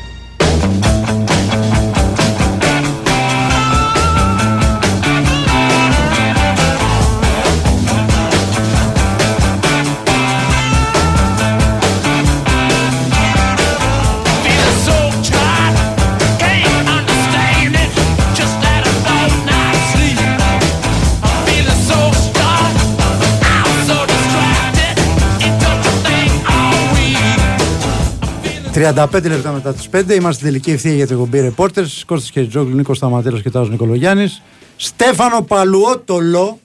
[28.77, 32.75] «35 λεπτά μετά τις 5 είμαστε στην τελική ευθεία για την εκπομπή Reporters Κώστας Κεριτζόγλου,
[32.75, 34.41] Νίκος Σταματέρος και Τάζος Νικολογιάννης
[34.75, 36.59] Στέφανο Παλουότολο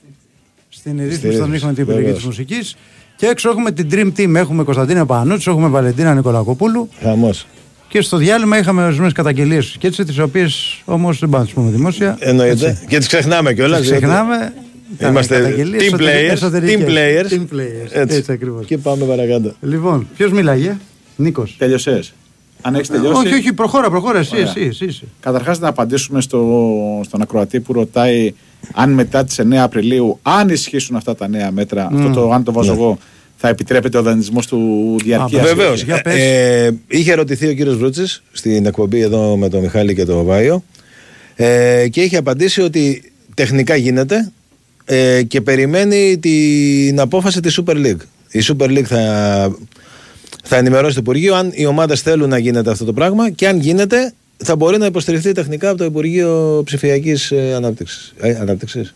[0.68, 2.76] στην ρύθμιση των ήχων την επιλογή της μουσικής
[3.16, 4.34] και έξω έχουμε την Dream Team.
[4.34, 6.88] Έχουμε Κωνσταντίνα Πανούτσου, έχουμε Βαλεντίνα Νικολακοπούλου.
[7.02, 7.46] Χαμός.
[7.88, 11.54] Και στο διάλειμμα είχαμε ορισμένες καταγγελίες και έτσι, τις οποίες όμως δεν πάμε να τι
[11.54, 12.16] πούμε δημόσια.
[12.18, 12.68] Εννοείται.
[12.68, 12.84] Έτσι.
[12.88, 13.80] Και τις ξεχνάμε κιόλας.
[13.80, 14.52] Τις ξεχνάμε.
[15.00, 16.32] Είμαστε καταγγελίες team εσωτερικές, players.
[16.32, 16.76] εσωτερικές.
[16.76, 17.32] Team players.
[17.32, 17.90] Team players.
[17.90, 18.16] Έτσι.
[18.16, 18.66] Έτσι ακριβώς.
[18.66, 19.54] Και πάμε παρακάτω.
[19.60, 20.76] Λοιπόν, ποιος μιλάγε,
[21.16, 21.54] Νίκος.
[21.58, 22.00] Τέλειωσε.
[22.62, 23.26] Αν έχεις τελειώσει.
[23.26, 24.18] Όχι, όχι, προχώρα, προχώρα.
[24.18, 24.46] Εσύ, Ωραία.
[24.48, 24.84] εσύ, εσύ.
[24.84, 25.02] εσύ.
[25.20, 28.34] Καταρχάς να απαντήσουμε στο, στον ακροατή που ρωτάει
[28.74, 31.96] αν μετά τις 9 Απριλίου, αν ισχύσουν αυτά τα νέα μέτρα, Μμ.
[32.06, 32.78] αυτό το αν το βάζω Ναι.
[32.80, 32.98] εγώ,
[33.36, 35.42] θα επιτρέπεται ο δανεισμός του διαρκείας.
[35.46, 35.82] Βεβαίως.
[35.82, 36.14] Για πες.
[36.14, 40.64] Ε, είχε ρωτηθεί ο κύριος Βρούτσης στην εκπομπή εδώ με τον Μιχάλη και τον Βάιο
[41.34, 44.32] ε, και είχε απαντήσει ότι τεχνικά γίνεται
[44.84, 48.00] ε, και περιμένει την απόφαση της Super League.
[48.30, 49.56] Η Super League θα,
[50.44, 53.58] θα ενημερώσει το Υπουργείο αν οι ομάδες θέλουν να γίνεται αυτό το πράγμα και αν
[53.60, 58.14] γίνεται θα μπορεί να υποστηριχθεί τεχνικά από το Υπουργείο Ψηφιακής Ανάπτυξης.
[58.20, 58.94] Ε, ανάπτυξης.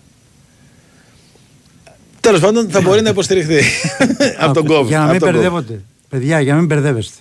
[2.21, 3.61] Τέλος πάντων, θα μπορεί να υποστηριχθεί
[4.39, 4.87] από τον κόβ.
[4.89, 5.81] Για να μην μπερδεύονται.
[6.09, 7.15] Παιδιά, για να μην μπερδεύεστε.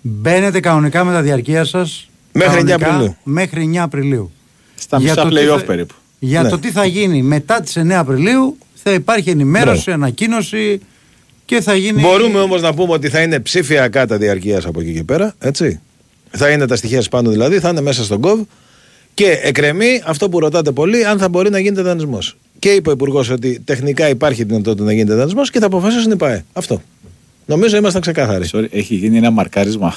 [0.00, 3.16] Μπαίνετε κανονικά με τα διαρκεία σας Μέχρι 9 Απριλίου.
[3.22, 4.30] Μέχρι 9 Απριλίου.
[4.74, 5.94] Στα Για μισά το τι playoff θα- περίπου.
[6.18, 6.48] Για Ναι.
[6.48, 10.80] το τι θα γίνει μετά τις 9 Απριλίου θα υπάρχει ενημέρωση, ανακοίνωση
[11.50, 12.00] και θα γίνει.
[12.00, 15.34] Μπορούμε όμως να πούμε ότι θα είναι ψηφιακά τα διαρκείας από εκεί και πέρα.
[15.38, 15.80] Έτσι.
[16.30, 18.40] Θα είναι τα στοιχεία πάνω δηλαδή, θα είναι μέσα στον κοβ.
[19.14, 22.36] Και εκρεμεί αυτό που ρωτάτε πολύ, αν θα μπορεί να γίνεται δανεισμός.
[22.58, 26.16] Και είπε ο Υπουργός ότι τεχνικά υπάρχει δυνατότητα να γίνεται δανεισμός και θα αποφασίσουν οι
[26.16, 26.44] ΠΑΕ.
[26.52, 26.82] Αυτό.
[27.46, 28.48] Νομίζω ήμασταν ξεκάθαροι.
[28.52, 29.96] Sorry, έχει γίνει ένα μαρκάρισμα.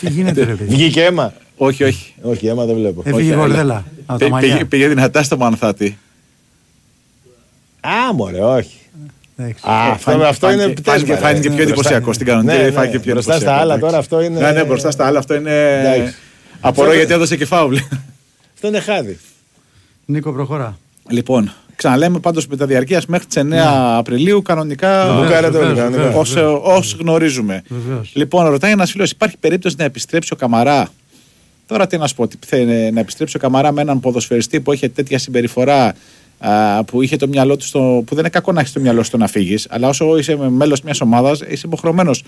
[0.00, 2.14] Τι γίνεται, ρε παιδί; Βγήκε αίμα; όχι, όχι.
[2.22, 3.02] Όχι, αίμα δεν βλέπω.
[3.04, 4.52] Έφυγε η αλλά- γορδέλα από τα Πή- μαλλιά.
[4.52, 5.98] πήγε, πήγε δυνατά στο Μανθάτη.
[7.80, 8.76] Α, μωρέ, όχι.
[9.36, 9.62] Εντάξει.
[9.66, 11.54] Α, αυτό, φάνηκε- αυτό είναι φάνηκε- πτέσμα, φάνηκε- φάνηκε ρε.
[11.54, 13.86] πιο Μπροστά- εντυπωσιακό στην κανονική, Ναι, ναι, φάνηκε πιο Μπροστά στα εντυπωσιακό, άλλα εντάξει.
[13.86, 14.40] τώρα αυτό είναι.
[14.40, 15.80] Ναι, ναι, μπροστά στα άλλα αυτό είναι.
[15.80, 16.14] Εντάξει.
[16.60, 17.76] Απορώ Αυτό- γιατί έδωσε και φάουλ.
[18.54, 19.18] Αυτό είναι χάδι.
[20.04, 20.78] Νίκο, προχωρά.
[21.08, 25.04] Λοιπόν, ξαναλέμε πάντως με τα διαρκείας μέχρι τις 9 Απριλίου κανονικά.
[25.04, 26.16] Να μπουκάρετε όλοι, κανονικά.
[26.62, 27.62] Όσο γνωρίζουμε.
[27.68, 28.10] Βεβαίως.
[28.14, 30.88] Λοιπόν, ρωτάει ένας φίλος, υπάρχει περίπτωση να επιστρέψει ο Καμαρά;
[31.66, 34.72] Τώρα τι να σου πω, ότι θέλει να επιστρέψει ο Καμαρά με έναν ποδοσφαιριστή που
[34.72, 35.94] έχει τέτοια συμπεριφορά;
[36.38, 37.78] Α, που είχε το μυαλό του στο.
[37.78, 40.80] που δεν είναι κακό να έχεις το μυαλό στο να φύγεις, αλλά όσο είσαι μέλος
[40.82, 42.24] μιας ομάδας, είσαι υποχρεωμένος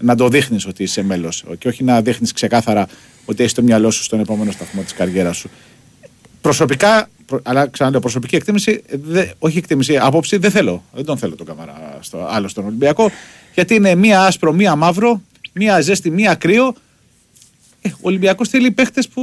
[0.00, 1.44] να το δείχνεις ότι είσαι μέλος.
[1.58, 2.86] Και όχι να δείχνεις ξεκάθαρα
[3.24, 5.50] ότι έχεις το μυαλό σου στον επόμενο σταθμό της καριέρας σου.
[6.40, 10.82] Προσωπικά, προ- αλλά ξαναλέω, προσωπική εκτίμηση, δε, όχι εκτίμηση, άποψη, δεν θέλω.
[10.92, 13.10] Δεν τον θέλω τον Καμαρά στο, άλλο στον Ολυμπιακό.
[13.54, 15.20] Γιατί είναι μία άσπρο, μία μαύρο,
[15.52, 16.74] μία ζέστη, μία κρύο.
[17.82, 19.22] Ε, ο Ολυμπιακός θέλει παίχτες που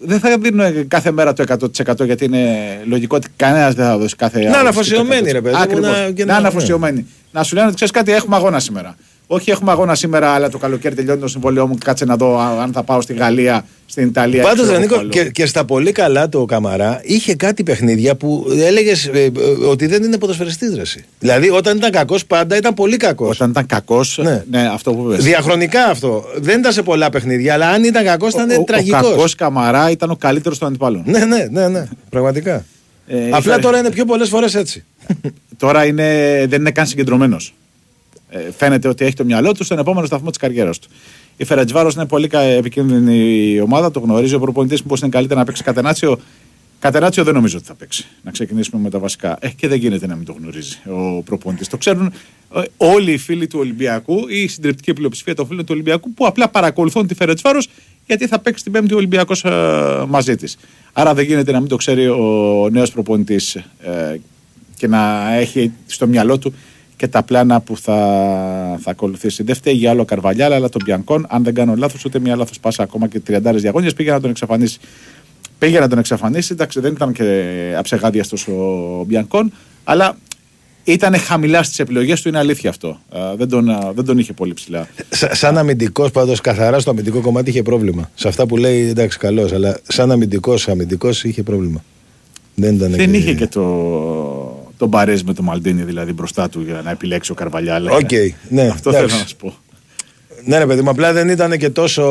[0.00, 1.44] δεν θα δίνουν κάθε μέρα το
[1.88, 4.48] 100% γιατί είναι λογικό ότι κανένας δεν θα δώσει κάθε.
[4.48, 5.84] Να είναι αφοσιωμένοι, ρε παιδί μου, Ακριβώς.
[5.90, 6.48] να- Να, και είναι να- ναι.
[6.48, 7.06] αφοσιωμένοι.
[7.32, 8.96] Να σου λένε ότι ξέρεις κάτι, έχουμε αγώνα σήμερα.
[9.28, 11.78] Όχι, έχουμε αγώνα σήμερα, αλλά το καλοκαίρι τελειώνει το συμβόλαιό μου.
[11.84, 14.42] Κάτσε να δω α- αν θα πάω στη Γαλλία, στην Ιταλία.
[14.42, 15.10] Πάντως, ξέρω Νίκο, εγώ αλλού.
[15.10, 19.10] και, και στα πολύ καλά το Καμαρά είχε κάτι παιχνίδια που έλεγες
[19.68, 21.04] ότι δεν είναι ποδοσφαιριστής δράση.
[21.18, 23.28] Δηλαδή, όταν ήταν κακός, πάντα ήταν πολύ κακός.
[23.36, 24.44] Όταν ήταν κακός, ναι.
[24.50, 25.24] ναι, αυτό που είπες.
[25.24, 26.24] Διαχρονικά αυτό.
[26.36, 29.00] Δεν ήταν σε πολλά παιχνίδια, αλλά αν ήταν κακός, ήταν Ο, ο τραγικός.
[29.10, 31.02] κακός Καμαρά ήταν ο καλύτερος των αντιπάλων.
[31.06, 32.64] Ναι, ναι, ναι, ναι, πραγματικά.
[33.06, 34.84] Ε, Απλά είχε- τώρα είναι πιο πολλές φορές έτσι.
[35.56, 37.54] Τώρα είναι, δεν είναι καν συγκεντρωμένος.
[38.28, 40.88] Ε, φαίνεται ότι έχει το μυαλό του στον επόμενο σταθμό της καριέρας του.
[41.36, 45.40] Η Φερετζβάρο είναι πολύ κα- επικίνδυνη ομάδα, το γνωρίζει ο προπονητής μου πως είναι καλύτερα
[45.40, 46.18] να παίξει Κατενάτσιο.
[46.78, 48.06] Κατενάτσιο δεν νομίζω ότι θα παίξει.
[48.22, 49.36] Να ξεκινήσουμε με τα βασικά.
[49.40, 51.68] Ε, και δεν γίνεται να μην το γνωρίζει ο προπονητής.
[51.68, 52.12] Το ξέρουν
[52.56, 56.26] ε, όλοι οι φίλοι του Ολυμπιακού ή η συντριπτική πλειοψηφία των φίλων του Ολυμπιακού που
[56.26, 57.58] απλά παρακολουθούν τη Φερετζβάρο
[58.06, 59.34] γιατί θα παίξει την Πέμπτη ο Ολυμπιακό
[60.08, 60.56] μαζί της.
[60.92, 63.64] Άρα δεν γίνεται να μην το ξέρει ο νέος προπονητής ε,
[64.76, 66.54] και να έχει στο μυαλό του
[66.96, 67.94] και τα πλάνα που θα,
[68.82, 69.42] θα ακολουθήσει.
[69.42, 72.60] Δεν φταίει για άλλο Καρβαλιάλα, αλλά τον Μπιανκόν, αν δεν κάνω λάθος, ούτε μία λάθος
[72.60, 74.78] πάσα ακόμα και 30 διαγώνιε πήγε να τον εξαφανίσει.
[75.58, 77.44] Πήγε να τον εξαφανίσει, εντάξει, δεν ήταν και
[77.78, 79.52] αψεγάδιαστο ο Μπιανκόν,
[79.84, 80.16] αλλά
[80.84, 82.88] ήταν χαμηλά στις επιλογές του, είναι αλήθεια αυτό.
[82.88, 84.88] Α, δεν, τον, α, δεν τον είχε πολύ ψηλά.
[85.08, 88.10] Σα- σαν αμυντικός, πάντως καθαρά στο αμυντικό κομμάτι είχε πρόβλημα.
[88.14, 91.84] Σε αυτά που λέει εντάξει, καλό, αλλά σαν αμυντικός, αμυντικός είχε πρόβλημα.
[92.54, 93.62] Δεν ήταν Δεν και- είχε και το,
[94.76, 97.92] το Μπαρέζι με το Μαλντίνι δηλαδή μπροστά του για να επιλέξει ο Καρβαλιάλ.
[97.92, 98.10] Οκ,
[98.48, 99.08] ναι, Αυτό εντάξει.
[99.08, 99.54] θέλω να σου πω.
[100.44, 102.02] Ναι, ρε παιδί μου, απλά δεν ήταν και τόσο.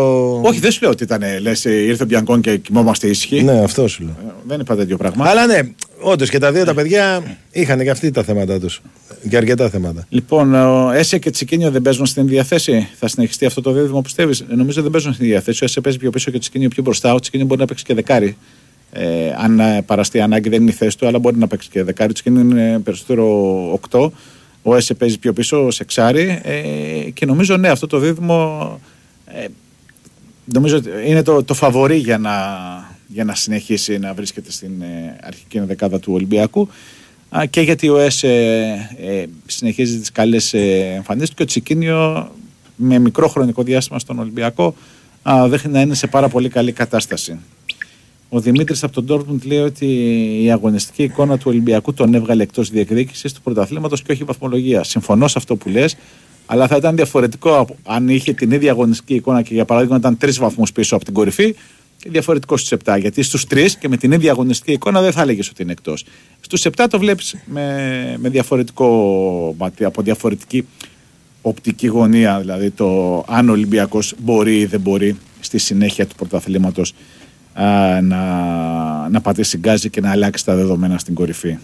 [0.41, 3.43] Όχι, δεν σου λέω ότι ήταν, λες, ήρθε ο Μπιανκόν και κοιμόμαστε ήσυχοι.
[3.43, 4.15] Ναι, αυτό σου λέω.
[4.27, 5.29] Ε, Δεν είπα τέτοιο πράγμα.
[5.29, 5.59] Αλλά ναι,
[5.99, 8.81] όντως και τα δύο τα παιδιά είχαν και αυτοί τα θέματα τους.
[9.29, 10.05] Και αρκετά θέματα.
[10.09, 12.87] Λοιπόν, ο Έσε και Τσικίνιο δεν παίζουν στην ίδια θέση.
[12.99, 15.63] Θα συνεχιστεί αυτό το δίδυμο, πιστεύεις; Νομίζω δεν παίζουν στην ίδια θέση.
[15.63, 17.13] Ο Έσε παίζει πιο πίσω και ο Τσικίνιο πιο μπροστά.
[17.13, 18.37] Ο Τσικίνιο μπορεί να παίξει και δεκάρι.
[18.97, 21.83] Ε, αν ε, παραστεί ανάγκη, δεν είναι η θέση του, αλλά μπορεί να παίξει και
[21.83, 22.09] δεκάρι.
[22.09, 24.09] Ο Τσικίνιο είναι περισσότερο 8.
[24.61, 26.41] Ο Έσε παίζει πιο πίσω σε εξάρι.
[26.43, 28.79] Ε, και νομίζω, ναι, αυτό το δίδυμο
[29.25, 29.45] ε,
[30.45, 32.33] νομίζω ότι είναι το, το φαβορή για να,
[33.07, 36.69] για να συνεχίσει να βρίσκεται στην ε, αρχική δεκάδα του Ολυμπιακού.
[37.29, 41.45] Α, και γιατί ο ΕΣ ε, ε, συνεχίζει τις καλές ε, εμφανίσεις του και ο
[41.45, 42.31] Τσικίνιο
[42.75, 44.75] με μικρό χρονικό διάστημα στον Ολυμπιακό
[45.23, 47.39] α, δείχνει να είναι σε πάρα πολύ καλή κατάσταση.
[48.35, 49.85] Ο Δημήτρης από τον Ντόρτμουντ λέει ότι
[50.43, 54.83] η αγωνιστική εικόνα του Ολυμπιακού τον έβγαλε εκτός διεκδίκησης του πρωταθλήματος και όχι βαθμολογία.
[54.83, 55.95] Συμφωνώ σε αυτό που λες,
[56.45, 60.17] αλλά θα ήταν διαφορετικό από- αν είχε την ίδια αγωνιστική εικόνα και για παράδειγμα ήταν
[60.17, 61.55] τρεις βαθμούς πίσω από την κορυφή
[61.97, 62.97] και διαφορετικό στους 7.
[62.99, 66.05] Γιατί στους 3 και με την ίδια αγωνιστική εικόνα δεν θα έλεγες ότι είναι εκτός.
[66.41, 70.67] Στους 7 το βλέπεις με, με διαφορετικό μάτι, από διαφορετική
[71.41, 76.93] οπτική γωνία, δηλαδή το αν ο Ολυμπιακός μπορεί ή δεν μπορεί στη συνέχεια του πρωταθλήματος
[77.63, 81.57] α, να, να πατήσει γκάζι και να αλλάξει τα δεδομένα στην κορυφή.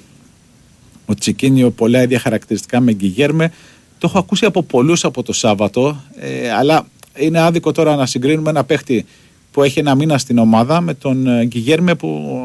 [1.06, 3.52] Ο Τσικίνιο πολλά ίδια χαρακτηριστικά με Γκυγέρμε.
[3.98, 8.50] Το έχω ακούσει από πολλούς από το Σάββατο, ε, αλλά είναι άδικο τώρα να συγκρίνουμε
[8.50, 9.06] ένα παίχτη
[9.52, 12.40] που έχει ένα μήνα στην ομάδα με τον ε, Γκυγέρμε που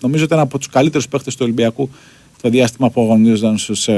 [0.00, 1.90] νομίζω ήταν από τους καλύτερους παίχτες του Ολυμπιακού
[2.42, 3.92] το διάστημα που αγωνίζονταν στους ε,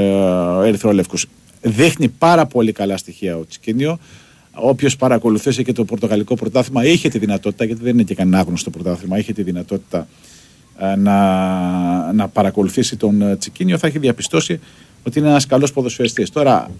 [0.63, 1.25] Ερυθρόλευκους.
[1.61, 3.99] Δείχνει πάρα πολύ καλά στοιχεία ο Τσικίνιο.
[4.61, 8.69] Όποιος παρακολουθούσε και το Πορτογαλικό πρωτάθλημα είχε τη δυνατότητα, γιατί δεν είναι και κανένα άγνωστο
[8.69, 10.07] πρωτάθλημα, είχε τη δυνατότητα
[10.79, 14.59] ε, να, να παρακολουθήσει τον ε, Τσικίνιο, θα έχει διαπιστώσει
[15.03, 16.29] ότι είναι ένας καλός ποδοσφαιριστής.
[16.29, 16.71] Τώρα,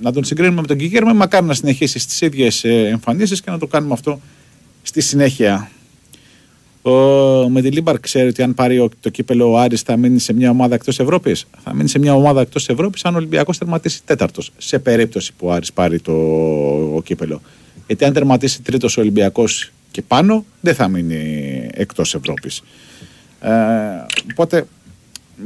[0.00, 3.66] να τον συγκρίνουμε με τον Κικέρμε, μακάρι να συνεχίσει στις ίδιες εμφανίσεις και να το
[3.66, 4.20] κάνουμε αυτό
[4.82, 5.70] στη συνέχεια.
[6.92, 10.50] Ο Μεντιλίμπαρ ξέρει ότι αν πάρει ο- το κύπελο ο Άρης θα μείνει σε μια
[10.50, 11.46] ομάδα εκτός Ευρώπης.
[11.64, 14.52] Θα μείνει σε μια ομάδα εκτός Ευρώπης αν ο Ολυμπιακός τερματίσει τέταρτος.
[14.58, 16.12] Σε περίπτωση που ο Άρης πάρει το
[16.94, 17.40] ο κύπελο.
[17.86, 21.22] Γιατί αν τερματίσει τρίτος ο Ολυμπιακός και πάνω, δεν θα μείνει
[21.72, 22.62] εκτός Ευρώπης.
[23.40, 23.48] Ε,
[24.30, 24.66] οπότε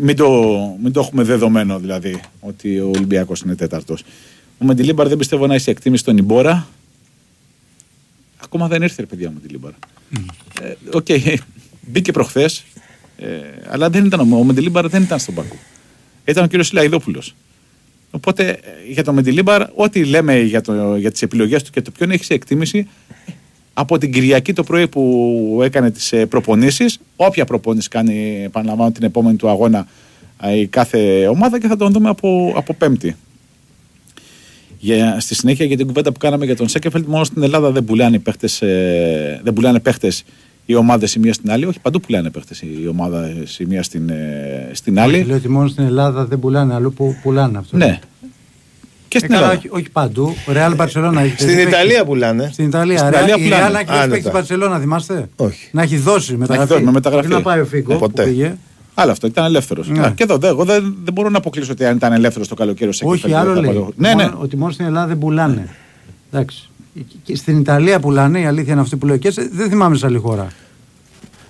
[0.01, 0.29] μην το,
[0.83, 4.03] μην το έχουμε δεδομένο δηλαδή ότι ο Ολυμπιακός είναι τέταρτος.
[4.59, 6.67] Ο Μεντιλίμπαρ δεν πιστεύω να έχει εκτίμηση στον Ιμπόρρα.
[8.55, 9.71] Ακόμα δεν ήρθε, ρε παιδιά μου, Μεντιλίμπαρ.
[10.63, 11.07] Ε, Οκ,
[11.87, 12.65] μπήκε προχθές,
[13.17, 13.27] ε,
[13.69, 15.57] αλλά δεν ήταν, ο Μεντιλίμπαρ δεν ήταν στον Πακού.
[16.25, 17.23] Ήταν ο κύριος Λαϊδόπουλο.
[18.11, 18.59] Οπότε ε,
[18.93, 22.27] για τον Μεντιλίμπαρ, ό,τι λέμε για, το, για τις επιλογές του και το ποιον έχεις
[22.27, 22.89] σε εκτίμηση,
[23.27, 23.33] ε,
[23.75, 29.05] από την Κυριακή το πρωί που έκανε τις ε, προπονήσεις, όποια προπόνηση κάνει, επαναλαμβάνω την
[29.05, 29.87] επόμενη του αγώνα
[30.43, 33.17] ε, η κάθε ομάδα και θα τον δούμε από, από Πέμπτη.
[34.85, 37.85] Για, στη συνέχεια για την κουβέντα που κάναμε για τον Σέκεφελτ, μόνο στην Ελλάδα δεν
[37.85, 40.25] πουλάνε, παίχτες, ε, δεν πουλάνε παίχτες
[40.67, 41.65] οι ομάδες η μία στην άλλη.
[41.65, 43.29] Όχι, παντού πουλάνε παίχτες η ομάδα
[43.59, 45.15] η μία στην, ε, στην άλλη.
[45.17, 47.77] Όχι, λέω ότι μόνο στην Ελλάδα δεν πουλάνε, αλλού που πουλάνε αυτό.
[47.77, 47.99] Ναι.
[49.09, 49.59] Και στην Ε, καλά, Ελλάδα.
[49.69, 50.35] όχι, όχι παντού.
[50.49, 52.49] Ρεάλ Μπαρσελόνα έχεις Στην παίξει- Ιταλία πουλάνε.
[52.53, 52.99] Στην Ιταλία.
[52.99, 53.63] Στην Ρε- Ιταλία η πουλάνε.
[53.63, 54.09] Ρεάλ έχει Άνετα.
[54.09, 55.69] παίξει Μπαρσελόνα, θυμάστε; Όχι.
[55.73, 56.69] Να έχει δώσει μεταγραφή.
[56.69, 57.27] δώσει με μεταγραφή.
[57.27, 57.95] Πριν να πάει ο Φίγκο.
[57.97, 58.23] Ποτέ.
[58.23, 58.55] Που πήγε.
[58.95, 59.89] Άλλο αυτό, ήταν ελεύθερος.
[59.89, 60.11] Ναι.
[60.15, 62.91] Και εδώ, δε, εγώ δεν, δεν μπορώ να αποκλείσω ότι αν ήταν ελεύθερο το καλοκαίρι
[62.91, 63.73] ο Σέκεφελτ, Όχι, άλλο θα λέει.
[63.73, 64.23] πάρει- Ναι, ναι.
[64.23, 65.69] Μόνο- Ότι μόνο στην Ελλάδα δεν πουλάνε.
[66.33, 66.69] Εντάξει.
[67.23, 69.17] Και στην Ιταλία πουλάνε, η αλήθεια είναι αυτή που λέω.
[69.17, 70.49] Και σε- δεν θυμάμαι σε άλλη χώρα.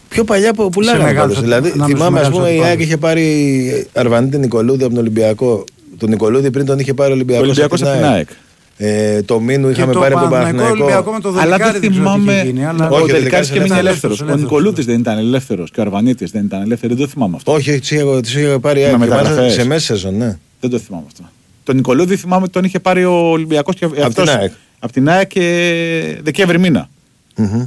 [0.08, 1.40] Πιο παλιά που πουλάγανε μεγάλους πάντως.
[1.40, 1.92] Δηλαδή, αντιπάλους.
[1.96, 5.64] θυμάμαι, ας Ανάμεσα πούμε, στους η ΑΕΚ μεγάλους είχε πάρει Αρβανίτη Νικολούδη από τον Ολυμπιακό.
[5.98, 7.40] Τον Νικολούδη πριν τον είχε πάρει ο Ολυμπιακό.
[7.42, 8.28] Ο Ολυμπιακός από την ΑΕΚ.
[8.76, 10.84] Ε, το Μίνου είχαμε το πάρει από τον Παναθηναϊκό Παναθηναϊκό.
[10.84, 12.32] Ολυμπιακό με το Αλλά Δελικάρη δεν ξέρω τι θυμάμαι.
[12.32, 14.20] είχε γίνει, αλλά- Ο Όχι, ο Δελικάρη Δελικάρης και μείνει ελεύθερος, ελεύθερος.
[14.20, 14.50] Ο ελεύθερος.
[14.50, 16.94] Νικολούτης δεν ήταν ελεύθερος και ο Αρβανίτης δεν ήταν ελεύθερο.
[16.94, 17.52] Δεν το θυμάμαι αυτό.
[17.52, 18.98] Όχι, όχι, του είχε, τους είχε πάρει η Με ΑΕΚ.
[18.98, 19.36] και μεταγραφές.
[19.36, 20.38] μάλιστα Σε μέση σεζόν, ναι.
[20.60, 21.22] Δεν το θυμάμαι αυτό.
[21.64, 24.52] Τον Νικολούδη θυμάμαι ότι τον είχε πάρει ο Ολυμπιακός και την ΑΕΚ.
[24.78, 26.88] Από την ΑΕΚ και Δεκέμβρη μήνα.
[27.36, 27.66] Μμμ.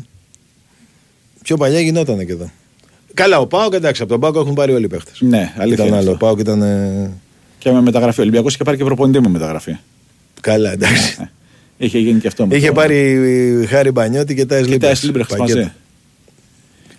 [1.44, 2.50] Πιο παλιά γινόταν και εδώ.
[3.14, 5.18] Καλά, ο Πάοκ εντάξει, από τον Πάοκ έχουν πάρει όλοι οι παίχτες.
[5.22, 5.74] Ναι, αλήθεια.
[5.74, 6.10] Ήταν είναι άλλο.
[6.10, 6.26] Ο αυτό.
[6.26, 6.62] Πάοκ ήταν.
[6.62, 7.12] ε,
[7.58, 8.20] Και με μεταγραφή.
[8.20, 9.76] Ο Ολυμπιακός είχε πάρει και προπονητή με μεταγραφή.
[10.46, 11.30] Καλά, εντάξει.
[11.78, 12.48] Είχε γίνει και αυτό.
[12.48, 15.04] με Είχε το- πάρει Χάρη Μπανιώτη και Τάις και τα Λίμπρεξ.
[15.04, 15.58] Λίμπρεχτ πακέτο.
[15.60, 15.72] μαζί.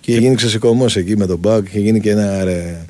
[0.01, 1.67] Και είχε γίνει ξεσηκωμό εκεί με τον Πάοκ.
[1.69, 2.85] Είχε γίνει και ένα, ρε,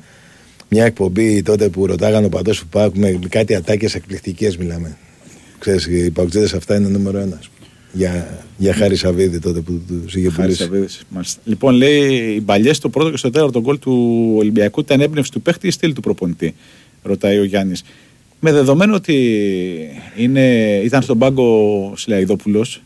[0.69, 4.97] μια εκπομπή τότε που ρωτάγανε ο παντό του Πάοκ με με κάτι ατάκες εκπληκτικές μιλάμε.
[5.59, 7.37] Ξέρεις, οι Παοκτζίδε αυτά είναι νούμερο ένας.
[7.39, 7.67] ας πούμε.
[7.93, 10.61] Για, για Χάρη Σαββίδη τότε που του είχε Χάρη πουλήσει.
[10.63, 11.41] Σαββίδης, μάλιστα.
[11.45, 12.03] Λοιπόν, λέει
[12.35, 15.71] οι παλιέ στο πρώτο και στο τέταρτο γκολ του Ολυμπιακού ήταν έμπνευση του παίχτη ή
[15.71, 16.55] στυλ του προπονητή,
[17.03, 17.83] ρωτάει ο Γιάννης.
[18.39, 19.15] Με δεδομένο ότι
[20.15, 22.81] είναι, ήταν στον πάγκο Σιλαϊδόπουλος,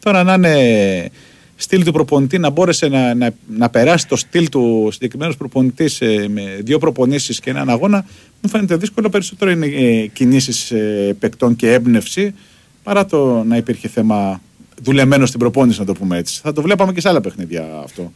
[0.00, 1.10] τώρα να είναι
[1.56, 5.98] στυλ του προπονητή να μπόρεσε να, να, να περάσει το στυλ του συγκεκριμένος προπονητής
[6.28, 8.06] με δύο προπονήσεις και έναν αγώνα,
[8.42, 9.08] μου φαίνεται δύσκολο.
[9.08, 12.34] Περισσότερο είναι ε, κινήσεις ε, παικτών και έμπνευση
[12.82, 14.40] παρά το να υπήρχε θέμα
[14.82, 16.40] δουλεμένος στην προπόνηση, να το πούμε έτσι.
[16.42, 18.12] Θα το βλέπαμε και σε άλλα παιχνίδια αυτό.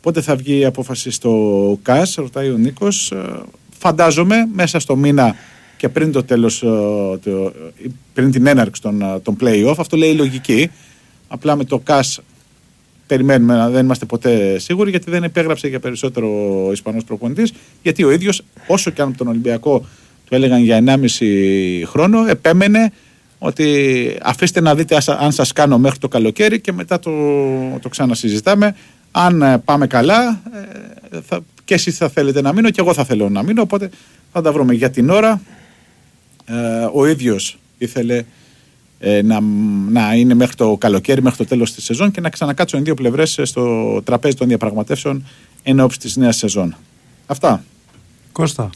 [0.00, 3.12] Πότε θα βγει η απόφαση στο ΚΑΣ, ρωτάει ο Νίκος.
[3.78, 5.36] Φαντάζομαι μέσα στο μήνα
[5.78, 6.66] και πριν το τέλος, ε,
[7.24, 7.52] το,
[7.84, 10.70] ε, πριν την έναρξη των, ε, των play-off, αυτό λέει η λογική.
[11.28, 12.20] Απλά με το ΚΑΣ
[13.06, 16.28] περιμένουμε, να- δεν είμαστε ποτέ σίγουροι γιατί δεν επέγραψε για περισσότερο
[16.66, 17.52] ο Ισπανός προπονητής.
[17.82, 19.78] Γιατί ο ίδιος όσο και αν από τον Ολυμπιακό
[20.24, 22.92] του έλεγαν για 1,5 χρόνο επέμενε
[23.38, 27.10] ότι αφήστε να δείτε άσα- αν σας κάνω μέχρι το καλοκαίρι και μετά το,
[27.82, 28.76] το ξανασυζητάμε.
[29.10, 30.42] Αν ε, πάμε καλά
[31.10, 33.90] ε, θα, και εσείς θα θέλετε να μείνω και εγώ θα θέλω να μείνω οπότε
[34.32, 35.30] θα τα βρούμε για την ώρα.
[35.30, 35.56] ε,
[36.92, 38.24] ο ίδιος ήθελε
[38.98, 39.40] ε, να,
[39.90, 42.94] να είναι μέχρι το καλοκαίρι, μέχρι το τέλος της σεζόν και να ξανακάτσουν οι δύο
[42.94, 45.26] πλευρές ε, στο τραπέζι των διαπραγματεύσεων
[45.62, 46.76] εν ώψη της νέας σεζόν.
[47.26, 47.64] Αυτά.
[48.32, 48.70] Κώστα.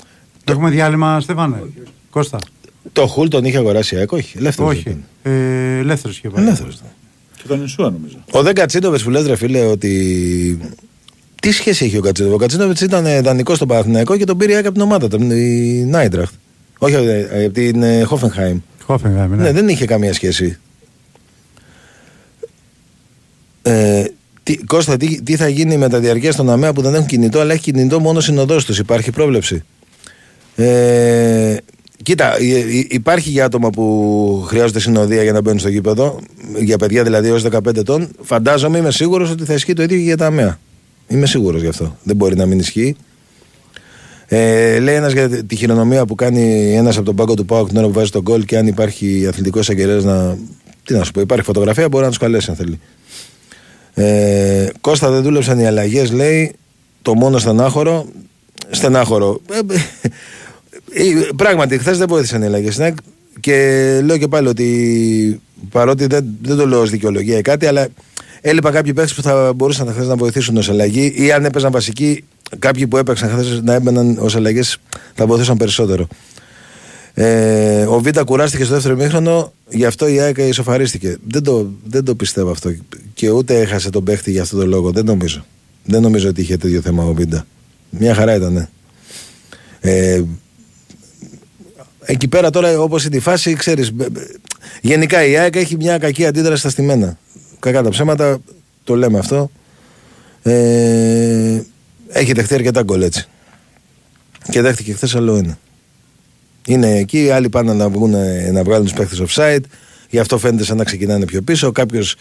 [0.44, 1.62] Έχουμε διάλειμμα, Στέφανε.
[2.10, 2.38] Κώστα.
[2.92, 4.38] Το Χουλ τον είχε αγοράσει η ΑΕΚ, όχι.
[4.38, 4.80] Ελεύθερος Όχι.
[4.80, 5.04] ήταν.
[5.22, 6.44] Ε, Ελεύθερος είχε πάει.
[6.44, 6.88] Ελεύθερος ήταν.
[7.36, 8.24] Και τον Ινσούα νομίζω.
[8.30, 10.58] Ο Δε Κατσίνοβιτ που λες ρε φίλε ότι.
[11.42, 12.36] Τι σχέση έχει ο Κατσίνοβιτ.
[12.36, 15.30] Ο Κατσίνοβιτ ήταν δανεικός στο Παναθηναϊκό και τον πήρε η ΑΕΚ από την ομάδα, την
[15.30, 16.34] η Νάιντραχτ.
[16.84, 18.58] Όχι ε, ε, από την ε, Χόφενχάιμ.
[18.84, 19.42] Χόφενχάιμ, ναι.
[19.42, 20.58] Ναι, δεν είχε καμία σχέση.
[23.62, 24.04] Ε,
[24.42, 27.40] τι, Κώστα, τι, τι θα γίνει με τα διαρκεία στον ΑΜΕΑ που δεν έχουν κινητό,
[27.40, 28.78] αλλά έχει κινητό μόνο συνοδό τους.
[28.78, 29.62] Υπάρχει πρόβλεψη.
[30.56, 31.56] Ε,
[32.02, 36.20] κοίτα, υ- υ- υπάρχει για άτομα που χρειάζονται συνοδεία για να μπαίνουν στο γήπεδο,
[36.58, 38.08] για παιδιά δηλαδή έως 15 ετών.
[38.22, 40.58] Φαντάζομαι, είμαι σίγουρος ότι θα ισχύει το ίδιο και για τα ΑΜΕΑ.
[41.08, 41.96] Είμαι σίγουρος γι' αυτό.
[42.02, 42.96] Δεν μπορεί να μην ισχύει.
[44.34, 47.76] Ε, λέει ένας για τη χειρονομία που κάνει ένας από τον πάγκο του Πάουκ την
[47.76, 50.38] ώρα που βάζει τον γκολ και αν υπάρχει αθλητικός αγγελέα να.
[50.84, 52.80] Τι να σου πω, υπάρχει φωτογραφία, μπορεί να τους καλέσει αν θέλει.
[53.94, 56.54] Ε, Κώστα δεν δούλεψαν οι αλλαγές, λέει.
[57.02, 58.06] Το μόνο στενάχωρο.
[58.70, 59.40] Στενάχωρο.
[59.50, 59.58] Ε,
[60.92, 62.78] ε, ε, πράγματι, χθες δεν βοήθησαν οι αλλαγές.
[62.78, 62.94] Ναι,
[63.40, 65.40] και λέω και πάλι ότι
[65.70, 67.88] παρότι δεν, δεν το λέω ως δικαιολογία ή κάτι, αλλά
[68.42, 72.24] έλειπα κάποιοι παίχτε που θα μπορούσαν χθες να βοηθήσουν ως αλλαγή ή αν έπαιζαν βασικοί,
[72.58, 74.78] κάποιοι που έπαιξαν χθες να έμπαιναν ως αλλαγές
[75.14, 76.06] θα βοηθούσαν περισσότερο.
[77.14, 81.16] Ε, ο Β' κουράστηκε στο δεύτερο ημίχρονο, γι' αυτό η ΑΕΚ ισοφαρίστηκε.
[81.28, 82.74] Δεν το, δεν το πιστεύω αυτό.
[83.14, 84.90] Και ούτε έχασε τον παίχτη για αυτόν τον λόγο.
[84.90, 85.44] Δεν νομίζω.
[85.84, 87.22] Δεν νομίζω ότι είχε τέτοιο θέμα ο Β'.
[87.90, 88.52] Μια χαρά ήταν.
[88.52, 88.68] ναι.
[89.80, 90.22] Ε,
[92.04, 93.92] εκεί πέρα τώρα, όπως είναι η φάση, ξέρεις.
[94.80, 97.18] Γενικά η ΑΕΚ έχει μια κακή αντίδραση στα στημένα.
[97.62, 98.38] Κακά τα ψέματα,
[98.84, 99.50] το λέμε αυτό.
[100.42, 101.60] Ε,
[102.08, 103.26] έχει δεχτεί αρκετά γκολ έτσι.
[104.50, 105.58] Και δέχτηκε χθες άλλο ένα.
[106.66, 108.10] Είναι εκεί, άλλοι πάνε να, βγουν,
[108.52, 109.60] να βγάλουν τους παίχτε offside.
[110.10, 111.72] Γι' αυτό φαίνεται σαν να ξεκινάνε πιο πίσω.
[111.72, 112.16] Κάποιος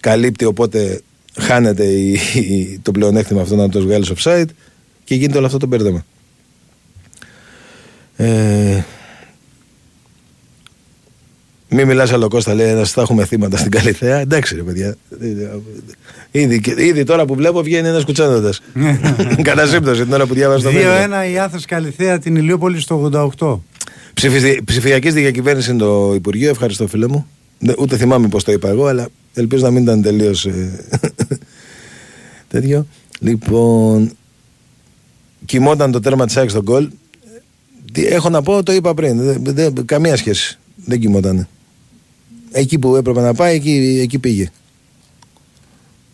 [0.00, 1.00] καλύπτει οπότε
[1.38, 4.46] χάνεται η, η- το πλεονέκτημα αυτό να το βγάλεις offside
[5.04, 6.04] και γίνεται όλο αυτό το μπέρδεμα.
[8.16, 8.82] Ε,
[11.68, 14.18] μη μιλάς άλλο Κώστα λέει να θα έχουμε θύματα στην Καλυθέα.
[14.18, 14.96] Εντάξει ρε παιδιά.
[16.30, 18.62] Ήδη, και- ήδη τώρα που βλέπω βγαίνει ένας κουτσάνοντας.
[19.42, 20.90] Κατά σύμπτωση την ώρα που διάβαζα το μήνυμα.
[21.24, 22.94] 2-1 η Άθρας Καλυθέα την Ηλιούπολη στο
[23.38, 23.60] 88.
[24.14, 26.50] Ψηφι- Ψηφιακής διακυβέρνηση είναι το Υπουργείο.
[26.50, 27.26] Ευχαριστώ, φίλε μου.
[27.58, 30.46] Δεν- Ούτε θυμάμαι πώς το είπα εγώ, αλλά ελπίζω να μην ήταν τελείως
[32.48, 32.86] τέτοιο.
[33.20, 34.12] Λοιπόν,
[35.44, 36.88] κοιμόταν το τέρμα της ΑΕΚ στον γκολ.
[37.92, 39.16] Τι έχω να πω, το είπα πριν.
[39.22, 40.58] Δεν- δεν- καμία σχέση.
[40.84, 41.48] Δεν κοιμόταν.
[42.58, 44.50] Εκεί που έπρεπε να πάει, εκεί, εκεί πήγε.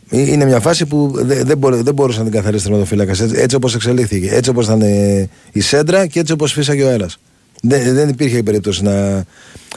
[0.09, 3.31] Ε, Είναι μια φάση που δεν, δεν, μπορώ, δεν μπορούσε να την καθαρίσει τερματοφύλακα έτσι,
[3.35, 4.29] έτσι όπως εξελίχθηκε.
[4.31, 7.19] Έτσι όπως ήταν ε, η σέντρα και έτσι όπως φύσαγε ο αέρας.
[7.63, 9.25] Δεν, δεν υπήρχε περίπτωση να,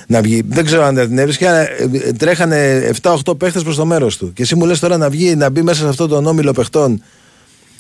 [0.08, 0.42] να βγει.
[0.48, 4.18] Δεν ξέρω αν δεν την έβρισκε, αλλά ε, ε, τρέχανε 7-8 παίχτες προς το μέρος
[4.18, 4.34] του.
[4.34, 7.02] Και εσύ μου λες τώρα να βγει, να μπει μέσα σε αυτό τον όμιλο παιχτών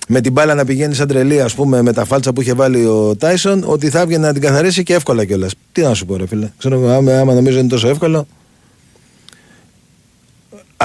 [0.07, 2.85] με την μπάλα να πηγαίνει σαν τρελή, ας πούμε, με τα φάλτσα που είχε βάλει
[2.85, 5.53] ο Τάισον, ότι θα έβγαινε να την καθαρίσει και εύκολα κιόλας.
[5.71, 6.49] Τι να σου πω, ρε φίλε.
[6.57, 8.27] Ξέρω, εγώ, άμα, άμα νομίζω είναι τόσο εύκολο.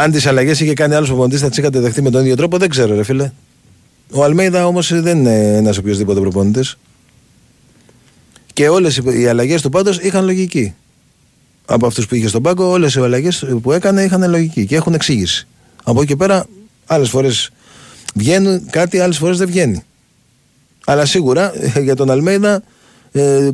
[0.00, 2.58] Αν τις αλλαγές είχε κάνει άλλος προπονητής, θα τις είχατε δεχτεί με τον ίδιο τρόπο,
[2.58, 3.32] δεν ξέρω, ρε φίλε.
[4.12, 6.78] Ο Αλμέιδα όμως δεν είναι ένας οποιοδήποτε προπονητής.
[8.52, 10.74] Και όλες οι αλλαγές του πάντως είχαν λογική.
[11.64, 14.94] Από αυτούς που είχε στον πάγκο, όλες οι αλλαγές που έκανε είχαν λογική και έχουν
[14.94, 15.46] εξήγηση.
[15.84, 16.46] Από εκεί και πέρα,
[16.86, 17.50] άλλες φορές
[18.14, 19.82] βγαίνουν κάτι, άλλες φορές δεν βγαίνει.
[20.86, 22.62] Αλλά σίγουρα ε, για τον Αλμέιδα
[23.12, 23.48] ε,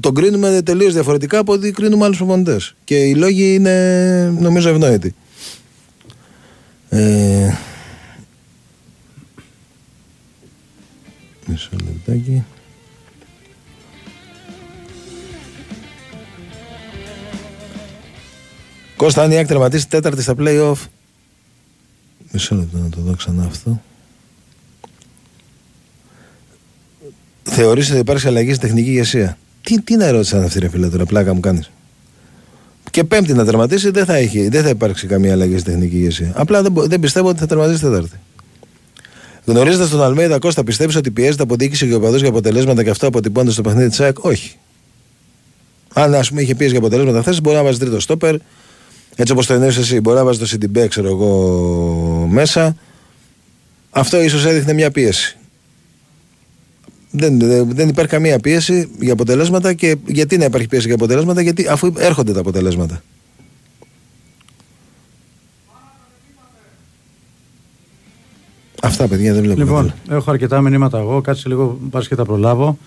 [0.00, 2.74] τον κρίνουμε τελείως διαφορετικά από ότι κρίνουμε άλλους προπονητές.
[2.84, 5.14] Και οι λόγοι είναι νομίζω ευνόητοι.
[6.92, 7.54] Ε,
[11.46, 12.44] μισό λεπτάκι.
[18.96, 20.76] Κώστα, αν η ΑΕΚ τερματίσει τέταρτη στα play-off.
[22.32, 23.82] Μισό λεπτό να το δω ξανά αυτό.
[27.42, 29.38] Θεωρείς ότι υπάρχει αλλαγή στην τεχνική ηγεσία.
[29.62, 31.70] Τι, τι να ερώτηση είναι αυτή, ρε φίλε, τώρα, πλάκα μου κάνεις.
[32.90, 36.32] Και πέμπτη να τερματίσει δεν θα, έχει, δεν θα υπάρξει καμία αλλαγή στην τεχνική ηγεσία.
[36.34, 38.16] Απλά δεν, μπο- δεν πιστεύω ότι θα τερματίσει τέταρτη.
[39.44, 43.06] Γνωρίζοντα τον Αλμέιδα Κώστα, πιστεύεις ότι πιέζεται από διοίκηση και οπαδού για αποτελέσματα και αυτό
[43.06, 44.56] αποτυπώνεται στο παιχνίδι της ΑΕΚ; Όχι.
[45.92, 48.34] Αν ας πούμε είχε πίεση για αποτελέσματα χθες, μπορεί να βάζει τρίτο στόπερ.
[49.16, 52.76] Έτσι όπως το εννοείς εσύ, μπορεί να βάζει το CDB, ξέρω εγώ, μέσα.
[53.90, 55.38] Αυτό ίσως έδειχνε μια πίεση.
[57.10, 61.40] Δεν, δεν, δεν υπάρχει καμία πίεση για αποτελέσματα και γιατί να υπάρχει πίεση για αποτελέσματα,
[61.40, 63.02] γιατί αφού έρχονται τα αποτελέσματα.
[68.82, 69.60] Αυτά παιδιά δεν βλέπω.
[69.60, 71.20] Λοιπόν, έχω αρκετά μηνύματα εγώ.
[71.20, 72.78] Κάτσε λίγο, πας και τα προλάβω.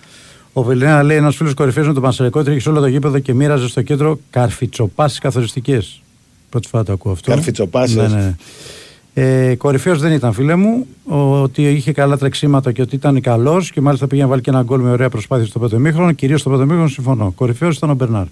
[0.52, 3.34] Ο Βελένα λέει: Ένας φίλος κορυφαίο με τον Πανσερικό τρέχει σε όλο το γήπεδο και
[3.34, 6.02] μοίραζε στο κέντρο καρφιτσοπάσεις καθοριστικές.
[6.50, 7.30] Πρώτη φορά το ακούω αυτό.
[7.30, 7.96] Καρφιτσοπάσεις.
[7.96, 8.34] Ναι, ναι.
[9.14, 10.86] Ε, Κορυφαίος δεν ήταν, φίλε μου.
[11.04, 14.50] Ο- Ότι είχε καλά τρεξίματα και ότι ήταν καλός και μάλιστα πήγε να βάλει και
[14.50, 16.12] ένα γκολ με ωραία προσπάθεια στο πρώτο μήχρονο.
[16.12, 17.30] Κυρίως στο πρώτο μήχρονο συμφωνώ.
[17.36, 18.24] Κορυφαίος ήταν ο Μπερνάρ.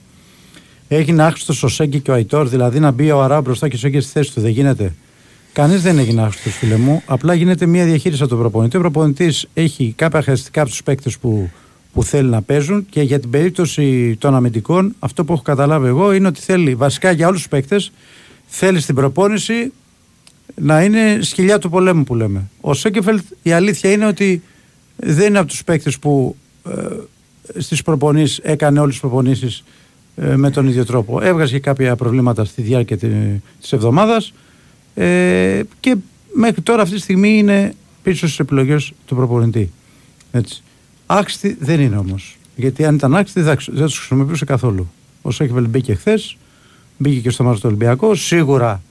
[0.88, 3.78] Έγινε άχρηστος ο Σέγκη και ο Αϊτόρ, δηλαδή να μπει ο Αρά μπροστά και ο
[3.78, 4.40] Σέγκη στη θέση του.
[4.40, 4.94] Δεν γίνεται.
[5.52, 7.02] Κανείς δεν έγινε άχρηστος, φίλε μου.
[7.06, 8.76] Απλά γίνεται μια διαχείριση από τον προπονητή.
[8.76, 11.50] Ο προπονητής έχει κάποια χαρακτηριστικά από τους παίκτες που,
[11.92, 16.12] που θέλει να παίζουν και για την περίπτωση των αμυντικών, αυτό που έχω καταλάβει εγώ
[16.12, 17.92] είναι ότι θέλει βασικά για όλους τους παίκτες,
[18.46, 19.72] θέλει στην προπόνηση
[20.54, 22.50] να είναι σκυλιά του πολέμου που λέμε.
[22.60, 24.42] Ο Σέκεφελτ η αλήθεια είναι ότι
[24.96, 26.36] δεν είναι από τους παίκτες που
[26.68, 26.72] ε,
[27.60, 29.64] στις προπονήσεις έκανε όλες τις προπονήσεις
[30.16, 31.20] ε, με τον ίδιο τρόπο.
[31.22, 33.08] Έβγαζε και κάποια προβλήματα στη διάρκεια τη,
[33.60, 34.32] της εβδομάδας
[34.94, 35.96] ε, και
[36.34, 39.70] μέχρι τώρα αυτή τη στιγμή είναι πίσω στις επιλογές του προπονητή.
[40.32, 40.62] Έτσι.
[41.06, 42.36] Άξιτη δεν είναι όμως.
[42.56, 44.90] Γιατί αν ήταν άξιτη δεν, θα- δεν τους χρησιμοποιούσε καθόλου.
[45.22, 46.36] Ο Σέκεφελτ μπήκε χθες,
[46.98, 48.14] μπήκε και στο μάτς του Ολυμπιακού.
[48.14, 48.82] Σίγουρα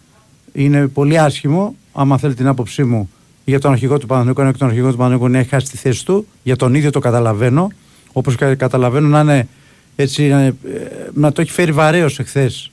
[0.54, 3.10] είναι πολύ άσχημο, άμα θέλει την άποψή μου,
[3.46, 5.78] για τον αρχηγό του Παναθηναϊκού, ενώ και τον αρχηγό του Παναθηναϊκού να έχει χάσει τη
[5.78, 6.28] θέση του.
[6.44, 7.72] Για τον ίδιο το καταλαβαίνω.
[8.12, 9.48] Όπως καταλαβαίνω να είναι
[9.96, 12.72] έτσι, να, είναι, ε, να το έχει φέρει βαρέως εχθές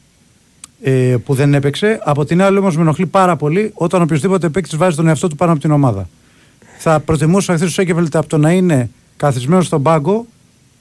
[0.82, 2.00] ε, που δεν έπαιξε.
[2.02, 5.36] Από την άλλη, όμως, με ενοχλεί πάρα πολύ όταν οποιοδήποτε παίκτης βάζει τον εαυτό του
[5.36, 6.08] πάνω από την ομάδα.
[6.78, 10.26] Θα προτιμούσα χθε ο Σέκεφελτ από το να είναι καθισμένος στον πάγκο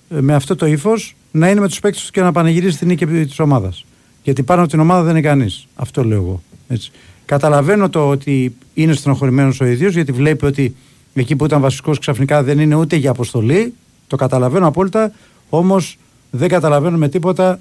[0.10, 2.88] ε, με αυτό το ύφος να είναι με τους παίκτες του και να πανηγυρίζει την
[2.88, 3.86] νίκη της ομάδας.
[4.24, 5.68] Γιατί πάνω από την ομάδα δεν είναι κανείς.
[5.76, 6.42] Αυτό λέω εγώ.
[6.68, 6.92] Έτσι.
[7.26, 10.76] Καταλαβαίνω το ότι είναι στενοχωρημένος ο ίδιος, γιατί βλέπει ότι
[11.14, 13.74] εκεί που ήταν βασικός ξαφνικά δεν είναι ούτε για αποστολή.
[14.08, 15.12] Το καταλαβαίνω απόλυτα.
[15.50, 15.98] Όμως
[16.32, 17.60] δεν καταλαβαίνω με τίποτα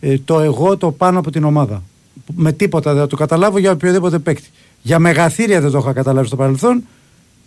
[0.00, 1.82] ε, το εγώ το πάνω από την ομάδα.
[2.34, 4.48] Με τίποτα δεν θα το καταλάβω για οποιοδήποτε παίκτη.
[4.82, 6.84] Για μεγαθύρια δεν το είχα καταλάβει στο παρελθόν.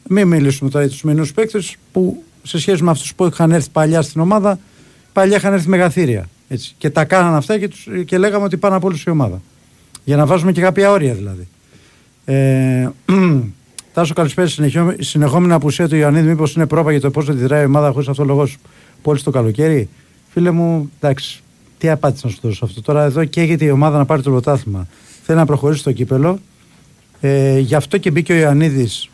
[0.08, 3.70] Μην μιλήσουμε τώρα για τους μηνού παίκτες που σε σχέση με αυτούς που είχαν έρθει
[3.70, 4.60] παλιά στην ομάδα,
[5.14, 6.30] παλιά είχαν έρθει μεγαθύρια.
[6.50, 6.76] Έτσι.
[6.78, 9.42] Και τα κάναν αυτά και, τους, και λέγαμε ότι πάνω από όλου η ομάδα.
[10.10, 11.48] Για να βάζουμε και κάποια όρια δηλαδή.
[12.26, 12.90] Ε,
[13.94, 14.48] Τάσο, καλησπέρα.
[14.48, 18.08] Συνεχιό- Συνεχόμενη απουσία του Ιωαννίδη, μήπως είναι πρόβα για το πώς αντιδράει η ομάδα χωρίς
[18.08, 18.48] αυτό λόγο
[19.02, 19.90] πόλης το καλοκαίρι;
[20.30, 21.42] Φίλε μου, εντάξει,
[21.78, 22.82] τι απάντηση να σου δώσω αυτό.
[22.82, 24.88] Τώρα εδώ καίγεται η ομάδα να πάρει το πρωτάθλημα.
[25.24, 26.40] Θέλει να προχωρήσει στο κύπελο.
[27.22, 29.10] Ε, γι' αυτό και μπήκε ο Ιωαννίδης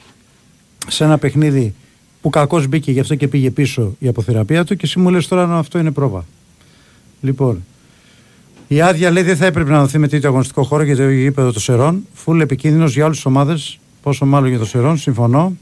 [0.88, 1.74] σε ένα παιχνίδι
[2.22, 5.28] που κακώς μπήκε, γι' αυτό και πήγε πίσω η αποθεραπεία του και εσύ μου λες
[5.28, 6.26] τώρα να αυτό είναι πρόβα.
[7.22, 7.64] Λοιπόν,
[8.68, 11.52] η άδεια λέει δεν θα έπρεπε να δοθεί με τέτοιο αγωνιστικό χώρο για το γήπεδο
[11.52, 12.08] των Σερών.
[12.14, 13.80] Φουλ επικίνδυνος για όλε τι ομάδες.
[14.02, 15.58] Πόσο μάλλον για το Σερών, συμφωνώ.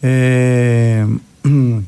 [0.00, 1.06] Ε,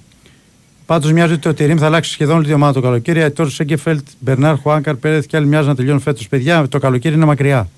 [0.86, 3.22] Πάντως μοιάζει ότι ο Τερήμ θα αλλάξει σχεδόν όλη τη ομάδα το καλοκαίρι.
[3.22, 6.28] Αϊτόρ Σέγκεφελτ, Μπερνάρ, Χουάνκαρ, Πέρεθ και άλλοι μοιάζουν να τελειώνουν φέτος.
[6.28, 7.68] Παιδιά, το καλοκαίρι είναι μακριά.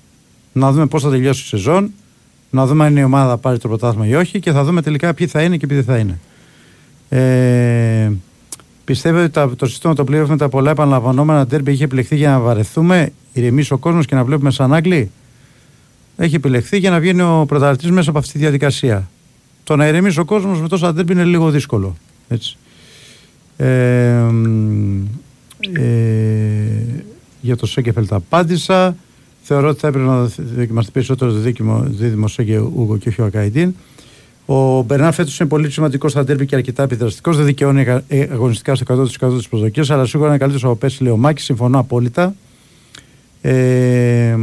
[0.51, 1.91] Να δούμε πώς θα τελειώσει η σεζόν,
[2.49, 5.13] να δούμε αν η ομάδα θα πάρει το πρωτάθλημα ή όχι και θα δούμε τελικά
[5.13, 6.19] ποιοι θα είναι και ποιοι δεν θα είναι.
[7.09, 8.11] Ε,
[8.85, 12.29] πιστεύετε ότι τα- το σύστημα το πλήρω με τα πολλά επαναλαμβανόμενα τέρμπι είχε επιλεχθεί για
[12.29, 15.11] να βαρεθούμε, ηρεμήσει ο κόσμος και να βλέπουμε σαν Άγγλοι.
[16.17, 19.09] Έχει επιλεχθεί για να βγαίνει ο πρωταθλητής μέσα από αυτή τη διαδικασία.
[19.63, 21.95] Το να ηρεμήσει ο κόσμος με τόσα τέρμπι είναι λίγο δύσκολο.
[22.27, 22.57] Έτσι.
[23.57, 25.03] Ε, μ,
[25.73, 27.03] ε,
[27.41, 28.95] για το Σέγκεφελτ απάντησα.
[29.41, 33.21] Θεωρώ ότι θα έπρεπε να δοθεί- δοκιμαστεί περισσότερο το δίκημο, δίδυμο Σέγκε Ούγκο και όχι
[33.21, 33.73] ο Ακαϊντίν.
[34.45, 37.37] Ο Μπερνάρ φέτος είναι πολύ σημαντικός στα τέρπι και αρκετά επιδραστικός.
[37.37, 41.03] Δεν δικαιώνει αγα- ε, αγωνιστικά στο 100% της προσδοκία, αλλά σίγουρα είναι καλύτερος από πέρσι
[41.03, 41.41] Λεωμάκη.
[41.41, 42.35] Συμφωνώ απόλυτα.
[43.41, 44.35] Ε,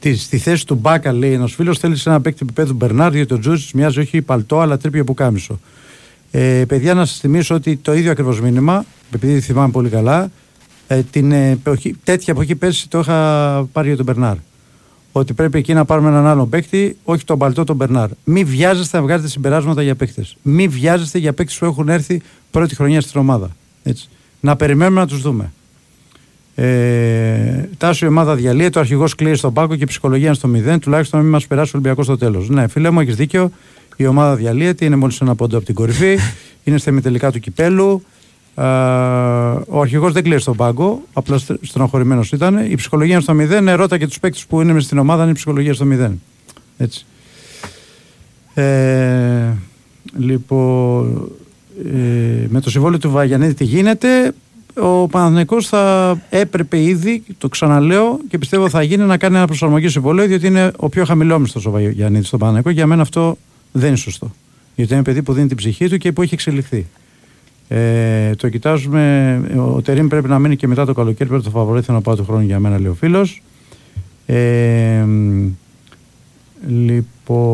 [0.00, 3.34] τη, στη θέση του Μπάκα, λέει ένας φίλος, θέλει σε ένα παίκτη επίπεδου Μπερνάρ, διότι
[3.34, 5.60] ο Τζούζης μοιάζει όχι παλτό, αλλά τρίπει από κάμισο.
[6.30, 8.84] Ε, παιδιά, να σας θυμίσω ότι το ίδιο ακριβώς μήνυμα,
[9.14, 10.30] επειδή θυμάμαι πολύ καλά,
[10.86, 14.36] ε, την ε, εποχή, τέτοια εποχή πέρσι το είχα πάρει για τον Μπερνάρ.
[15.12, 18.08] Ότι πρέπει εκεί να πάρουμε έναν άλλον παίκτη, όχι τον παλτό, τον Μπερνάρ.
[18.24, 20.36] Μην βιάζεστε να βγάζετε συμπεράσματα για παίκτες.
[20.42, 23.50] Μην βιάζεστε για παίκτες που έχουν έρθει πρώτη χρονιά στην ομάδα.
[23.82, 24.08] Έτσι.
[24.40, 25.52] Να περιμένουμε να τους δούμε.
[26.54, 30.48] Ε, τάσο η ομάδα διαλύεται, ο αρχηγός κλείει στον πάγκο και η ψυχολογία είναι στο
[30.48, 30.78] μηδέν.
[30.80, 32.48] Τουλάχιστον να μην μας περάσει ο Ολυμπιακός στο τέλος.
[32.48, 33.50] Ναι, φίλε μου, έχεις δίκιο.
[33.96, 36.18] Η ομάδα διαλύεται, είναι μόλις ένα πόντο από την κορυφή.
[36.64, 38.02] είναι στα ημιτελικά του κυπέλου.
[38.60, 42.70] Α, ο αρχηγό δεν κλείει στον πάγκο, απλά στε- στενοχωρημένος ήταν.
[42.70, 43.68] Η ψυχολογία είναι στο μηδέν.
[43.68, 45.84] Ε, ρώτα και τους παίκτες που είναι μες στην ομάδα, αν είναι η ψυχολογία στο
[45.84, 46.20] μηδέν.
[46.78, 47.06] Έτσι.
[48.54, 49.52] Ε,
[50.16, 51.30] λοιπόν,
[51.86, 54.32] ε, με το συμβόλαιο του Βαγιανίδη τι γίνεται;
[54.80, 59.88] Ο Παναθηναϊκός θα έπρεπε ήδη, το ξαναλέω και πιστεύω θα γίνει να κάνει ένα προσαρμογή
[59.88, 62.70] συμβόλαιο διότι είναι ο πιο χαμηλόμιστος ο Βαγιανίδης στον Παναθηναϊκό.
[62.70, 63.38] Για μένα αυτό
[63.72, 64.32] δεν είναι σωστό.
[64.74, 66.86] Γιατί είναι παιδί που δίνει την ψυχή του και που έχει εξελιχθεί.
[67.68, 69.40] Ε, το κοιτάζουμε.
[69.74, 71.28] Ο Τερήμ πρέπει να μείνει και μετά το καλοκαίρι.
[71.28, 73.42] Πρέπει το φαβορέ θέλω να πάω του χρόνου για μένα, λέει ο φίλος.
[74.26, 75.48] Ε, μ,
[76.68, 77.48] λοιπόν,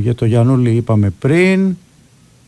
[0.00, 1.76] για το Γιαννούλη είπαμε πριν.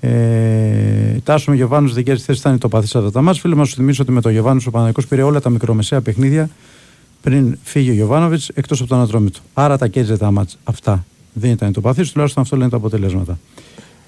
[0.00, 3.34] Ε, Τάσο με Γιωβάνου δικέ θέσει ήταν το παθήσατε τα μα.
[3.34, 6.50] Φίλε, μας σου θυμίσω ότι με το Γιωβάνου ο Παναγικός πήρε όλα τα μικρομεσαία παιχνίδια
[7.22, 9.40] πριν φύγει ο Γιωβάνοβιτς εκτός από το ανατρόμι του.
[9.54, 11.04] Άρα τα κέρδιζε τα μάτς αυτά.
[11.32, 13.38] Δεν ήταν το παθή, τουλάχιστον αυτό λένε τα αποτελέσματα.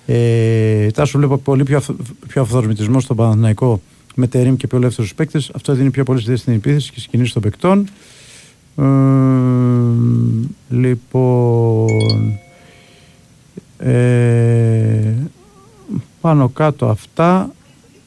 [0.06, 1.94] Ε, Τάσο βλέπω πολύ πιο, αυθ-
[2.28, 3.80] πιο αυθορμητισμό στον Παναθηναϊκό
[4.14, 5.50] με τερίμ και πιο ελεύθερους παίκτες.
[5.54, 7.88] Αυτό δίνει πιο πολύ στην επίθεση και σκηνή των παικτών.
[8.76, 8.84] Ε,
[10.68, 12.38] λοιπόν.
[13.78, 15.14] Ε,
[16.20, 17.52] πάνω κάτω αυτά.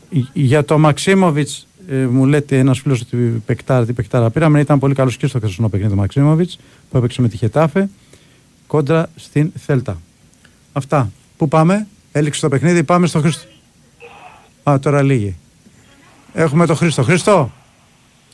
[0.10, 1.68] Ι- Για το Μαξίμοβιτς,
[2.12, 4.60] μου λέτε ένας φίλος ότι παικτάρα, τι παικτάρα πήραμε.
[4.60, 6.60] Ήταν πολύ καλός και στο χθεσινό παιχνίδι του Μαξίμοβιτς
[6.90, 7.90] που έπαιξε με τη Χετάφε
[8.68, 10.02] κόντρα στην Θέλτα.
[10.74, 11.12] Αυτά.
[11.38, 13.48] Πού πάμε, έληξε το παιχνίδι, πάμε στο Χρήστο.
[14.64, 15.36] Α, τώρα λίγη.
[16.34, 17.04] Έχουμε το Χρήστο.
[17.04, 17.52] Χρήστο,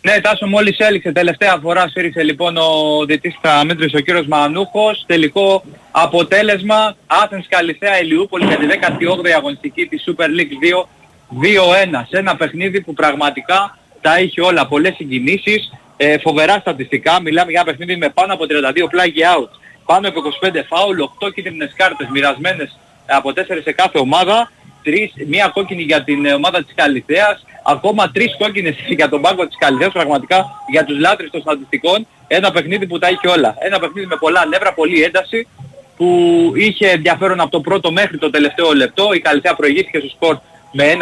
[0.01, 5.03] Ναι, Τάσο μόλις έληξε τελευταία φορά σφύριξε λοιπόν ο διετής Καμέντρης ο κύριος Μανούχος.
[5.07, 10.87] Τελικό αποτέλεσμα Άθενς Καλυθέα Ηλιούπολη για τη 18η αγωνιστική της Super League 2
[11.31, 14.67] 2-1 σε ένα παιχνίδι που πραγματικά τα είχε όλα.
[14.67, 17.21] Πολλές συγκινήσεις, ε, φοβερά στατιστικά.
[17.21, 19.49] Μιλάμε για ένα παιχνίδι με πάνω από 32 πλάγι out,
[19.85, 22.77] πάνω από 25 φάουλ, 8 κίτρινες κάρτες μοιρασμένες
[23.09, 24.51] από 4 σε κάθε ομάδα.
[24.83, 29.47] Τρεις, μία κόκκινη για την ε, ομάδα της Καλυθέας, ακόμα τρεις κόκκινες για τον πάγκο
[29.47, 32.07] της Καλυθέας, πραγματικά για τους λάτρες των στατιστικών.
[32.27, 33.55] Ένα παιχνίδι που τα είχε όλα.
[33.59, 35.47] Ένα παιχνίδι με πολλά νεύρα, πολλή ένταση,
[35.97, 36.07] που
[36.55, 39.13] είχε ενδιαφέρον από το πρώτο μέχρι το τελευταίο λεπτό.
[39.13, 40.37] Η Καλυθέα προηγήθηκε στο σκορ
[40.71, 40.99] με 1-0.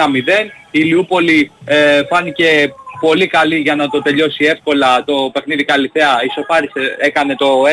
[0.71, 6.19] Η Λιούπολη ε, φάνηκε πολύ καλή για να το τελειώσει εύκολα το παιχνίδι Καλυθέα.
[6.23, 7.67] Ισοφάρισε, έκανε το 1-1.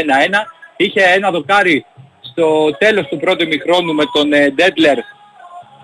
[0.76, 1.84] Είχε ένα δοκάρι
[2.34, 4.98] στο τέλος του πρώτου ημιχρόνου με τον ε, Ντέτλερ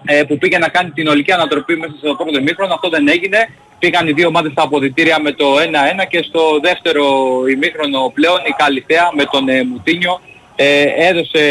[0.05, 2.75] ε, που πήγε να κάνει την ολική ανατροπή μέσα στο πρώτο ημίχρονο.
[2.75, 3.39] Αυτό δεν έγινε.
[3.79, 5.61] Πήγαν οι δύο ομάδες στα αποδητήρια με το 1-1
[6.09, 7.05] και στο δεύτερο
[7.51, 10.21] ημίχρονο πλέον η Καλυθέα με τον ε, Μουτίνιο
[10.57, 11.45] ε, έδωσε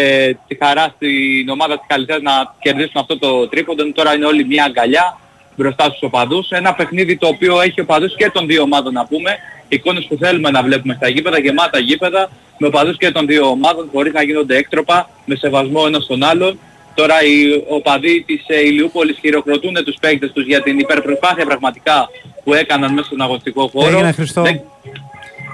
[0.48, 3.92] τη χαρά στην ομάδα της Καλυθέας να κερδίσουν αυτό το τρίποντο.
[3.92, 5.20] Τώρα είναι όλοι μια αγκαλιά.
[5.60, 6.50] Μπροστά στους οπαδούς.
[6.50, 9.32] Ένα παιχνίδι το οποίο έχει οπαδούς και των δύο ομάδων να πούμε.
[9.68, 13.90] Εικόνες που θέλουμε να βλέπουμε στα γήπεδα, γεμάτα γήπεδα, με οπαδούς και των δύο ομάδων
[13.94, 16.60] χωρίς να γίνονται έκτροπα, με σεβασμό ένας τον άλλον.
[16.96, 22.10] Τώρα οι οπαδοί της ε, Ηλιούπολης χειροκροτούν τους παίκτες τους για την υπερπροσπάθεια πραγματικά
[22.44, 23.88] που έκαναν μέσα στον αγωνιστικό χώρο.
[23.98, 24.42] Έγινε, Χριστό.
[24.42, 24.62] Δεν-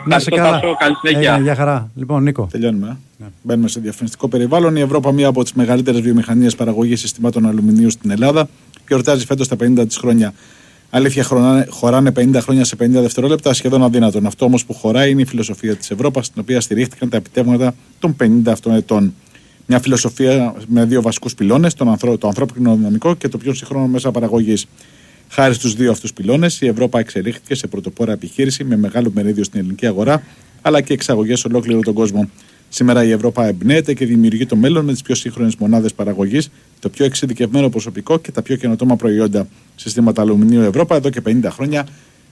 [0.05, 0.59] Να σε Ευχαριστώ, καλά.
[0.59, 0.75] Τάσο.
[0.79, 1.29] Καλή συνέχεια.
[1.31, 1.89] Έγινε, Γεια χαρά.
[1.95, 2.47] Λοιπόν, Νίκο.
[2.51, 2.97] Τελειώνουμε.
[3.21, 3.23] ε.
[3.41, 4.75] Μπαίνουμε σε διαφημιστικό περιβάλλον.
[4.75, 8.47] Η Ευρώπη, μία από τις μεγαλύτερες βιομηχανίες παραγωγής συστημάτων αλουμινίου στην Ελλάδα,
[8.87, 10.33] γιορτάζει φέτος τα 50 της χρόνια.
[10.89, 14.25] Αλήθεια, χρονάνε- χωράνε 50 χρόνια σε 50 δευτερόλεπτα, σχεδόν αδύνατον.
[14.25, 18.15] Αυτό όμως που χωράει είναι η φιλοσοφία της Ευρώπη, στην οποία στηρίχθηκαν τα επιτεύγματα των
[18.15, 19.13] 50 αυτών ετών.
[19.65, 24.67] Μια φιλοσοφία με δύο βασικούς πυλώνες, το ανθρώπινο δυναμικό και το πιο σύγχρονο μέσα παραγωγής.
[25.35, 29.59] Χάρη στους δύο αυτούς πυλώνες, η Ευρώπη εξελίχθηκε σε πρωτοπόρα επιχείρηση με μεγάλο μερίδιο στην
[29.59, 30.23] ελληνική αγορά,
[30.61, 32.29] αλλά και εξαγωγές σε ολόκληρο τον κόσμο.
[32.69, 36.49] Σήμερα η Ευρώπη εμπνέεται και δημιουργεί το μέλλον με τις πιο σύγχρονες μονάδες παραγωγής,
[36.79, 39.47] το πιο εξειδικευμένο προσωπικό και τα πιο καινοτόμα προϊόντα.
[39.75, 41.87] Συστήματα αλουμινίου Ευρώπη εδώ και 50 χρόνια.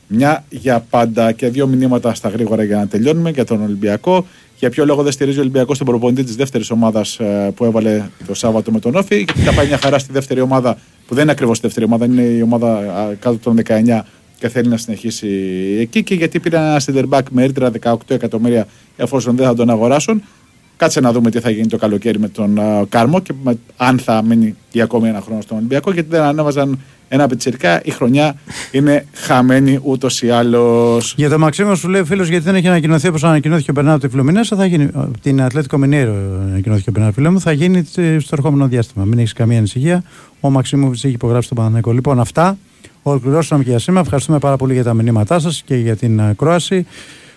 [0.07, 1.31] Μια για πάντα.
[1.31, 4.25] Και δύο μηνύματα στα γρήγορα για να τελειώνουμε για τον Ολυμπιακό.
[4.59, 7.19] Για ποιο λόγο δεν στηρίζει ο Ολυμπιακός τον προπονητή της δεύτερης ομάδας
[7.55, 10.77] που έβαλε το Σάββατο με τον Όφη; Γιατί τα πάει μια χαρά στη δεύτερη ομάδα,
[11.07, 13.99] που δεν είναι ακριβώς η δεύτερη ομάδα, είναι η ομάδα α, κάτω των 19
[14.39, 15.27] και θέλει να συνεχίσει
[15.79, 16.03] εκεί.
[16.03, 18.67] Και γιατί πήρε ένα center back με ρήτρα 18 εκατομμύρια
[18.97, 20.23] εφόσον δεν θα τον αγοράσουν.
[20.77, 23.99] Κάτσε να δούμε τι θα γίνει το καλοκαίρι με τον α, Κάρμο και με- αν
[23.99, 25.91] θα μείνει για ακόμη ένα χρόνο στον Ολυμπιακό.
[25.91, 26.79] Γιατί δεν ανέβαζαν
[27.09, 27.81] ένα πιτσιρικά.
[27.83, 28.35] Η χρονιά
[28.71, 31.13] είναι χαμένη ούτως ή άλλως.
[31.17, 33.97] Για το Μαξίμος σου λέει ο φίλος γιατί δεν έχει ανακοινωθεί όπως ανακοινώθηκε ο Μπερνάρdo
[34.01, 34.55] τη Φλωμινέσα.
[34.55, 34.83] Θα γίνει.
[34.93, 36.13] από Την Ατλέτικο Μινέρο
[36.49, 37.39] ανακοινώθηκε ο Μπερνάρdo φίλο μου.
[37.39, 39.05] Θα γίνει τε- στο ερχόμενο διάστημα.
[39.05, 40.03] Μην έχεις καμία ανησυχία.
[40.39, 41.91] Ο Μαξίμοβιτς έχει υπογράψει τον Παναθηναϊκό.
[41.91, 42.57] Λοιπόν, αυτά.
[43.03, 44.03] Ολοκληρώσαμε και για σήμερα.
[44.03, 46.33] Ευχαριστούμε πάρα πολύ για τα μηνύματά σας και για την ε,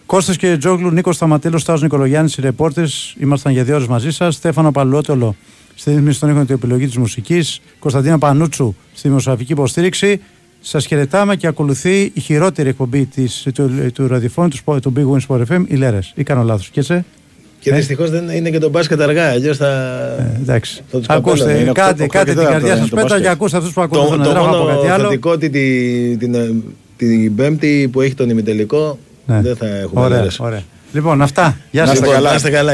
[0.06, 0.26] κρόαση.
[0.26, 3.14] Κώστας και Τζόγλου, Νίκος Σταματέλο, Στάζος Νικολογιάννης, οι ρεπόρτες.
[3.20, 4.34] Ήμασταν για δύο ώρες μαζί σας.
[4.34, 5.36] Στέφανο Παλαιότολο
[5.74, 7.60] στη ρύθμιση των ήχων και επιλογή της μουσικής.
[7.78, 10.20] Κωνσταντίνα Πανούτσου στη δημοσιογραφική υποστήριξη.
[10.60, 15.16] Σας χαιρετάμε και ακολουθεί η χειρότερη εκπομπή της, του, του ραδιοφώνου του, Sport- του Big
[15.16, 16.12] Win Sport FM, οι Λέρες.
[16.14, 16.68] Ή κάνω λάθος.
[16.68, 17.04] Και σε.
[17.60, 19.66] Και δυστυχώς δεν είναι και το μπάσκετ αργά, αλλιώς θα.
[20.18, 20.82] Ε, εντάξει.
[20.90, 21.62] θα τους Ακούστε, καπέλωνε.
[21.62, 23.22] Είναι κάντε, οκτώ- κάντε οκτώ την και καρδιά τέταρτο σας είναι το πέτα μπάσκετ.
[23.24, 24.16] και ακούστε αυτούς που Το, ακολουθούν.
[24.22, 25.08] το Δεν έχω να πω μόνο κάτι άλλο.
[25.08, 26.62] θετικό ότι την, την,
[26.96, 29.40] την Πέμπτη που έχει τον ημιτελικό Ναι.
[29.40, 30.38] δεν θα έχουμε Ωραία, λέρες.
[30.40, 30.62] ωραία.
[30.92, 31.56] Λοιπόν, αυτά.
[31.70, 31.98] Γεια Να σας.
[31.98, 32.28] είστε καλά.
[32.30, 32.72] Να είστε καλά.